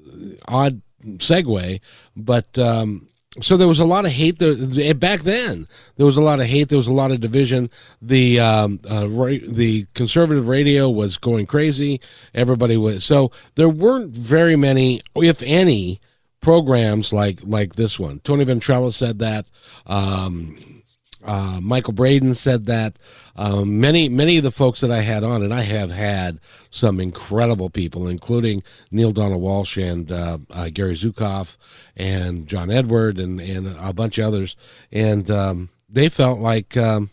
odd 0.47 0.81
segue, 1.03 1.79
but 2.17 2.57
um, 2.57 3.07
so 3.39 3.55
there 3.55 3.67
was 3.67 3.79
a 3.79 3.85
lot 3.85 4.05
of 4.05 4.11
hate 4.11 4.39
there 4.39 4.93
back 4.93 5.21
then. 5.21 5.67
There 5.95 6.05
was 6.05 6.17
a 6.17 6.21
lot 6.21 6.41
of 6.41 6.47
hate. 6.47 6.67
There 6.67 6.77
was 6.77 6.87
a 6.87 6.93
lot 6.93 7.11
of 7.11 7.21
division. 7.21 7.69
The 8.01 8.41
um, 8.41 8.79
uh, 8.89 9.07
ra- 9.09 9.37
the 9.47 9.85
conservative 9.93 10.49
radio 10.49 10.89
was 10.89 11.17
going 11.17 11.45
crazy. 11.45 12.01
Everybody 12.33 12.75
was 12.75 13.05
so 13.05 13.31
there 13.55 13.69
weren't 13.69 14.11
very 14.11 14.57
many, 14.57 15.01
if 15.15 15.41
any, 15.43 16.01
programs 16.41 17.13
like 17.13 17.39
like 17.43 17.75
this 17.75 17.97
one. 17.97 18.19
Tony 18.19 18.43
Ventrella 18.43 18.91
said 18.91 19.19
that. 19.19 19.49
Um, 19.85 20.80
uh, 21.23 21.59
Michael 21.61 21.93
Braden 21.93 22.35
said 22.35 22.65
that. 22.65 22.97
Um, 23.35 23.79
many 23.79 24.09
many 24.09 24.37
of 24.37 24.43
the 24.43 24.51
folks 24.51 24.81
that 24.81 24.91
I 24.91 25.01
had 25.01 25.23
on, 25.23 25.41
and 25.41 25.53
I 25.53 25.61
have 25.61 25.89
had 25.91 26.39
some 26.69 26.99
incredible 26.99 27.69
people, 27.69 28.07
including 28.07 28.61
Neale 28.91 29.11
Donald 29.11 29.41
Walsch 29.41 29.81
and 29.81 30.11
uh, 30.11 30.37
uh, 30.51 30.69
Gary 30.73 30.95
Zukav 30.95 31.57
and 31.95 32.45
John 32.47 32.69
Edward 32.69 33.19
and 33.19 33.39
and 33.39 33.75
a 33.79 33.93
bunch 33.93 34.17
of 34.17 34.25
others, 34.25 34.55
and 34.91 35.29
um, 35.31 35.69
they 35.89 36.09
felt 36.09 36.39
like. 36.39 36.75
Um, 36.77 37.09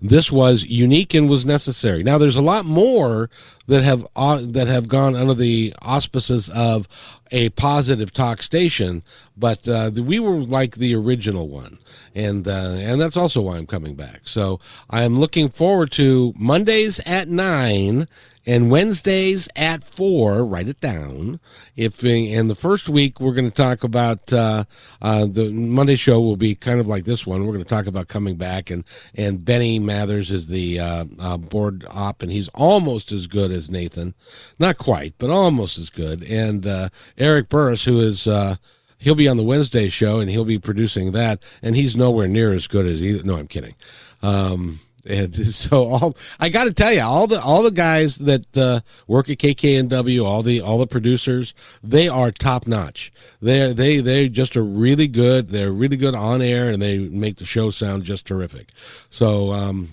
this 0.00 0.30
was 0.32 0.64
unique 0.64 1.14
and 1.14 1.28
was 1.28 1.44
necessary. 1.44 2.02
Now, 2.02 2.18
there's 2.18 2.36
a 2.36 2.42
lot 2.42 2.64
more 2.64 3.30
that 3.66 3.82
have 3.82 4.06
uh, 4.16 4.40
that 4.42 4.66
have 4.66 4.88
gone 4.88 5.14
under 5.14 5.34
the 5.34 5.74
auspices 5.82 6.48
of 6.50 6.88
a 7.30 7.50
positive 7.50 8.12
talk 8.12 8.42
station, 8.42 9.02
but 9.36 9.68
uh, 9.68 9.90
we 9.94 10.18
were 10.18 10.38
like 10.38 10.76
the 10.76 10.94
original 10.94 11.48
one, 11.48 11.78
and 12.14 12.48
uh, 12.48 12.76
and 12.78 13.00
that's 13.00 13.16
also 13.16 13.42
why 13.42 13.56
I'm 13.56 13.66
coming 13.66 13.94
back. 13.94 14.22
So 14.24 14.58
I 14.88 15.02
am 15.02 15.18
looking 15.18 15.48
forward 15.48 15.90
to 15.92 16.32
Mondays 16.36 17.00
at 17.00 17.28
nine 17.28 18.08
and 18.48 18.70
Wednesdays 18.70 19.46
at 19.56 19.84
four. 19.84 20.44
Write 20.44 20.68
it 20.68 20.80
down. 20.80 21.38
If 21.76 22.02
and 22.02 22.48
the 22.48 22.54
first 22.54 22.88
week 22.88 23.20
we're 23.20 23.34
going 23.34 23.50
to 23.50 23.54
talk 23.54 23.84
about 23.84 24.32
uh, 24.32 24.64
uh, 25.02 25.26
the 25.26 25.50
Monday 25.50 25.96
show 25.96 26.18
will 26.18 26.36
be 26.36 26.54
kind 26.54 26.80
of 26.80 26.88
like 26.88 27.04
this 27.04 27.26
one. 27.26 27.42
We're 27.42 27.52
going 27.52 27.62
to 27.62 27.68
talk 27.68 27.86
about 27.86 28.08
coming 28.08 28.36
back 28.36 28.70
and 28.70 28.84
and 29.14 29.44
Benny 29.44 29.78
Mathers 29.78 30.30
is 30.30 30.48
the 30.48 30.80
uh, 30.80 31.04
uh, 31.20 31.36
board 31.36 31.84
op 31.90 32.22
and 32.22 32.32
he's 32.32 32.48
almost 32.54 33.12
as 33.12 33.26
good 33.26 33.52
as 33.52 33.70
Nathan, 33.70 34.14
not 34.58 34.78
quite, 34.78 35.14
but 35.18 35.28
almost 35.28 35.76
as 35.76 35.90
good. 35.90 36.22
And 36.22 36.66
uh, 36.66 36.88
Eric 37.18 37.50
Burris, 37.50 37.84
who 37.84 38.00
is 38.00 38.26
uh, 38.26 38.56
he'll 38.98 39.14
be 39.14 39.28
on 39.28 39.36
the 39.36 39.42
Wednesday 39.42 39.90
show 39.90 40.20
and 40.20 40.30
he'll 40.30 40.46
be 40.46 40.58
producing 40.58 41.12
that, 41.12 41.42
and 41.60 41.76
he's 41.76 41.94
nowhere 41.94 42.28
near 42.28 42.54
as 42.54 42.66
good 42.66 42.86
as 42.86 43.04
either. 43.04 43.22
No, 43.22 43.36
I'm 43.36 43.46
kidding. 43.46 43.74
Um, 44.22 44.80
and 45.08 45.34
so 45.54 45.84
all 45.84 46.16
I 46.38 46.48
got 46.50 46.64
to 46.64 46.72
tell 46.72 46.92
you, 46.92 47.02
all 47.02 47.26
the 47.26 47.40
all 47.40 47.62
the 47.62 47.70
guys 47.70 48.16
that 48.18 48.56
uh, 48.56 48.80
work 49.06 49.30
at 49.30 49.38
KKNW, 49.38 50.24
all 50.24 50.42
the 50.42 50.60
all 50.60 50.78
the 50.78 50.86
producers, 50.86 51.54
they 51.82 52.08
are 52.08 52.30
top 52.30 52.66
notch. 52.66 53.12
They 53.40 53.72
they 53.72 54.00
they 54.00 54.28
just 54.28 54.56
are 54.56 54.64
really 54.64 55.08
good. 55.08 55.48
They're 55.48 55.72
really 55.72 55.96
good 55.96 56.14
on 56.14 56.42
air, 56.42 56.70
and 56.70 56.80
they 56.80 56.98
make 56.98 57.36
the 57.36 57.46
show 57.46 57.70
sound 57.70 58.04
just 58.04 58.26
terrific. 58.26 58.68
So 59.10 59.50
um, 59.50 59.88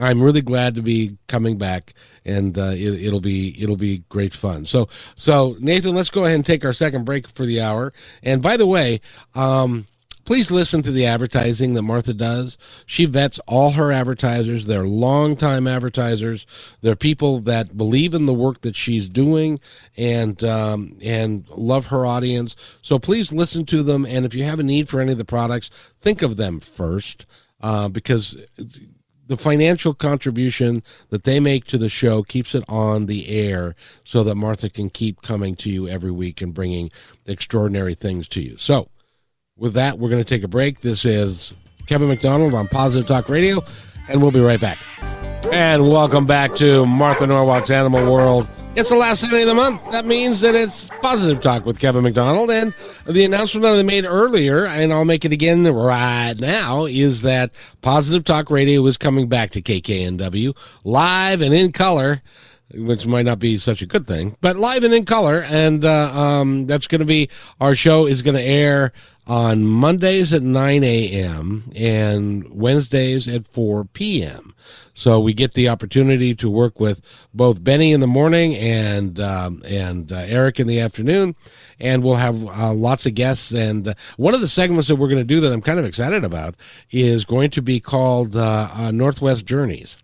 I'm 0.00 0.22
really 0.22 0.42
glad 0.42 0.74
to 0.74 0.82
be 0.82 1.16
coming 1.26 1.56
back, 1.58 1.94
and 2.24 2.56
uh, 2.58 2.72
it, 2.74 3.10
will 3.10 3.20
be 3.20 3.60
it'll 3.60 3.76
be 3.76 4.04
great 4.08 4.34
fun. 4.34 4.66
So 4.66 4.88
so 5.16 5.56
Nathan, 5.60 5.94
let's 5.94 6.10
go 6.10 6.24
ahead 6.24 6.36
and 6.36 6.46
take 6.46 6.64
our 6.64 6.74
second 6.74 7.04
break 7.04 7.26
for 7.26 7.46
the 7.46 7.60
hour. 7.60 7.92
And 8.22 8.42
by 8.42 8.56
the 8.56 8.66
way. 8.66 9.00
Um, 9.34 9.86
please 10.24 10.50
listen 10.50 10.82
to 10.82 10.90
the 10.90 11.06
advertising 11.06 11.74
that 11.74 11.82
Martha 11.82 12.14
does. 12.14 12.58
She 12.86 13.04
vets 13.04 13.38
all 13.46 13.72
her 13.72 13.92
advertisers. 13.92 14.66
They're 14.66 14.86
longtime 14.86 15.66
advertisers. 15.66 16.46
They're 16.80 16.96
people 16.96 17.40
that 17.40 17.76
believe 17.76 18.14
in 18.14 18.26
the 18.26 18.34
work 18.34 18.62
that 18.62 18.76
she's 18.76 19.08
doing 19.08 19.60
and 19.96 20.42
um, 20.44 20.98
and 21.02 21.48
love 21.50 21.88
her 21.88 22.06
audience. 22.06 22.56
So 22.82 22.98
please 22.98 23.32
listen 23.32 23.66
to 23.66 23.82
them. 23.82 24.04
And 24.04 24.24
if 24.24 24.34
you 24.34 24.44
have 24.44 24.60
a 24.60 24.64
need 24.64 24.88
for 24.88 25.00
any 25.00 25.12
of 25.12 25.18
the 25.18 25.24
products, 25.24 25.70
think 25.98 26.22
of 26.22 26.36
them 26.36 26.60
first 26.60 27.26
uh, 27.60 27.88
because 27.88 28.36
the 29.26 29.36
financial 29.36 29.94
contribution 29.94 30.82
that 31.10 31.24
they 31.24 31.40
make 31.40 31.64
to 31.64 31.78
the 31.78 31.88
show 31.88 32.22
keeps 32.22 32.54
it 32.54 32.64
on 32.68 33.06
the 33.06 33.28
air 33.28 33.74
so 34.04 34.22
that 34.24 34.34
Martha 34.34 34.68
can 34.68 34.90
keep 34.90 35.22
coming 35.22 35.54
to 35.56 35.70
you 35.70 35.88
every 35.88 36.10
week 36.10 36.42
and 36.42 36.52
bringing 36.52 36.90
extraordinary 37.26 37.94
things 37.94 38.28
to 38.28 38.42
you. 38.42 38.56
So 38.58 38.88
with 39.56 39.74
that, 39.74 39.98
we're 39.98 40.08
going 40.08 40.22
to 40.22 40.28
take 40.28 40.42
a 40.42 40.48
break. 40.48 40.80
This 40.80 41.04
is 41.04 41.54
Kevin 41.86 42.08
McDonald 42.08 42.54
on 42.54 42.68
Positive 42.68 43.06
Talk 43.06 43.28
Radio, 43.28 43.62
and 44.08 44.22
we'll 44.22 44.30
be 44.30 44.40
right 44.40 44.60
back. 44.60 44.78
And 45.52 45.88
welcome 45.90 46.26
back 46.26 46.54
to 46.56 46.86
Martha 46.86 47.26
Norwalk's 47.26 47.70
Animal 47.70 48.10
World. 48.10 48.48
It's 48.74 48.88
the 48.88 48.96
last 48.96 49.20
Sunday 49.20 49.42
of 49.42 49.48
the 49.48 49.54
month. 49.54 49.82
That 49.90 50.06
means 50.06 50.40
that 50.40 50.54
it's 50.54 50.88
Positive 51.02 51.42
Talk 51.42 51.66
with 51.66 51.78
Kevin 51.78 52.02
McDonald. 52.02 52.50
And 52.50 52.72
the 53.06 53.24
announcement 53.24 53.64
that 53.64 53.78
I 53.78 53.82
made 53.82 54.06
earlier, 54.06 54.64
and 54.64 54.90
I'll 54.90 55.04
make 55.04 55.26
it 55.26 55.32
again 55.32 55.64
right 55.64 56.34
now, 56.38 56.86
is 56.86 57.20
that 57.20 57.50
Positive 57.82 58.24
Talk 58.24 58.50
Radio 58.50 58.86
is 58.86 58.96
coming 58.96 59.28
back 59.28 59.50
to 59.50 59.60
KKNW 59.60 60.56
live 60.84 61.42
and 61.42 61.52
in 61.52 61.72
color 61.72 62.22
which 62.74 63.06
might 63.06 63.24
not 63.24 63.38
be 63.38 63.58
such 63.58 63.82
a 63.82 63.86
good 63.86 64.06
thing, 64.06 64.36
but 64.40 64.56
live 64.56 64.84
and 64.84 64.94
in 64.94 65.04
color. 65.04 65.42
And 65.42 65.84
uh, 65.84 66.12
um, 66.18 66.66
that's 66.66 66.86
going 66.86 67.00
to 67.00 67.04
be 67.06 67.28
our 67.60 67.74
show 67.74 68.06
is 68.06 68.22
going 68.22 68.36
to 68.36 68.42
air 68.42 68.92
on 69.26 69.64
Mondays 69.64 70.32
at 70.32 70.42
9 70.42 70.84
a.m. 70.84 71.70
and 71.76 72.48
Wednesdays 72.50 73.28
at 73.28 73.46
4 73.46 73.84
p.m. 73.84 74.54
So 74.94 75.20
we 75.20 75.32
get 75.32 75.54
the 75.54 75.68
opportunity 75.68 76.34
to 76.34 76.50
work 76.50 76.80
with 76.80 77.00
both 77.32 77.62
Benny 77.62 77.92
in 77.92 78.00
the 78.00 78.06
morning 78.06 78.54
and 78.56 79.18
um, 79.20 79.62
and 79.64 80.12
uh, 80.12 80.16
Eric 80.18 80.60
in 80.60 80.66
the 80.66 80.80
afternoon, 80.80 81.34
and 81.80 82.02
we'll 82.02 82.16
have 82.16 82.44
uh, 82.46 82.72
lots 82.72 83.06
of 83.06 83.14
guests. 83.14 83.52
And 83.52 83.88
uh, 83.88 83.94
one 84.16 84.34
of 84.34 84.40
the 84.40 84.48
segments 84.48 84.88
that 84.88 84.96
we're 84.96 85.08
going 85.08 85.16
to 85.18 85.24
do 85.24 85.40
that 85.40 85.52
I'm 85.52 85.62
kind 85.62 85.78
of 85.78 85.84
excited 85.84 86.24
about 86.24 86.56
is 86.90 87.24
going 87.24 87.50
to 87.52 87.62
be 87.62 87.80
called 87.80 88.36
uh, 88.36 88.68
uh, 88.74 88.90
Northwest 88.90 89.46
Journeys 89.46 89.96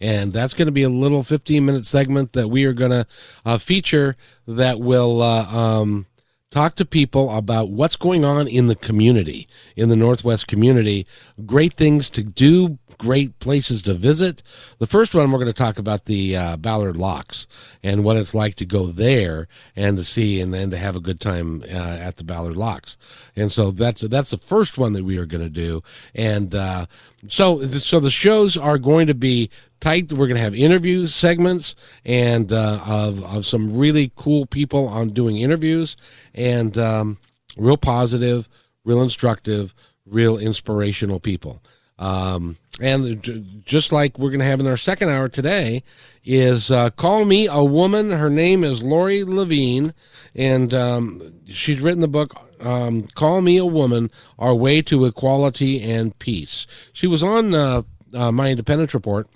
and 0.00 0.32
that's 0.32 0.54
going 0.54 0.66
to 0.66 0.72
be 0.72 0.82
a 0.82 0.88
little 0.88 1.22
15 1.22 1.64
minute 1.64 1.86
segment 1.86 2.32
that 2.32 2.48
we 2.48 2.64
are 2.64 2.72
going 2.72 2.90
to 2.90 3.06
uh, 3.44 3.58
feature 3.58 4.16
that 4.46 4.80
will 4.80 5.20
uh, 5.20 5.44
um, 5.46 6.06
talk 6.50 6.74
to 6.74 6.84
people 6.84 7.30
about 7.30 7.70
what's 7.70 7.94
going 7.94 8.24
on 8.24 8.48
in 8.48 8.66
the 8.66 8.74
community, 8.74 9.48
in 9.76 9.88
the 9.88 9.96
Northwest 9.96 10.48
community, 10.48 11.06
great 11.46 11.72
things 11.72 12.10
to 12.10 12.24
do, 12.24 12.78
great 12.98 13.38
places 13.38 13.82
to 13.82 13.94
visit. 13.94 14.42
The 14.78 14.86
first 14.88 15.14
one, 15.14 15.30
we're 15.30 15.38
going 15.38 15.46
to 15.46 15.52
talk 15.52 15.78
about 15.78 16.06
the 16.06 16.36
uh, 16.36 16.56
Ballard 16.56 16.96
Locks 16.96 17.46
and 17.84 18.02
what 18.02 18.16
it's 18.16 18.34
like 18.34 18.56
to 18.56 18.66
go 18.66 18.86
there 18.86 19.46
and 19.76 19.96
to 19.96 20.02
see 20.02 20.40
and 20.40 20.52
then 20.52 20.70
to 20.72 20.76
have 20.76 20.96
a 20.96 21.00
good 21.00 21.20
time 21.20 21.62
uh, 21.62 21.66
at 21.66 22.16
the 22.16 22.24
Ballard 22.24 22.56
Locks. 22.56 22.96
And 23.36 23.52
so 23.52 23.70
that's 23.70 24.00
that's 24.00 24.30
the 24.30 24.36
first 24.36 24.76
one 24.76 24.92
that 24.94 25.04
we 25.04 25.18
are 25.18 25.26
going 25.26 25.44
to 25.44 25.50
do. 25.50 25.84
And 26.16 26.52
uh, 26.52 26.86
so 27.28 27.62
so 27.64 28.00
the 28.00 28.10
shows 28.10 28.56
are 28.56 28.78
going 28.78 29.06
to 29.06 29.14
be 29.14 29.50
tight. 29.80 30.12
We're 30.12 30.26
going 30.26 30.36
to 30.36 30.42
have 30.42 30.54
interview 30.54 31.06
segments 31.06 31.74
and 32.04 32.52
uh, 32.52 32.80
of 32.86 33.24
of 33.24 33.46
some 33.46 33.76
really 33.76 34.12
cool 34.16 34.46
people 34.46 34.88
on 34.88 35.10
doing 35.10 35.36
interviews 35.38 35.96
and 36.34 36.76
um, 36.78 37.18
real 37.56 37.76
positive, 37.76 38.48
real 38.84 39.02
instructive, 39.02 39.74
real 40.06 40.38
inspirational 40.38 41.20
people. 41.20 41.62
Um, 41.98 42.56
and 42.80 43.62
just 43.66 43.92
like 43.92 44.18
we're 44.18 44.30
going 44.30 44.40
to 44.40 44.46
have 44.46 44.60
in 44.60 44.66
our 44.66 44.76
second 44.76 45.10
hour 45.10 45.28
today, 45.28 45.82
is 46.24 46.70
uh, 46.70 46.90
Call 46.90 47.24
Me 47.24 47.46
a 47.46 47.62
Woman. 47.62 48.10
Her 48.10 48.30
name 48.30 48.64
is 48.64 48.82
Lori 48.82 49.22
Levine, 49.22 49.92
and 50.34 50.72
um, 50.72 51.34
she's 51.46 51.80
written 51.80 52.00
the 52.00 52.08
book 52.08 52.32
um, 52.60 53.06
Call 53.14 53.40
Me 53.40 53.58
a 53.58 53.64
Woman 53.64 54.10
Our 54.38 54.54
Way 54.54 54.82
to 54.82 55.04
Equality 55.04 55.82
and 55.82 56.18
Peace. 56.18 56.66
She 56.92 57.06
was 57.06 57.22
on 57.22 57.54
uh, 57.54 57.82
uh, 58.14 58.32
My 58.32 58.50
Independence 58.50 58.94
Report 58.94 59.28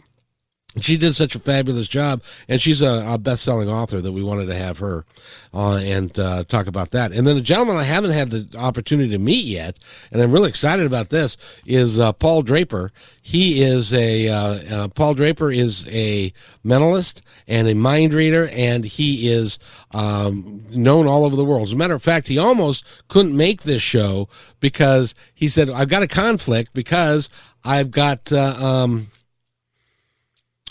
she 0.83 0.97
did 0.97 1.15
such 1.15 1.35
a 1.37 1.39
fabulous 1.39 1.87
job, 1.87 2.23
and 2.49 2.61
she's 2.61 2.83
a, 2.83 3.05
a 3.09 3.19
best-selling 3.19 3.71
author 3.71 4.01
that 4.01 4.13
we 4.13 4.23
wanted 4.23 4.47
to 4.47 4.55
have 4.55 4.79
her 4.79 5.05
uh, 5.53 5.77
and 5.77 6.19
uh, 6.19 6.45
talk 6.45 6.67
about 6.67 6.91
that. 6.91 7.13
And 7.13 7.27
then 7.27 7.37
a 7.37 7.41
gentleman 7.41 7.77
I 7.77 7.85
haven't 7.85 8.11
had 8.11 8.31
the 8.31 8.59
opportunity 8.59 9.11
to 9.11 9.19
meet 9.19 9.45
yet, 9.45 9.79
and 10.11 10.21
I'm 10.21 10.33
really 10.33 10.49
excited 10.49 10.85
about 10.85 11.11
this, 11.11 11.37
is 11.65 11.99
uh, 11.99 12.13
Paul 12.13 12.43
Draper. 12.43 12.91
He 13.23 13.63
is 13.63 13.95
a 13.95 14.29
uh, 14.29 14.37
uh, 14.37 14.89
Paul 14.89 15.15
Draper 15.15 15.51
is 15.51 15.87
a 15.89 16.33
mentalist 16.65 17.21
and 17.47 17.69
a 17.69 17.75
mind 17.75 18.13
reader, 18.13 18.49
and 18.49 18.85
he 18.85 19.31
is 19.31 19.59
um, 19.93 20.63
known 20.71 21.07
all 21.07 21.25
over 21.25 21.37
the 21.37 21.45
world. 21.45 21.69
As 21.69 21.73
a 21.73 21.77
matter 21.77 21.95
of 21.95 22.03
fact, 22.03 22.29
he 22.29 22.37
almost 22.37 22.85
couldn't 23.09 23.37
make 23.37 23.63
this 23.63 23.81
show 23.81 24.29
because 24.61 25.15
he 25.33 25.49
said, 25.49 25.71
"I've 25.71 25.89
got 25.89 26.03
a 26.03 26.09
conflict 26.09 26.75
because 26.75 27.31
I've 27.65 27.91
got." 27.91 28.33
Uh, 28.33 28.57
um, 28.59 29.11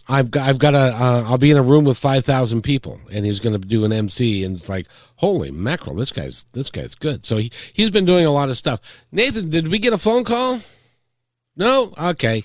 I've 0.07 0.31
got, 0.31 0.49
I've 0.49 0.57
got 0.57 0.73
a, 0.73 0.77
uh, 0.77 1.23
I'll 1.27 1.37
be 1.37 1.51
in 1.51 1.57
a 1.57 1.63
room 1.63 1.85
with 1.85 1.97
5,000 1.97 2.61
people 2.61 2.99
and 3.11 3.25
he's 3.25 3.39
going 3.39 3.59
to 3.59 3.67
do 3.67 3.85
an 3.85 3.93
MC 3.93 4.43
and 4.43 4.55
it's 4.55 4.67
like, 4.67 4.87
holy 5.15 5.51
mackerel, 5.51 5.95
this 5.95 6.11
guy's, 6.11 6.45
this 6.51 6.69
guy's 6.69 6.95
good. 6.95 7.25
So 7.25 7.37
he, 7.37 7.51
he's 7.71 7.89
been 7.89 8.05
doing 8.05 8.25
a 8.25 8.31
lot 8.31 8.49
of 8.49 8.57
stuff. 8.57 8.81
Nathan, 9.11 9.49
did 9.49 9.69
we 9.69 9.79
get 9.79 9.93
a 9.93 9.97
phone 9.97 10.23
call? 10.23 10.59
No? 11.55 11.93
Okay. 11.97 12.43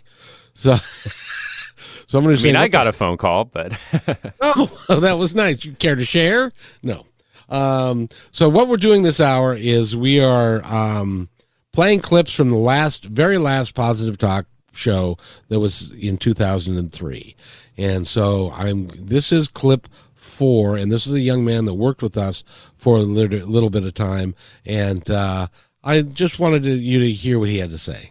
So, 0.55 0.77
so 2.07 2.19
I'm 2.19 2.25
going 2.25 2.37
to 2.37 2.43
I 2.43 2.45
mean, 2.45 2.57
I 2.57 2.69
got 2.69 2.87
a 2.87 2.93
phone 2.93 3.17
call, 3.17 3.45
but 3.47 3.73
oh, 4.41 4.71
that 5.01 5.19
was 5.19 5.35
nice. 5.35 5.65
You 5.65 5.73
care 5.73 5.97
to 5.97 6.05
share? 6.05 6.53
No. 6.83 7.07
Um, 7.49 8.09
so 8.31 8.49
what 8.49 8.69
we're 8.69 8.77
doing 8.77 9.03
this 9.03 9.21
hour 9.21 9.55
is 9.55 9.97
we 9.97 10.21
are, 10.21 10.65
um, 10.65 11.29
playing 11.73 12.01
clips 12.01 12.33
from 12.33 12.51
the 12.51 12.57
last, 12.57 13.05
very 13.05 13.39
last 13.39 13.75
positive 13.75 14.19
talk 14.19 14.47
show 14.73 15.17
that 15.49 15.61
was 15.61 15.91
in 15.93 16.17
2003. 16.17 17.37
And 17.77 18.07
so 18.07 18.51
I'm 18.55 18.89
this 18.89 19.33
is 19.33 19.49
clip 19.49 19.89
4 20.15 20.77
and 20.77 20.91
this 20.93 21.07
is 21.07 21.13
a 21.13 21.21
young 21.21 21.45
man 21.45 21.65
that 21.65 21.75
worked 21.75 22.03
with 22.03 22.17
us 22.17 22.45
for 22.77 22.97
a 22.97 23.01
little, 23.01 23.49
little 23.49 23.71
bit 23.71 23.85
of 23.85 23.95
time 23.95 24.35
and 24.65 25.11
uh, 25.11 25.49
I 25.83 26.03
just 26.03 26.39
wanted 26.39 26.65
to, 26.65 26.71
you 26.71 27.01
to 27.01 27.13
hear 27.13 27.39
what 27.39 27.49
he 27.49 27.59
had 27.59 27.71
to 27.71 27.79
say. 27.79 28.11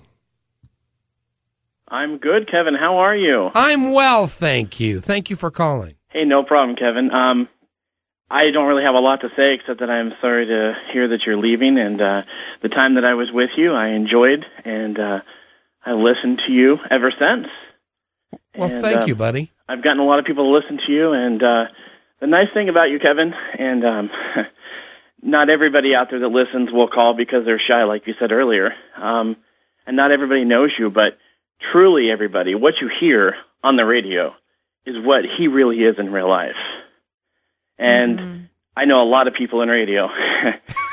I'm 1.89 2.17
good, 2.17 2.49
Kevin. 2.49 2.75
How 2.75 2.97
are 2.97 3.15
you? 3.15 3.49
I'm 3.55 3.93
well, 3.93 4.27
thank 4.27 4.79
you. 4.79 4.99
Thank 4.99 5.29
you 5.29 5.35
for 5.35 5.51
calling. 5.51 5.95
Hey, 6.09 6.25
no 6.25 6.43
problem, 6.43 6.75
Kevin. 6.75 7.11
Um, 7.11 7.47
I 8.29 8.51
don't 8.51 8.67
really 8.67 8.83
have 8.83 8.95
a 8.95 8.99
lot 8.99 9.21
to 9.21 9.29
say 9.37 9.53
except 9.53 9.79
that 9.79 9.89
I'm 9.89 10.13
sorry 10.19 10.47
to 10.47 10.75
hear 10.91 11.07
that 11.09 11.25
you're 11.25 11.37
leaving. 11.37 11.77
And 11.77 12.01
uh, 12.01 12.23
the 12.61 12.69
time 12.69 12.95
that 12.95 13.05
I 13.05 13.13
was 13.13 13.31
with 13.31 13.51
you, 13.55 13.73
I 13.73 13.89
enjoyed, 13.89 14.45
and 14.65 14.99
uh, 14.99 15.21
I 15.87 15.93
listened 15.93 16.41
to 16.45 16.51
you 16.51 16.79
ever 16.91 17.11
since. 17.17 17.47
Well, 18.57 18.69
And, 18.69 18.81
thank 18.81 19.03
uh, 19.03 19.05
you, 19.05 19.15
buddy. 19.15 19.53
I've 19.69 19.81
gotten 19.81 19.99
a 19.99 20.05
lot 20.05 20.19
of 20.19 20.25
people 20.25 20.43
to 20.43 20.49
listen 20.59 20.85
to 20.85 20.91
you, 20.91 21.13
and 21.13 21.41
uh, 21.41 21.65
the 22.19 22.27
nice 22.27 22.49
thing 22.53 22.67
about 22.67 22.89
you, 22.89 22.99
Kevin, 22.99 23.33
and 23.57 23.85
um, 23.85 24.09
not 25.21 25.49
everybody 25.49 25.95
out 25.95 26.09
there 26.09 26.19
that 26.19 26.27
listens 26.27 26.73
will 26.73 26.89
call 26.89 27.13
because 27.13 27.45
they're 27.45 27.57
shy, 27.57 27.85
like 27.85 28.05
you 28.05 28.15
said 28.19 28.33
earlier, 28.33 28.73
um, 28.97 29.37
and 29.85 29.95
not 29.95 30.11
everybody 30.11 30.43
knows 30.43 30.71
you, 30.77 30.89
but 30.89 31.17
truly 31.71 32.11
everybody, 32.11 32.53
what 32.53 32.81
you 32.81 32.89
hear 32.89 33.37
on 33.63 33.77
the 33.77 33.85
radio 33.85 34.35
is 34.85 34.99
what 34.99 35.23
he 35.23 35.47
really 35.47 35.77
is 35.77 35.97
in 35.97 36.11
real 36.11 36.27
life. 36.27 36.55
And 37.77 38.49
I 38.75 38.83
know 38.83 39.01
a 39.01 39.07
lot 39.09 39.29
of 39.29 39.35
people 39.35 39.61
in 39.61 39.69
radio, 39.69 40.09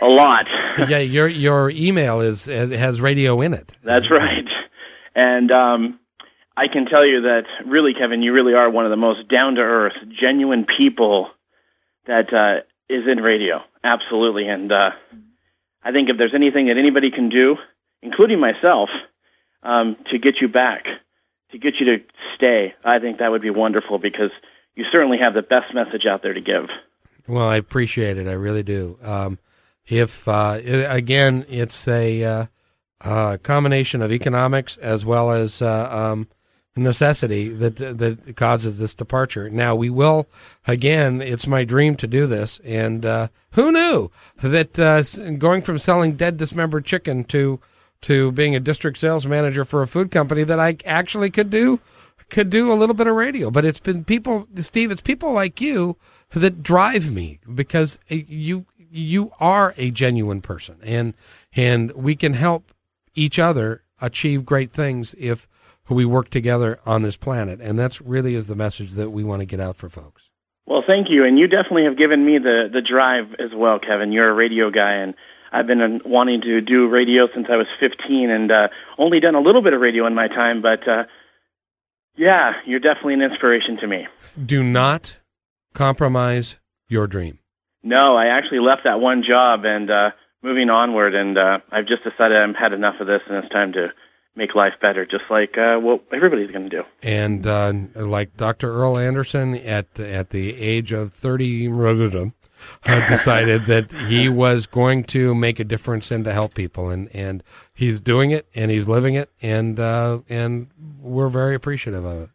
a 0.00 0.06
lot. 0.06 0.46
yeah, 0.88 0.98
your 0.98 1.28
your 1.28 1.70
email 1.70 2.20
is 2.20 2.46
has 2.46 3.00
radio 3.00 3.40
in 3.40 3.54
it. 3.54 3.74
That's 3.82 4.10
right. 4.10 4.48
And 5.14 5.50
um, 5.50 6.00
I 6.56 6.68
can 6.68 6.86
tell 6.86 7.04
you 7.04 7.22
that 7.22 7.44
really, 7.66 7.94
Kevin, 7.94 8.22
you 8.22 8.32
really 8.32 8.54
are 8.54 8.68
one 8.68 8.84
of 8.84 8.90
the 8.90 8.96
most 8.96 9.28
down 9.28 9.56
to 9.56 9.60
earth, 9.60 9.94
genuine 10.08 10.64
people 10.64 11.30
that 12.06 12.32
uh, 12.32 12.62
is 12.88 13.06
in 13.06 13.18
radio. 13.18 13.62
Absolutely. 13.84 14.48
And 14.48 14.72
uh, 14.72 14.90
I 15.82 15.92
think 15.92 16.08
if 16.08 16.18
there's 16.18 16.34
anything 16.34 16.66
that 16.66 16.76
anybody 16.76 17.10
can 17.10 17.28
do, 17.28 17.56
including 18.02 18.40
myself, 18.40 18.90
um, 19.62 19.96
to 20.10 20.18
get 20.18 20.40
you 20.40 20.48
back, 20.48 20.86
to 21.52 21.58
get 21.58 21.80
you 21.80 21.96
to 21.96 22.04
stay, 22.34 22.74
I 22.84 22.98
think 22.98 23.18
that 23.18 23.30
would 23.30 23.42
be 23.42 23.50
wonderful 23.50 23.98
because 23.98 24.30
you 24.74 24.84
certainly 24.90 25.18
have 25.18 25.34
the 25.34 25.42
best 25.42 25.72
message 25.74 26.06
out 26.06 26.22
there 26.22 26.34
to 26.34 26.40
give. 26.40 26.68
Well, 27.26 27.48
I 27.48 27.56
appreciate 27.56 28.18
it. 28.18 28.26
I 28.26 28.32
really 28.32 28.62
do. 28.62 28.98
Um, 29.02 29.38
if 29.88 30.28
uh, 30.28 30.58
it, 30.62 30.86
again, 30.90 31.44
it's 31.48 31.88
a 31.88 32.24
uh, 32.24 32.46
uh, 33.00 33.38
combination 33.42 34.02
of 34.02 34.12
economics 34.12 34.76
as 34.78 35.04
well 35.04 35.30
as 35.30 35.62
uh, 35.62 35.88
um, 35.90 36.28
necessity 36.76 37.48
that 37.48 37.76
that 37.76 38.36
causes 38.36 38.78
this 38.78 38.94
departure. 38.94 39.50
Now 39.50 39.74
we 39.74 39.90
will 39.90 40.28
again. 40.66 41.20
It's 41.20 41.46
my 41.46 41.64
dream 41.64 41.96
to 41.96 42.06
do 42.06 42.26
this, 42.26 42.60
and 42.64 43.04
uh, 43.04 43.28
who 43.52 43.72
knew 43.72 44.10
that 44.42 44.78
uh, 44.78 45.02
going 45.38 45.62
from 45.62 45.78
selling 45.78 46.16
dead 46.16 46.36
dismembered 46.36 46.84
chicken 46.84 47.24
to 47.24 47.60
to 48.02 48.30
being 48.32 48.54
a 48.54 48.60
district 48.60 48.98
sales 48.98 49.26
manager 49.26 49.64
for 49.64 49.82
a 49.82 49.86
food 49.86 50.10
company 50.10 50.44
that 50.44 50.60
I 50.60 50.76
actually 50.84 51.30
could 51.30 51.50
do 51.50 51.80
could 52.28 52.50
do 52.50 52.70
a 52.70 52.74
little 52.74 52.94
bit 52.94 53.06
of 53.06 53.16
radio. 53.16 53.50
But 53.50 53.64
it's 53.64 53.80
been 53.80 54.04
people, 54.04 54.46
Steve. 54.56 54.90
It's 54.90 55.02
people 55.02 55.32
like 55.32 55.60
you 55.60 55.96
that 56.30 56.62
drive 56.62 57.10
me 57.10 57.40
because 57.52 57.98
you 58.08 58.66
you 58.90 59.32
are 59.40 59.74
a 59.76 59.90
genuine 59.90 60.40
person, 60.40 60.76
and 60.82 61.14
and 61.54 61.92
we 61.92 62.16
can 62.16 62.34
help 62.34 62.72
each 63.14 63.38
other 63.38 63.82
achieve 64.00 64.44
great 64.44 64.72
things 64.72 65.14
if 65.18 65.48
we 65.88 66.04
work 66.04 66.30
together 66.30 66.78
on 66.84 67.02
this 67.02 67.16
planet. 67.16 67.60
And 67.60 67.78
that's 67.78 68.00
really 68.00 68.34
is 68.34 68.46
the 68.46 68.54
message 68.54 68.92
that 68.92 69.10
we 69.10 69.24
want 69.24 69.40
to 69.40 69.46
get 69.46 69.60
out 69.60 69.76
for 69.76 69.88
folks. 69.88 70.22
Well, 70.66 70.84
thank 70.86 71.08
you, 71.08 71.24
and 71.24 71.38
you 71.38 71.48
definitely 71.48 71.84
have 71.84 71.96
given 71.96 72.24
me 72.24 72.38
the 72.38 72.68
the 72.72 72.82
drive 72.82 73.34
as 73.38 73.54
well, 73.54 73.78
Kevin. 73.78 74.12
You're 74.12 74.28
a 74.28 74.34
radio 74.34 74.70
guy, 74.70 74.94
and 74.94 75.14
I've 75.50 75.66
been 75.66 75.80
uh, 75.80 75.98
wanting 76.04 76.42
to 76.42 76.60
do 76.60 76.88
radio 76.88 77.26
since 77.32 77.46
I 77.50 77.56
was 77.56 77.66
15, 77.80 78.30
and 78.30 78.52
uh, 78.52 78.68
only 78.98 79.18
done 79.20 79.34
a 79.34 79.40
little 79.40 79.62
bit 79.62 79.72
of 79.72 79.80
radio 79.80 80.06
in 80.06 80.14
my 80.14 80.28
time. 80.28 80.60
But 80.60 80.86
uh, 80.86 81.04
yeah, 82.16 82.54
you're 82.66 82.80
definitely 82.80 83.14
an 83.14 83.22
inspiration 83.22 83.78
to 83.78 83.86
me. 83.86 84.06
Do 84.44 84.62
not 84.62 85.16
compromise 85.72 86.56
your 86.88 87.06
dream. 87.06 87.38
No, 87.82 88.16
I 88.16 88.26
actually 88.26 88.60
left 88.60 88.84
that 88.84 89.00
one 89.00 89.22
job 89.22 89.64
and 89.64 89.90
uh, 89.90 90.10
moving 90.42 90.70
onward, 90.70 91.14
and 91.14 91.38
uh, 91.38 91.58
I've 91.70 91.86
just 91.86 92.04
decided 92.04 92.36
I've 92.36 92.56
had 92.56 92.72
enough 92.72 93.00
of 93.00 93.06
this, 93.06 93.22
and 93.28 93.36
it's 93.36 93.52
time 93.52 93.72
to 93.72 93.92
make 94.34 94.54
life 94.54 94.74
better, 94.80 95.04
just 95.04 95.24
like 95.30 95.58
uh, 95.58 95.78
what 95.78 96.04
everybody's 96.12 96.50
going 96.50 96.70
to 96.70 96.76
do. 96.76 96.84
And 97.02 97.46
uh, 97.46 97.72
like 97.96 98.36
Dr. 98.36 98.72
Earl 98.72 98.98
Anderson 98.98 99.54
at 99.56 99.98
at 99.98 100.30
the 100.30 100.56
age 100.60 100.92
of 100.92 101.12
30, 101.12 101.68
uh, 101.68 102.30
decided 103.06 103.66
that 103.66 103.92
he 104.08 104.28
was 104.28 104.66
going 104.66 105.04
to 105.04 105.34
make 105.34 105.60
a 105.60 105.64
difference 105.64 106.10
and 106.10 106.24
to 106.24 106.32
help 106.32 106.54
people, 106.54 106.90
and, 106.90 107.08
and 107.14 107.42
he's 107.74 108.00
doing 108.00 108.30
it 108.30 108.46
and 108.54 108.70
he's 108.70 108.88
living 108.88 109.14
it, 109.14 109.30
and 109.42 109.78
uh, 109.78 110.20
and 110.28 110.68
we're 111.00 111.28
very 111.28 111.54
appreciative 111.54 112.04
of 112.04 112.22
it. 112.22 112.30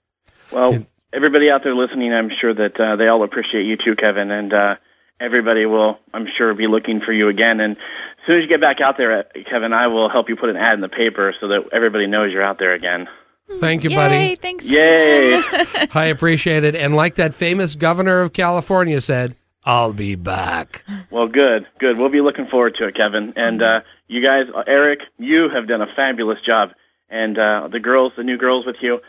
Well, 0.52 0.74
And- 0.74 0.86
everybody 1.14 1.50
out 1.50 1.64
there 1.64 1.76
listening, 1.76 2.14
I'm 2.14 2.30
sure 2.30 2.54
that 2.54 2.80
uh, 2.80 2.96
they 2.98 3.08
all 3.08 3.24
appreciate 3.24 3.66
you 3.66 3.78
too, 3.78 3.96
Kevin, 3.96 4.32
and 4.32 4.54
uh, 4.54 4.76
everybody 5.24 5.66
will, 5.66 6.00
I'm 6.14 6.28
sure, 6.38 6.54
be 6.54 6.68
looking 6.68 7.00
for 7.00 7.14
you 7.14 7.30
again. 7.30 7.60
And 7.60 7.78
as 7.78 8.28
soon 8.28 8.38
as 8.38 8.44
you 8.44 8.50
get 8.50 8.62
back 8.62 8.82
out 8.82 8.98
there, 8.98 9.20
uh, 9.20 9.24
Kevin, 9.50 9.74
I 9.74 9.88
will 9.88 10.10
help 10.10 10.28
you 10.30 10.36
put 10.36 10.50
an 10.50 10.58
ad 10.58 10.74
in 10.76 10.82
the 10.82 10.90
paper 10.90 11.34
so 11.40 11.48
that 11.48 11.70
everybody 11.72 12.08
knows 12.08 12.32
you're 12.32 12.44
out 12.44 12.60
there 12.60 12.74
again. 12.74 13.08
Thank 13.60 13.84
you, 13.84 13.90
Yay, 13.92 13.96
buddy. 13.96 14.36
thanks. 14.36 14.66
Yay! 14.66 15.36
I 15.94 16.06
appreciate 16.06 16.64
it. 16.64 16.76
And 16.76 16.96
like 16.96 17.16
that 17.16 17.34
famous 17.34 17.76
governor 17.76 18.22
of 18.22 18.34
California 18.34 19.00
said, 19.02 19.36
I'll 19.66 19.94
be 19.94 20.16
back. 20.16 20.84
well, 21.10 21.28
good, 21.28 21.68
good. 21.80 21.98
We'll 21.98 22.10
be 22.10 22.22
looking 22.22 22.48
forward 22.48 22.76
to 22.76 22.88
it, 22.88 22.96
Kevin. 22.96 23.34
And 23.36 23.62
uh, 23.62 23.82
you 24.08 24.22
guys, 24.22 24.48
uh, 24.54 24.64
Eric, 24.68 25.02
you 25.18 25.50
have 25.50 25.68
done 25.68 25.82
a 25.82 25.88
fabulous 25.96 26.40
job, 26.42 26.72
and 27.10 27.38
uh, 27.38 27.68
the 27.72 27.80
girls, 27.80 28.14
the 28.18 28.24
new 28.24 28.38
girls 28.38 28.66
with 28.66 28.78
you, 28.82 29.00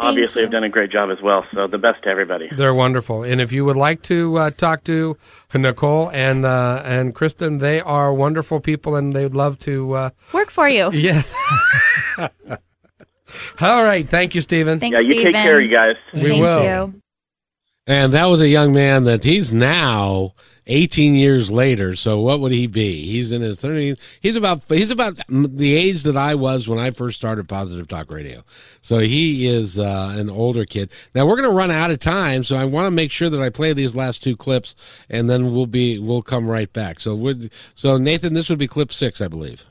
obviously 0.00 0.40
you. 0.40 0.46
have 0.46 0.52
done 0.52 0.64
a 0.64 0.68
great 0.68 0.90
job 0.90 1.10
as 1.10 1.20
well. 1.22 1.46
So 1.54 1.66
the 1.66 1.78
best 1.78 2.02
to 2.04 2.08
everybody. 2.08 2.48
They're 2.50 2.74
wonderful. 2.74 3.22
And 3.22 3.40
if 3.40 3.52
you 3.52 3.64
would 3.64 3.76
like 3.76 4.02
to 4.04 4.36
uh, 4.36 4.50
talk 4.50 4.84
to 4.84 5.16
Nicole 5.54 6.10
and 6.10 6.44
uh, 6.44 6.82
and 6.84 7.14
Kristen, 7.14 7.58
they 7.58 7.80
are 7.80 8.12
wonderful 8.12 8.60
people, 8.60 8.96
and 8.96 9.12
they'd 9.12 9.34
love 9.34 9.58
to. 9.60 9.92
Uh, 9.92 10.10
Work 10.32 10.50
for 10.50 10.68
you. 10.68 10.90
yeah. 10.92 11.22
All 13.60 13.84
right. 13.84 14.08
Thank 14.08 14.34
you, 14.34 14.42
Stephen. 14.42 14.80
Thanks, 14.80 14.94
yeah, 14.94 15.00
you 15.00 15.10
take 15.10 15.20
Steven. 15.20 15.32
care, 15.34 15.60
you 15.60 15.68
guys. 15.68 15.96
We 16.12 16.22
Thank 16.30 16.42
will. 16.42 16.64
you. 16.64 17.02
And 17.86 18.12
that 18.12 18.26
was 18.26 18.40
a 18.40 18.48
young 18.48 18.72
man 18.72 19.04
that 19.04 19.24
he's 19.24 19.52
now 19.52 20.34
18 20.70 21.16
years 21.16 21.50
later. 21.50 21.96
So 21.96 22.20
what 22.20 22.40
would 22.40 22.52
he 22.52 22.68
be? 22.68 23.04
He's 23.04 23.32
in 23.32 23.42
his 23.42 23.60
30s. 23.60 23.98
He's 24.20 24.36
about 24.36 24.62
he's 24.68 24.90
about 24.90 25.20
the 25.28 25.74
age 25.74 26.04
that 26.04 26.16
I 26.16 26.36
was 26.36 26.68
when 26.68 26.78
I 26.78 26.92
first 26.92 27.16
started 27.16 27.48
Positive 27.48 27.88
Talk 27.88 28.10
Radio. 28.12 28.44
So 28.80 29.00
he 29.00 29.46
is 29.46 29.78
uh, 29.78 30.14
an 30.16 30.30
older 30.30 30.64
kid. 30.64 30.90
Now 31.14 31.26
we're 31.26 31.36
going 31.36 31.50
to 31.50 31.56
run 31.56 31.72
out 31.72 31.90
of 31.90 31.98
time, 31.98 32.44
so 32.44 32.56
I 32.56 32.64
want 32.64 32.86
to 32.86 32.92
make 32.92 33.10
sure 33.10 33.28
that 33.28 33.42
I 33.42 33.50
play 33.50 33.72
these 33.72 33.96
last 33.96 34.22
two 34.22 34.36
clips, 34.36 34.76
and 35.10 35.28
then 35.28 35.52
we'll 35.52 35.66
be 35.66 35.98
we'll 35.98 36.22
come 36.22 36.48
right 36.48 36.72
back. 36.72 37.00
So 37.00 37.16
would 37.16 37.50
so 37.74 37.98
Nathan, 37.98 38.34
this 38.34 38.48
would 38.48 38.58
be 38.58 38.68
clip 38.68 38.92
six, 38.92 39.20
I 39.20 39.28
believe. 39.28 39.64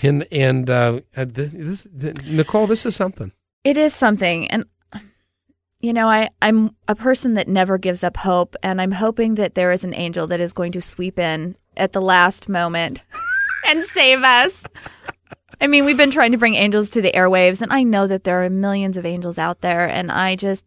And 0.00 0.24
and 0.30 0.70
uh, 0.70 1.00
uh, 1.16 1.26
this 1.28 1.88
Nicole, 1.92 2.68
this 2.68 2.86
is 2.86 2.94
something. 2.94 3.32
It 3.64 3.76
is 3.76 3.92
something, 3.92 4.48
and 4.48 4.64
you 5.80 5.92
know, 5.92 6.08
I, 6.08 6.30
I'm 6.42 6.74
a 6.88 6.94
person 6.94 7.34
that 7.34 7.46
never 7.46 7.78
gives 7.78 8.02
up 8.02 8.16
hope, 8.16 8.56
and 8.62 8.80
I'm 8.80 8.92
hoping 8.92 9.36
that 9.36 9.54
there 9.54 9.70
is 9.70 9.84
an 9.84 9.94
angel 9.94 10.26
that 10.26 10.40
is 10.40 10.52
going 10.52 10.72
to 10.72 10.80
sweep 10.80 11.18
in 11.18 11.56
at 11.76 11.92
the 11.92 12.00
last 12.00 12.48
moment 12.48 13.02
and 13.68 13.82
save 13.82 14.22
us. 14.22 14.64
I 15.60 15.68
mean, 15.68 15.84
we've 15.84 15.96
been 15.96 16.10
trying 16.10 16.32
to 16.32 16.38
bring 16.38 16.54
angels 16.54 16.90
to 16.90 17.02
the 17.02 17.12
airwaves, 17.12 17.62
and 17.62 17.72
I 17.72 17.84
know 17.84 18.06
that 18.08 18.24
there 18.24 18.44
are 18.44 18.50
millions 18.50 18.96
of 18.96 19.06
angels 19.06 19.38
out 19.38 19.60
there, 19.60 19.88
and 19.88 20.10
I 20.10 20.34
just, 20.34 20.64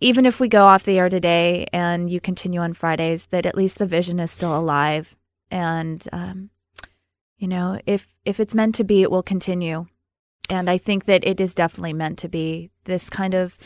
even 0.00 0.26
if 0.26 0.38
we 0.38 0.48
go 0.48 0.66
off 0.66 0.84
the 0.84 0.98
air 0.98 1.08
today 1.08 1.66
and 1.72 2.10
you 2.10 2.20
continue 2.20 2.60
on 2.60 2.74
Fridays, 2.74 3.26
that 3.26 3.46
at 3.46 3.56
least 3.56 3.78
the 3.78 3.86
vision 3.86 4.20
is 4.20 4.30
still 4.30 4.58
alive, 4.58 5.14
and 5.50 6.06
um, 6.12 6.50
you 7.38 7.48
know, 7.48 7.80
if 7.86 8.06
if 8.26 8.38
it's 8.38 8.54
meant 8.54 8.74
to 8.74 8.84
be, 8.84 9.02
it 9.02 9.10
will 9.10 9.22
continue, 9.22 9.86
and 10.50 10.68
I 10.68 10.76
think 10.76 11.06
that 11.06 11.26
it 11.26 11.40
is 11.40 11.54
definitely 11.54 11.94
meant 11.94 12.18
to 12.18 12.28
be. 12.28 12.70
This 12.84 13.10
kind 13.10 13.34
of 13.34 13.56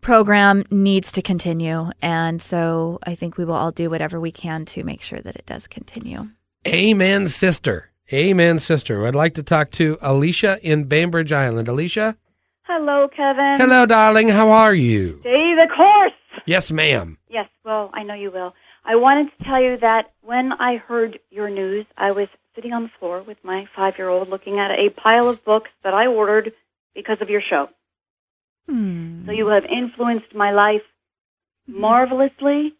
program 0.00 0.64
needs 0.70 1.12
to 1.12 1.22
continue, 1.22 1.90
and 2.02 2.40
so 2.40 2.98
I 3.04 3.14
think 3.14 3.36
we 3.36 3.44
will 3.44 3.54
all 3.54 3.72
do 3.72 3.90
whatever 3.90 4.20
we 4.20 4.32
can 4.32 4.64
to 4.66 4.84
make 4.84 5.02
sure 5.02 5.20
that 5.20 5.36
it 5.36 5.46
does 5.46 5.66
continue. 5.66 6.28
Amen, 6.66 7.28
sister. 7.28 7.90
Amen, 8.12 8.58
sister. 8.58 9.06
I'd 9.06 9.14
like 9.14 9.34
to 9.34 9.42
talk 9.42 9.70
to 9.72 9.96
Alicia 10.02 10.58
in 10.62 10.84
Bainbridge 10.84 11.32
Island. 11.32 11.68
Alicia? 11.68 12.16
Hello, 12.64 13.08
Kevin. 13.08 13.56
Hello, 13.56 13.86
darling. 13.86 14.28
How 14.28 14.50
are 14.50 14.74
you? 14.74 15.20
Stay 15.20 15.54
the 15.54 15.68
course. 15.74 16.12
Yes, 16.46 16.70
ma'am. 16.70 17.18
Yes, 17.28 17.48
well, 17.64 17.90
I 17.94 18.02
know 18.02 18.14
you 18.14 18.30
will. 18.30 18.54
I 18.84 18.96
wanted 18.96 19.30
to 19.36 19.44
tell 19.44 19.60
you 19.60 19.76
that 19.78 20.12
when 20.22 20.52
I 20.52 20.76
heard 20.76 21.18
your 21.30 21.50
news, 21.50 21.86
I 21.96 22.12
was 22.12 22.28
sitting 22.54 22.72
on 22.72 22.84
the 22.84 22.90
floor 22.98 23.22
with 23.22 23.38
my 23.42 23.68
five 23.76 23.98
year 23.98 24.08
old 24.08 24.28
looking 24.28 24.58
at 24.58 24.70
a 24.70 24.90
pile 24.90 25.28
of 25.28 25.44
books 25.44 25.70
that 25.84 25.94
I 25.94 26.06
ordered 26.06 26.52
because 26.94 27.18
of 27.20 27.30
your 27.30 27.40
show. 27.40 27.68
Hmm. 28.70 29.26
So 29.26 29.32
you 29.32 29.48
have 29.48 29.64
influenced 29.64 30.32
my 30.34 30.52
life 30.52 30.82
marvelously, 31.66 32.74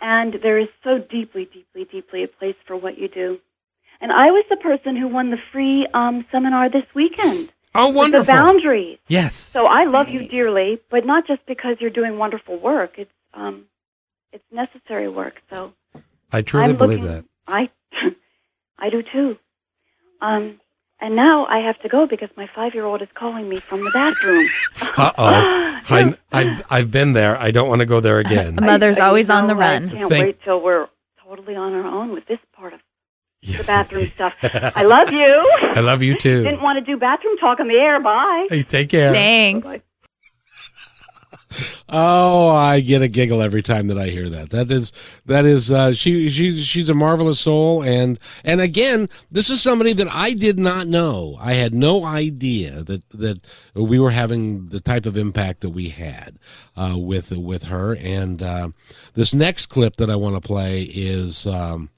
and 0.00 0.34
there 0.42 0.58
is 0.58 0.68
so 0.82 0.98
deeply, 0.98 1.44
deeply, 1.52 1.84
deeply 1.84 2.24
a 2.24 2.28
place 2.28 2.56
for 2.66 2.76
what 2.76 2.98
you 2.98 3.08
do. 3.08 3.38
And 4.00 4.12
I 4.12 4.30
was 4.30 4.44
the 4.50 4.56
person 4.56 4.96
who 4.96 5.08
won 5.08 5.30
the 5.30 5.38
free 5.52 5.86
um, 5.94 6.24
seminar 6.32 6.68
this 6.70 6.84
weekend. 6.94 7.52
Oh, 7.74 7.88
wonderful. 7.88 8.24
The 8.24 8.32
boundaries. 8.32 8.98
Yes. 9.08 9.34
So 9.36 9.66
I 9.66 9.84
love 9.84 10.08
you 10.08 10.26
dearly, 10.28 10.80
but 10.90 11.06
not 11.06 11.26
just 11.26 11.44
because 11.46 11.76
you're 11.80 11.90
doing 11.90 12.18
wonderful 12.18 12.58
work. 12.58 12.94
It's 12.98 13.10
um, 13.34 13.64
it's 14.32 14.44
necessary 14.50 15.08
work. 15.08 15.40
So 15.50 15.72
I 16.32 16.42
truly 16.42 16.70
I'm 16.70 16.76
believe 16.76 17.00
looking- 17.02 17.14
that. 17.16 17.24
I 17.46 17.70
I 18.78 18.90
do 18.90 19.02
too. 19.02 19.36
Um, 20.20 20.60
and 21.00 21.14
now 21.16 21.46
I 21.46 21.58
have 21.60 21.78
to 21.82 21.88
go 21.88 22.06
because 22.06 22.28
my 22.36 22.48
five 22.54 22.74
year 22.74 22.84
old 22.84 23.02
is 23.02 23.08
calling 23.14 23.48
me 23.48 23.58
from 23.60 23.82
the 23.84 23.90
bathroom. 23.92 24.46
Uh 24.98 25.12
oh. 25.16 25.80
I, 25.90 26.14
I've, 26.32 26.66
I've 26.70 26.90
been 26.90 27.12
there. 27.12 27.40
I 27.40 27.50
don't 27.52 27.68
want 27.68 27.80
to 27.80 27.86
go 27.86 28.00
there 28.00 28.18
again. 28.18 28.58
A 28.58 28.60
mother's 28.62 28.98
I- 28.98 29.04
I 29.04 29.08
always 29.08 29.30
on 29.30 29.46
the 29.46 29.54
run. 29.54 29.90
I 29.90 29.94
can't 29.94 30.08
Thank- 30.10 30.26
wait 30.26 30.42
till 30.42 30.60
we're 30.60 30.88
totally 31.24 31.54
on 31.54 31.72
our 31.72 31.86
own 31.86 32.12
with 32.12 32.26
this 32.26 32.38
part 32.52 32.72
of 32.74 32.80
the 33.42 33.52
Yes. 33.52 33.66
bathroom 33.68 34.06
stuff. 34.14 34.34
I 34.42 34.82
love 34.82 35.12
you. 35.12 35.50
I 35.62 35.80
love 35.80 36.02
you 36.02 36.16
too. 36.18 36.42
Didn't 36.42 36.62
want 36.62 36.78
to 36.78 36.84
do 36.84 36.98
bathroom 36.98 37.36
talk 37.38 37.60
on 37.60 37.68
the 37.68 37.76
air. 37.76 38.00
Bye. 38.00 38.46
Hey, 38.50 38.62
take 38.64 38.88
care. 38.88 39.12
Thanks. 39.12 39.66
Oh, 41.88 42.48
I 42.48 42.80
get 42.80 43.02
a 43.02 43.08
giggle 43.08 43.40
every 43.40 43.62
time 43.62 43.88
that 43.88 43.98
I 43.98 44.08
hear 44.08 44.28
that. 44.28 44.50
That 44.50 44.70
is 44.70 44.92
that 45.26 45.44
is 45.44 45.70
uh, 45.70 45.94
she 45.94 46.28
she 46.30 46.60
she's 46.60 46.88
a 46.88 46.94
marvelous 46.94 47.40
soul, 47.40 47.82
and 47.82 48.18
and 48.44 48.60
again, 48.60 49.08
this 49.30 49.48
is 49.48 49.62
somebody 49.62 49.92
that 49.94 50.08
I 50.08 50.34
did 50.34 50.58
not 50.58 50.86
know. 50.86 51.36
I 51.40 51.54
had 51.54 51.72
no 51.74 52.04
idea 52.04 52.82
that 52.84 53.08
that 53.10 53.40
we 53.74 53.98
were 53.98 54.10
having 54.10 54.66
the 54.66 54.80
type 54.80 55.06
of 55.06 55.16
impact 55.16 55.60
that 55.60 55.70
we 55.70 55.88
had 55.88 56.38
uh, 56.76 56.96
with 56.98 57.36
with 57.36 57.64
her. 57.64 57.96
And 57.96 58.42
uh, 58.42 58.68
this 59.14 59.34
next 59.34 59.66
clip 59.66 59.96
that 59.96 60.10
I 60.10 60.16
want 60.16 60.34
to 60.36 60.46
play 60.46 60.82
is. 60.82 61.46
Um, 61.46 61.90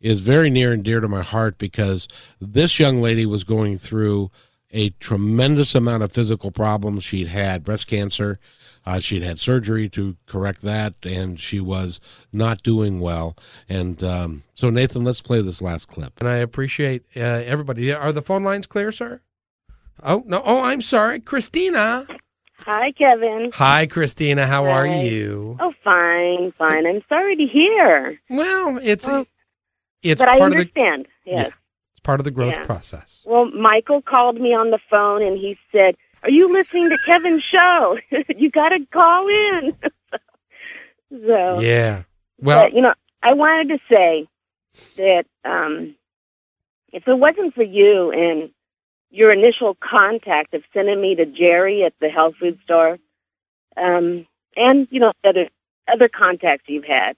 is 0.00 0.18
very 0.18 0.50
near 0.50 0.72
and 0.72 0.82
dear 0.82 0.98
to 0.98 1.06
my 1.06 1.22
heart 1.22 1.58
because 1.58 2.08
this 2.40 2.80
young 2.80 3.00
lady 3.00 3.24
was 3.24 3.44
going 3.44 3.78
through 3.78 4.32
a 4.72 4.90
tremendous 5.00 5.74
amount 5.74 6.02
of 6.02 6.12
physical 6.12 6.50
problems. 6.50 7.04
She'd 7.04 7.28
had 7.28 7.62
breast 7.64 7.86
cancer, 7.86 8.38
uh, 8.86 9.00
she'd 9.00 9.22
had 9.22 9.38
surgery 9.38 9.88
to 9.90 10.16
correct 10.26 10.62
that, 10.62 10.94
and 11.04 11.38
she 11.38 11.60
was 11.60 12.00
not 12.32 12.62
doing 12.62 12.98
well. 13.00 13.36
And 13.68 14.02
um, 14.02 14.42
so, 14.54 14.70
Nathan, 14.70 15.04
let's 15.04 15.20
play 15.20 15.40
this 15.42 15.60
last 15.62 15.88
clip. 15.88 16.18
And 16.20 16.28
I 16.28 16.36
appreciate 16.36 17.04
uh, 17.16 17.20
everybody. 17.20 17.92
Are 17.92 18.12
the 18.12 18.22
phone 18.22 18.44
lines 18.44 18.66
clear, 18.66 18.90
sir? 18.90 19.20
Oh, 20.02 20.22
no. 20.26 20.42
Oh, 20.44 20.62
I'm 20.62 20.82
sorry. 20.82 21.20
Christina. 21.20 22.06
Hi, 22.58 22.92
Kevin. 22.92 23.50
Hi, 23.54 23.86
Christina. 23.86 24.46
How 24.46 24.64
are 24.66 24.86
you? 24.86 25.56
Oh, 25.60 25.72
fine, 25.84 26.52
fine. 26.58 26.86
I'm 26.86 27.02
sorry 27.08 27.36
to 27.36 27.44
hear. 27.46 28.20
Well, 28.30 28.78
it's 28.82 29.06
Well, 29.06 29.26
it's 30.02 30.18
but 30.20 30.28
I 30.28 30.38
part 30.38 30.52
of 30.52 30.58
the 30.58 30.60
understand. 30.60 31.08
yes. 31.24 31.48
Yeah. 31.48 31.54
Part 32.02 32.20
of 32.20 32.24
the 32.24 32.30
growth 32.30 32.54
Yeah. 32.56 32.64
process. 32.64 33.22
Well, 33.24 33.46
Michael 33.46 34.02
called 34.02 34.40
me 34.40 34.54
on 34.54 34.70
the 34.70 34.80
phone 34.90 35.22
and 35.22 35.36
he 35.38 35.58
said, 35.70 35.96
"Are 36.22 36.30
you 36.30 36.52
listening 36.52 36.90
to 36.90 36.98
Kevin's 36.98 37.42
show? 37.42 37.98
you 38.36 38.50
got 38.50 38.70
to 38.70 38.84
call 38.86 39.28
in." 39.28 39.74
so, 41.26 41.60
Yeah. 41.60 42.02
Well, 42.40 42.64
but, 42.64 42.74
you 42.74 42.82
know, 42.82 42.94
I 43.22 43.34
wanted 43.34 43.68
to 43.68 43.78
say 43.88 44.26
that 44.96 45.26
um, 45.44 45.94
if 46.92 47.06
it 47.06 47.14
wasn't 47.14 47.54
for 47.54 47.62
you 47.62 48.10
and 48.10 48.50
your 49.10 49.30
initial 49.32 49.74
contact 49.74 50.54
of 50.54 50.64
sending 50.72 51.00
me 51.00 51.14
to 51.14 51.26
Jerry 51.26 51.84
at 51.84 51.94
the 52.00 52.08
health 52.08 52.36
food 52.36 52.58
store, 52.64 52.98
um, 53.76 54.26
and 54.56 54.88
you 54.90 55.00
know 55.00 55.12
other 55.24 55.48
other 55.86 56.08
contacts 56.08 56.64
you've 56.68 56.84
had, 56.84 57.16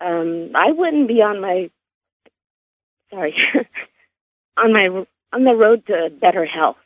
um, 0.00 0.50
I 0.54 0.72
wouldn't 0.72 1.08
be 1.08 1.22
on 1.22 1.40
my 1.40 1.70
sorry 3.10 3.36
on 4.56 4.72
my 4.72 4.88
on 5.32 5.44
the 5.44 5.54
road 5.54 5.86
to 5.86 6.10
better 6.20 6.44
health. 6.44 6.76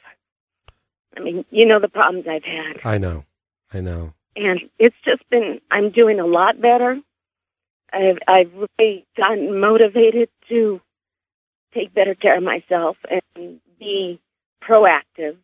I 1.17 1.21
mean, 1.21 1.45
you 1.51 1.67
know 1.67 1.81
the 1.81 1.89
problems 1.89 2.27
I've 2.29 2.45
had 2.45 2.81
I 2.85 2.99
know. 2.99 3.25
I 3.73 3.81
know. 3.81 4.15
and 4.37 4.61
it's 4.79 4.97
just 5.05 5.29
been 5.31 5.61
I'm 5.71 5.91
doing 5.91 6.21
a 6.21 6.27
lot 6.27 6.61
better. 6.61 7.01
I've 7.93 8.19
I've 8.27 8.53
really 8.55 9.07
gotten 9.17 9.59
motivated 9.61 10.29
to 10.49 10.81
take 11.75 11.93
better 11.95 12.15
care 12.15 12.37
of 12.37 12.43
myself 12.43 12.97
and 13.35 13.61
be 13.79 14.21
proactive. 14.63 15.37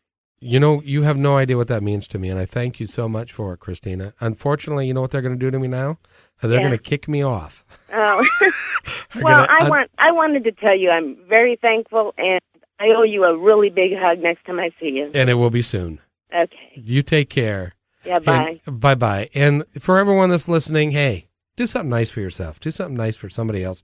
You 0.44 0.60
know, 0.60 0.82
you 0.84 1.02
have 1.02 1.16
no 1.16 1.36
idea 1.38 1.56
what 1.56 1.68
that 1.68 1.82
means 1.82 2.06
to 2.08 2.18
me, 2.18 2.28
and 2.28 2.38
I 2.38 2.44
thank 2.44 2.78
you 2.78 2.86
so 2.86 3.08
much 3.08 3.32
for 3.32 3.54
it, 3.54 3.60
Christina. 3.60 4.12
Unfortunately, 4.20 4.86
you 4.86 4.92
know 4.92 5.00
what 5.00 5.10
they're 5.10 5.22
going 5.22 5.38
to 5.38 5.38
do 5.38 5.50
to 5.50 5.58
me 5.58 5.68
now? 5.68 5.98
Uh, 6.42 6.48
they're 6.48 6.60
Yeah. 6.60 6.66
going 6.68 6.78
to 6.78 6.82
kick 6.82 7.08
me 7.08 7.22
off. 7.22 7.64
Oh. 7.92 8.24
Well, 9.14 9.46
gonna 9.46 9.46
I 9.48 9.70
want 9.70 9.90
I 9.96 10.10
wanted 10.12 10.44
to 10.44 10.52
tell 10.52 10.74
you 10.76 10.90
I'm 10.90 11.16
very 11.28 11.54
thankful 11.56 12.12
and 12.18 12.40
I 12.80 12.88
owe 12.88 13.04
you 13.04 13.22
a 13.24 13.36
really 13.36 13.70
big 13.70 13.96
hug 13.96 14.18
next 14.18 14.44
time 14.44 14.58
I 14.58 14.70
see 14.80 14.88
you. 14.90 15.10
and 15.14 15.30
it 15.30 15.34
will 15.34 15.50
be 15.50 15.62
soon. 15.62 16.00
Okay. 16.34 16.72
You 16.74 17.00
take 17.02 17.30
care. 17.30 17.74
Yeah, 18.04 18.18
bye. 18.18 18.60
Bye 18.66 18.96
bye. 18.96 19.30
And 19.34 19.64
for 19.78 19.98
everyone 19.98 20.28
that's 20.30 20.48
listening, 20.48 20.90
hey, 20.90 21.28
do 21.56 21.66
something 21.68 21.88
nice 21.90 22.10
for 22.10 22.20
yourself. 22.20 22.58
Do 22.58 22.70
something 22.72 22.96
nice 22.96 23.16
for 23.16 23.30
somebody 23.30 23.62
else. 23.62 23.82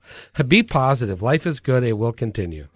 Be 0.48 0.62
positive. 0.64 1.22
Life 1.22 1.46
is 1.46 1.60
good. 1.60 1.84
It 1.84 1.92
will 1.94 2.12
continue. 2.12 2.66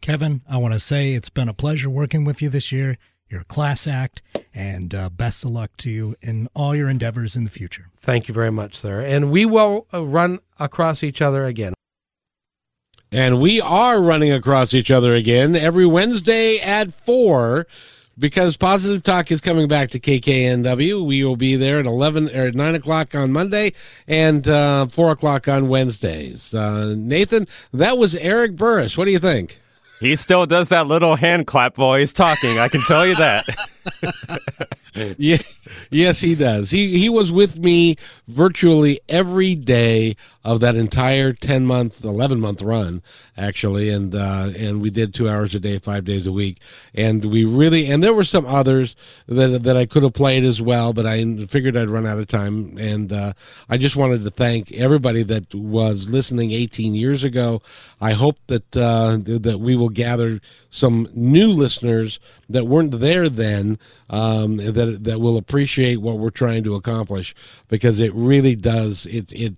Kevin, 0.00 0.40
I 0.50 0.56
want 0.56 0.74
to 0.74 0.80
say 0.80 1.14
it's 1.14 1.30
been 1.30 1.48
a 1.48 1.54
pleasure 1.54 1.88
working 1.88 2.24
with 2.24 2.42
you 2.42 2.48
this 2.50 2.72
year. 2.72 2.98
You're 3.30 3.42
a 3.42 3.44
class 3.44 3.86
act, 3.86 4.22
and 4.52 4.92
uh, 4.92 5.08
best 5.08 5.44
of 5.44 5.50
luck 5.50 5.70
to 5.78 5.90
you 5.90 6.16
in 6.20 6.48
all 6.52 6.74
your 6.74 6.88
endeavors 6.88 7.36
in 7.36 7.44
the 7.44 7.50
future. 7.50 7.86
Thank 7.96 8.26
you 8.26 8.34
very 8.34 8.50
much, 8.50 8.74
sir. 8.74 9.00
And 9.00 9.30
we 9.30 9.46
will 9.46 9.86
uh, 9.94 10.04
run 10.04 10.40
across 10.58 11.04
each 11.04 11.22
other 11.22 11.44
again. 11.44 11.74
And 13.12 13.40
we 13.40 13.60
are 13.60 14.02
running 14.02 14.32
across 14.32 14.74
each 14.74 14.90
other 14.90 15.14
again 15.14 15.54
every 15.54 15.86
Wednesday 15.86 16.58
at 16.58 16.92
4 16.92 17.66
because 18.18 18.56
Positive 18.56 19.02
Talk 19.02 19.30
is 19.30 19.40
coming 19.40 19.68
back 19.68 19.90
to 19.90 20.00
KKNW. 20.00 21.04
We 21.04 21.24
will 21.24 21.36
be 21.36 21.56
there 21.56 21.78
at 21.80 21.86
11 21.86 22.30
or 22.30 22.46
at 22.46 22.54
9 22.54 22.74
o'clock 22.74 23.14
on 23.14 23.32
Monday 23.32 23.72
and 24.06 24.46
uh, 24.46 24.86
4 24.86 25.12
o'clock 25.12 25.48
on 25.48 25.68
Wednesdays. 25.68 26.52
Uh, 26.52 26.94
Nathan, 26.96 27.46
that 27.72 27.96
was 27.96 28.14
Eric 28.16 28.56
Burris. 28.56 28.96
What 28.96 29.06
do 29.06 29.12
you 29.12 29.18
think? 29.18 29.60
He 30.00 30.16
still 30.16 30.46
does 30.46 30.70
that 30.70 30.86
little 30.86 31.14
hand 31.14 31.46
clap 31.46 31.76
while 31.76 31.98
he's 31.98 32.14
talking. 32.14 32.58
I 32.58 32.68
can 32.68 32.80
tell 32.80 33.06
you 33.06 33.14
that. 33.16 33.44
yeah, 35.18 35.38
yes, 35.90 36.20
he 36.20 36.34
does. 36.34 36.70
He 36.70 36.98
he 36.98 37.10
was 37.10 37.30
with 37.30 37.58
me 37.58 37.96
virtually 38.30 39.00
every 39.08 39.54
day 39.54 40.16
of 40.42 40.60
that 40.60 40.74
entire 40.74 41.32
10 41.32 41.66
month 41.66 42.02
11 42.02 42.40
month 42.40 42.62
run 42.62 43.02
actually 43.36 43.90
and 43.90 44.14
uh, 44.14 44.50
and 44.56 44.80
we 44.80 44.88
did 44.88 45.12
two 45.12 45.28
hours 45.28 45.54
a 45.54 45.60
day 45.60 45.78
five 45.78 46.04
days 46.04 46.26
a 46.26 46.32
week. 46.32 46.58
And 46.94 47.24
we 47.26 47.44
really 47.44 47.90
and 47.90 48.02
there 48.02 48.14
were 48.14 48.24
some 48.24 48.46
others 48.46 48.96
that 49.26 49.62
that 49.64 49.76
I 49.76 49.86
could 49.86 50.02
have 50.02 50.14
played 50.14 50.44
as 50.44 50.62
well 50.62 50.92
but 50.92 51.06
I 51.06 51.46
figured 51.46 51.76
I'd 51.76 51.90
run 51.90 52.06
out 52.06 52.18
of 52.18 52.28
time. 52.28 52.76
And 52.78 53.12
uh, 53.12 53.32
I 53.68 53.76
just 53.76 53.96
wanted 53.96 54.22
to 54.22 54.30
thank 54.30 54.72
everybody 54.72 55.22
that 55.24 55.54
was 55.54 56.08
listening 56.08 56.52
18 56.52 56.94
years 56.94 57.24
ago. 57.24 57.60
I 58.00 58.12
hope 58.12 58.38
that 58.46 58.76
uh, 58.76 59.18
that 59.26 59.60
we 59.60 59.76
will 59.76 59.90
gather 59.90 60.40
some 60.70 61.08
new 61.14 61.50
listeners 61.50 62.18
that 62.48 62.66
weren't 62.66 62.98
there 62.98 63.28
then 63.28 63.78
um, 64.08 64.56
that 64.56 65.04
that 65.04 65.20
will 65.20 65.36
appreciate 65.36 65.96
what 65.96 66.18
we're 66.18 66.30
trying 66.30 66.64
to 66.64 66.74
accomplish 66.74 67.34
because 67.68 68.00
it 68.00 68.14
really 68.20 68.56
does 68.56 69.06
it 69.06 69.32
it 69.32 69.56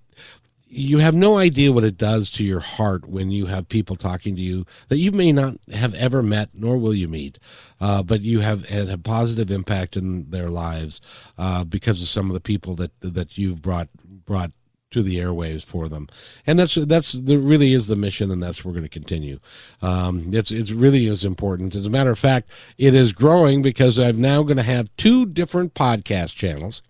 you 0.75 0.99
have 0.99 1.15
no 1.15 1.37
idea 1.37 1.71
what 1.71 1.85
it 1.85 1.99
does 1.99 2.31
to 2.31 2.45
your 2.45 2.61
heart 2.61 3.07
when 3.07 3.31
you 3.31 3.45
have 3.45 3.69
people 3.69 3.95
talking 3.95 4.35
to 4.35 4.41
you 4.41 4.65
that 4.89 4.97
you 4.97 5.13
may 5.13 5.31
not 5.31 5.55
have 5.73 5.95
ever 5.95 6.23
met 6.23 6.49
nor 6.55 6.79
will 6.79 6.95
you 6.95 7.09
meet 7.09 7.39
uh, 7.81 8.03
but 8.03 8.23
you 8.23 8.41
have 8.41 8.69
had 8.69 8.89
a 8.89 8.97
positive 8.97 9.51
impact 9.51 9.97
in 9.97 10.31
their 10.31 10.49
lives 10.49 11.01
uh, 11.37 11.63
because 11.65 12.01
of 12.01 12.09
some 12.09 12.31
of 12.31 12.35
the 12.35 12.41
people 12.41 12.75
that 12.75 12.93
that 13.01 13.37
you've 13.37 13.61
brought 13.61 13.89
brought 14.25 14.53
to 14.93 15.03
the 15.03 15.17
airwaves 15.17 15.65
for 15.65 15.89
them, 15.89 16.09
and 16.47 16.59
that's 16.59 16.75
that's 16.75 17.13
the 17.13 17.39
really 17.39 17.73
is 17.73 17.89
the 17.89 17.97
mission, 17.97 18.31
and 18.31 18.43
that's 18.43 18.65
we're 18.65 18.73
going 18.73 18.85
to 18.85 18.89
continue. 18.89 19.39
Um, 19.81 20.27
it's 20.33 20.53
it's 20.53 20.71
really 20.71 21.07
is 21.07 21.25
important. 21.25 21.75
As 21.75 21.87
a 21.87 21.91
matter 21.91 22.11
of 22.11 22.19
fact, 22.19 22.51
it 22.79 22.95
is 22.95 23.13
growing 23.13 23.63
because 23.63 23.99
I'm 23.99 24.21
now 24.21 24.43
going 24.43 24.59
to 24.59 24.63
have 24.63 24.95
two 24.97 25.27
different 25.27 25.75
podcast 25.75 26.37
channels, 26.37 26.83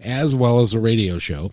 as 0.00 0.34
well 0.34 0.60
as 0.60 0.74
a 0.74 0.80
radio 0.80 1.18
show. 1.18 1.52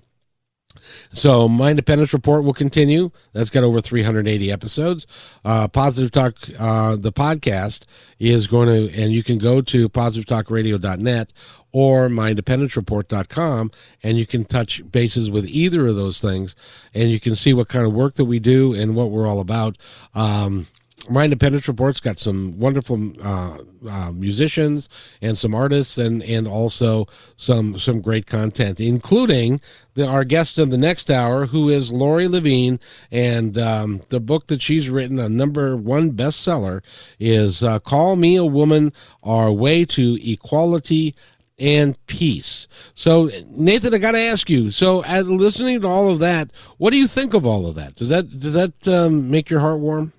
So, 1.11 1.47
my 1.47 1.69
Independence 1.69 2.13
Report 2.13 2.43
will 2.43 2.53
continue. 2.53 3.11
That's 3.31 3.49
got 3.49 3.63
over 3.63 3.79
380 3.79 4.51
episodes. 4.51 5.05
Uh, 5.45 5.67
Positive 5.67 6.11
Talk, 6.11 6.35
uh, 6.59 6.95
the 6.95 7.11
podcast, 7.11 7.83
is 8.19 8.47
going 8.47 8.67
to, 8.67 9.01
and 9.01 9.11
you 9.11 9.23
can 9.23 9.37
go 9.37 9.61
to 9.61 9.87
positivetalkradio.net 9.87 11.33
or 11.71 12.07
myindependencereport.com 12.07 13.71
and 14.03 14.17
you 14.17 14.25
can 14.25 14.45
touch 14.45 14.89
bases 14.91 15.29
with 15.29 15.45
either 15.49 15.87
of 15.87 15.95
those 15.95 16.19
things 16.19 16.55
and 16.93 17.09
you 17.09 17.19
can 17.19 17.35
see 17.35 17.53
what 17.53 17.67
kind 17.67 17.85
of 17.85 17.93
work 17.93 18.15
that 18.15 18.25
we 18.25 18.39
do 18.39 18.73
and 18.73 18.95
what 18.95 19.09
we're 19.09 19.27
all 19.27 19.39
about. 19.39 19.77
Um, 20.13 20.67
my 21.09 21.25
independence 21.25 21.67
report's 21.67 21.99
got 21.99 22.17
some 22.17 22.57
wonderful 22.57 22.97
uh, 23.23 23.57
uh, 23.89 24.11
musicians 24.13 24.87
and 25.21 25.37
some 25.37 25.53
artists 25.53 25.97
and 25.97 26.23
and 26.23 26.47
also 26.47 27.05
some 27.35 27.77
some 27.77 28.01
great 28.01 28.25
content 28.25 28.79
including 28.79 29.59
the, 29.95 30.07
our 30.07 30.23
guest 30.23 30.57
in 30.57 30.69
the 30.69 30.77
next 30.77 31.11
hour 31.11 31.47
who 31.47 31.69
is 31.69 31.91
Lori 31.91 32.27
Levine 32.27 32.79
and 33.11 33.57
um, 33.57 34.01
the 34.09 34.19
book 34.19 34.47
that 34.47 34.61
she's 34.61 34.89
written 34.89 35.19
a 35.19 35.27
number 35.27 35.75
one 35.75 36.13
bestseller 36.13 36.81
is 37.19 37.61
uh, 37.63 37.79
call 37.79 38.15
me 38.15 38.35
a 38.35 38.45
woman 38.45 38.93
our 39.23 39.51
way 39.51 39.85
to 39.85 40.17
equality 40.23 41.15
and 41.59 41.95
peace. 42.07 42.67
So, 42.95 43.29
Nathan, 43.55 43.93
I 43.93 43.99
got 43.99 44.13
to 44.13 44.19
ask 44.19 44.49
you. 44.49 44.71
So, 44.71 45.03
as 45.03 45.29
listening 45.29 45.81
to 45.81 45.87
all 45.87 46.11
of 46.11 46.19
that, 46.19 46.49
what 46.77 46.89
do 46.89 46.97
you 46.97 47.07
think 47.07 47.35
of 47.35 47.45
all 47.45 47.67
of 47.67 47.75
that? 47.75 47.95
Does 47.95 48.09
that 48.09 48.27
does 48.39 48.53
that 48.53 48.87
um, 48.87 49.29
make 49.29 49.51
your 49.51 49.59
heart 49.59 49.79
warm? 49.79 50.13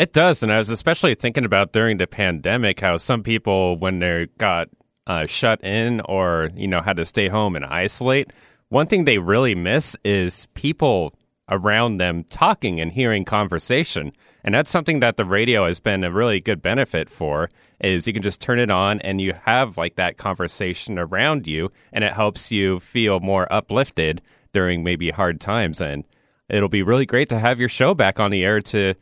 It 0.00 0.14
does, 0.14 0.42
and 0.42 0.50
I 0.50 0.56
was 0.56 0.70
especially 0.70 1.12
thinking 1.12 1.44
about 1.44 1.74
during 1.74 1.98
the 1.98 2.06
pandemic 2.06 2.80
how 2.80 2.96
some 2.96 3.22
people, 3.22 3.76
when 3.76 3.98
they 3.98 4.28
got 4.38 4.70
uh, 5.06 5.26
shut 5.26 5.62
in 5.62 6.00
or 6.00 6.48
you 6.56 6.68
know 6.68 6.80
had 6.80 6.96
to 6.96 7.04
stay 7.04 7.28
home 7.28 7.54
and 7.54 7.66
isolate, 7.66 8.32
one 8.70 8.86
thing 8.86 9.04
they 9.04 9.18
really 9.18 9.54
miss 9.54 9.98
is 10.02 10.46
people 10.54 11.12
around 11.50 11.98
them 11.98 12.24
talking 12.24 12.80
and 12.80 12.92
hearing 12.92 13.26
conversation. 13.26 14.12
And 14.42 14.54
that's 14.54 14.70
something 14.70 15.00
that 15.00 15.18
the 15.18 15.26
radio 15.26 15.66
has 15.66 15.80
been 15.80 16.02
a 16.02 16.10
really 16.10 16.40
good 16.40 16.62
benefit 16.62 17.10
for 17.10 17.50
is 17.78 18.06
you 18.06 18.14
can 18.14 18.22
just 18.22 18.40
turn 18.40 18.58
it 18.58 18.70
on 18.70 19.02
and 19.02 19.20
you 19.20 19.34
have 19.44 19.76
like 19.76 19.96
that 19.96 20.16
conversation 20.16 20.98
around 20.98 21.46
you 21.46 21.70
and 21.92 22.04
it 22.04 22.14
helps 22.14 22.50
you 22.50 22.80
feel 22.80 23.20
more 23.20 23.52
uplifted 23.52 24.22
during 24.54 24.82
maybe 24.82 25.10
hard 25.10 25.42
times 25.42 25.78
and 25.78 26.04
it'll 26.48 26.70
be 26.70 26.82
really 26.82 27.04
great 27.04 27.28
to 27.28 27.38
have 27.38 27.60
your 27.60 27.68
show 27.68 27.94
back 27.94 28.18
on 28.18 28.30
the 28.30 28.44
air 28.44 28.62
to 28.62 28.94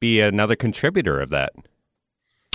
be 0.00 0.20
another 0.20 0.56
contributor 0.56 1.20
of 1.20 1.30
that. 1.30 1.52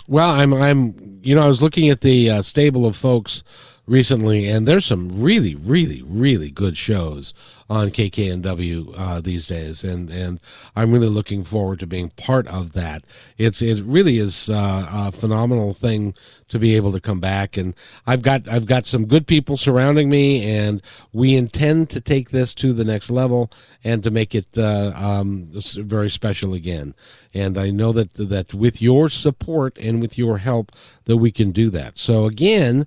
Well, 0.07 0.29
I'm, 0.29 0.53
I'm, 0.53 1.19
you 1.23 1.35
know, 1.35 1.43
I 1.43 1.47
was 1.47 1.61
looking 1.61 1.89
at 1.89 2.01
the 2.01 2.29
uh, 2.29 2.41
stable 2.41 2.85
of 2.85 2.95
folks 2.95 3.43
recently, 3.87 4.47
and 4.47 4.65
there's 4.65 4.85
some 4.85 5.21
really, 5.21 5.55
really, 5.55 6.01
really 6.05 6.51
good 6.51 6.77
shows 6.77 7.33
on 7.69 7.89
KKNW 7.89 8.93
uh, 8.97 9.21
these 9.21 9.47
days, 9.47 9.83
and 9.83 10.09
and 10.09 10.39
I'm 10.75 10.91
really 10.91 11.07
looking 11.07 11.43
forward 11.43 11.79
to 11.79 11.87
being 11.87 12.09
part 12.09 12.47
of 12.47 12.73
that. 12.73 13.03
It's 13.37 13.61
it 13.61 13.81
really 13.83 14.17
is 14.17 14.49
uh, 14.49 14.87
a 14.91 15.11
phenomenal 15.11 15.73
thing 15.73 16.13
to 16.49 16.59
be 16.59 16.75
able 16.75 16.91
to 16.91 16.99
come 16.99 17.19
back, 17.19 17.57
and 17.57 17.73
I've 18.05 18.21
got 18.21 18.47
I've 18.47 18.65
got 18.65 18.85
some 18.85 19.05
good 19.05 19.25
people 19.25 19.57
surrounding 19.57 20.09
me, 20.09 20.43
and 20.49 20.81
we 21.13 21.35
intend 21.35 21.89
to 21.91 22.01
take 22.01 22.31
this 22.31 22.53
to 22.55 22.73
the 22.73 22.85
next 22.85 23.09
level 23.09 23.51
and 23.83 24.03
to 24.03 24.11
make 24.11 24.35
it 24.35 24.57
uh, 24.57 24.91
um, 24.95 25.49
very 25.53 26.09
special 26.09 26.53
again. 26.53 26.93
And 27.33 27.57
I 27.57 27.69
know 27.69 27.93
that 27.93 28.13
that 28.15 28.53
with 28.53 28.81
your 28.81 29.09
support 29.09 29.77
and 29.77 30.01
with 30.01 30.17
your 30.17 30.39
help, 30.39 30.73
that 31.05 31.17
we 31.17 31.31
can 31.31 31.51
do 31.51 31.69
that. 31.69 31.97
So 31.97 32.25
again 32.25 32.85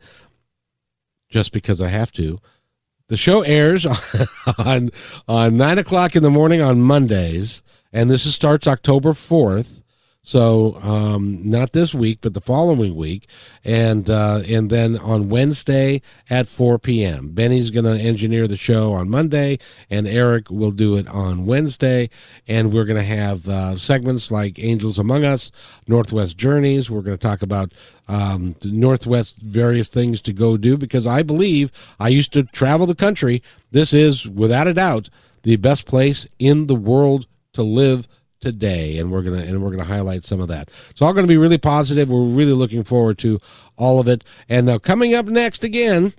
just 1.29 1.53
because 1.53 1.81
I 1.81 1.89
have 1.89 2.13
to. 2.13 2.39
The 3.09 3.17
show 3.17 3.43
airs 3.43 3.87
on 4.59 4.91
on 5.29 5.57
nine 5.57 5.79
o'clock 5.79 6.17
in 6.17 6.23
the 6.23 6.31
morning 6.31 6.61
on 6.61 6.81
Mondays, 6.81 7.63
and 7.93 8.11
this 8.11 8.25
is, 8.25 8.35
starts 8.35 8.67
October 8.67 9.13
fourth. 9.13 9.83
So 10.27 10.77
um, 10.77 11.51
not 11.51 11.73
this 11.73 11.93
week, 11.93 12.21
but 12.23 12.33
the 12.33 12.41
following 12.41 12.97
week, 12.97 13.29
and 13.63 14.09
uh, 14.09 14.41
and 14.49 14.71
then 14.71 14.97
on 14.97 15.29
Wednesday 15.29 16.01
at 16.31 16.49
4 16.49 16.79
p.m. 16.79 17.29
Benny's 17.29 17.69
going 17.69 17.85
to 17.85 18.03
engineer 18.03 18.49
the 18.49 18.57
show 18.57 18.95
on 18.95 19.11
Monday, 19.11 19.59
and 19.91 20.07
Eric 20.07 20.51
will 20.51 20.71
do 20.71 20.97
it 20.97 21.07
on 21.09 21.45
Wednesday. 21.45 22.09
And 22.49 22.73
we're 22.73 22.87
going 22.87 23.01
to 23.01 23.17
have 23.17 23.47
uh, 23.47 23.77
segments 23.77 24.31
like 24.31 24.59
Angels 24.59 24.99
Among 24.99 25.25
Us, 25.25 25.53
Northwest 25.87 26.39
Journeys. 26.39 26.91
We're 26.91 27.03
going 27.03 27.19
to 27.19 27.29
talk 27.29 27.43
about 27.43 27.75
um, 28.09 28.55
Northwest 28.65 29.37
various 29.39 29.89
things 29.89 30.21
to 30.23 30.33
go 30.33 30.57
do 30.57 30.77
because 30.77 31.07
I 31.07 31.23
believe 31.23 31.73
I 31.99 32.09
used 32.09 32.33
to 32.35 32.45
travel 32.45 32.87
the 32.87 32.95
country. 32.95 33.43
This 33.71 33.93
is 33.93 34.27
without 34.27 34.67
a 34.67 34.75
doubt 34.75 35.09
the 35.43 35.57
best 35.57 35.87
place 35.87 36.27
in 36.39 36.67
the 36.67 36.75
world 36.75 37.27
to 37.53 37.63
live 37.63 38.09
today, 38.41 38.99
and 38.99 39.11
we're 39.11 39.23
gonna 39.23 39.39
and 39.39 39.63
we're 39.63 39.71
gonna 39.71 39.85
highlight 39.85 40.25
some 40.25 40.41
of 40.41 40.49
that. 40.49 40.69
It's 40.91 41.01
all 41.01 41.13
going 41.13 41.25
to 41.25 41.29
be 41.29 41.37
really 41.37 41.59
positive. 41.59 42.11
We're 42.11 42.25
really 42.25 42.53
looking 42.53 42.83
forward 42.83 43.19
to 43.19 43.41
all 43.77 44.01
of 44.01 44.09
it. 44.09 44.25
And 44.49 44.67
now 44.67 44.79
coming 44.79 45.15
up 45.15 45.27
next 45.27 45.65
again 45.65 46.13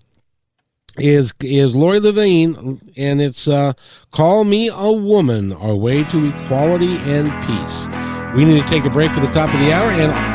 is 0.98 1.34
is 1.42 1.76
Lori 1.76 2.00
Levine, 2.00 2.80
and 2.98 3.22
it's 3.22 3.48
uh, 3.48 3.74
"Call 4.12 4.44
Me 4.44 4.70
a 4.74 4.92
Woman: 4.92 5.54
Our 5.54 5.76
Way 5.76 6.04
to 6.06 6.30
Equality 6.30 6.98
and 6.98 7.30
Peace." 7.46 7.88
We 8.36 8.44
need 8.44 8.62
to 8.62 8.68
take 8.68 8.86
a 8.86 8.90
break 8.90 9.12
for 9.12 9.22
the 9.22 9.32
top 9.32 9.54
of 9.54 9.60
the 9.60 9.72
hour 9.72 9.92
and. 9.92 10.35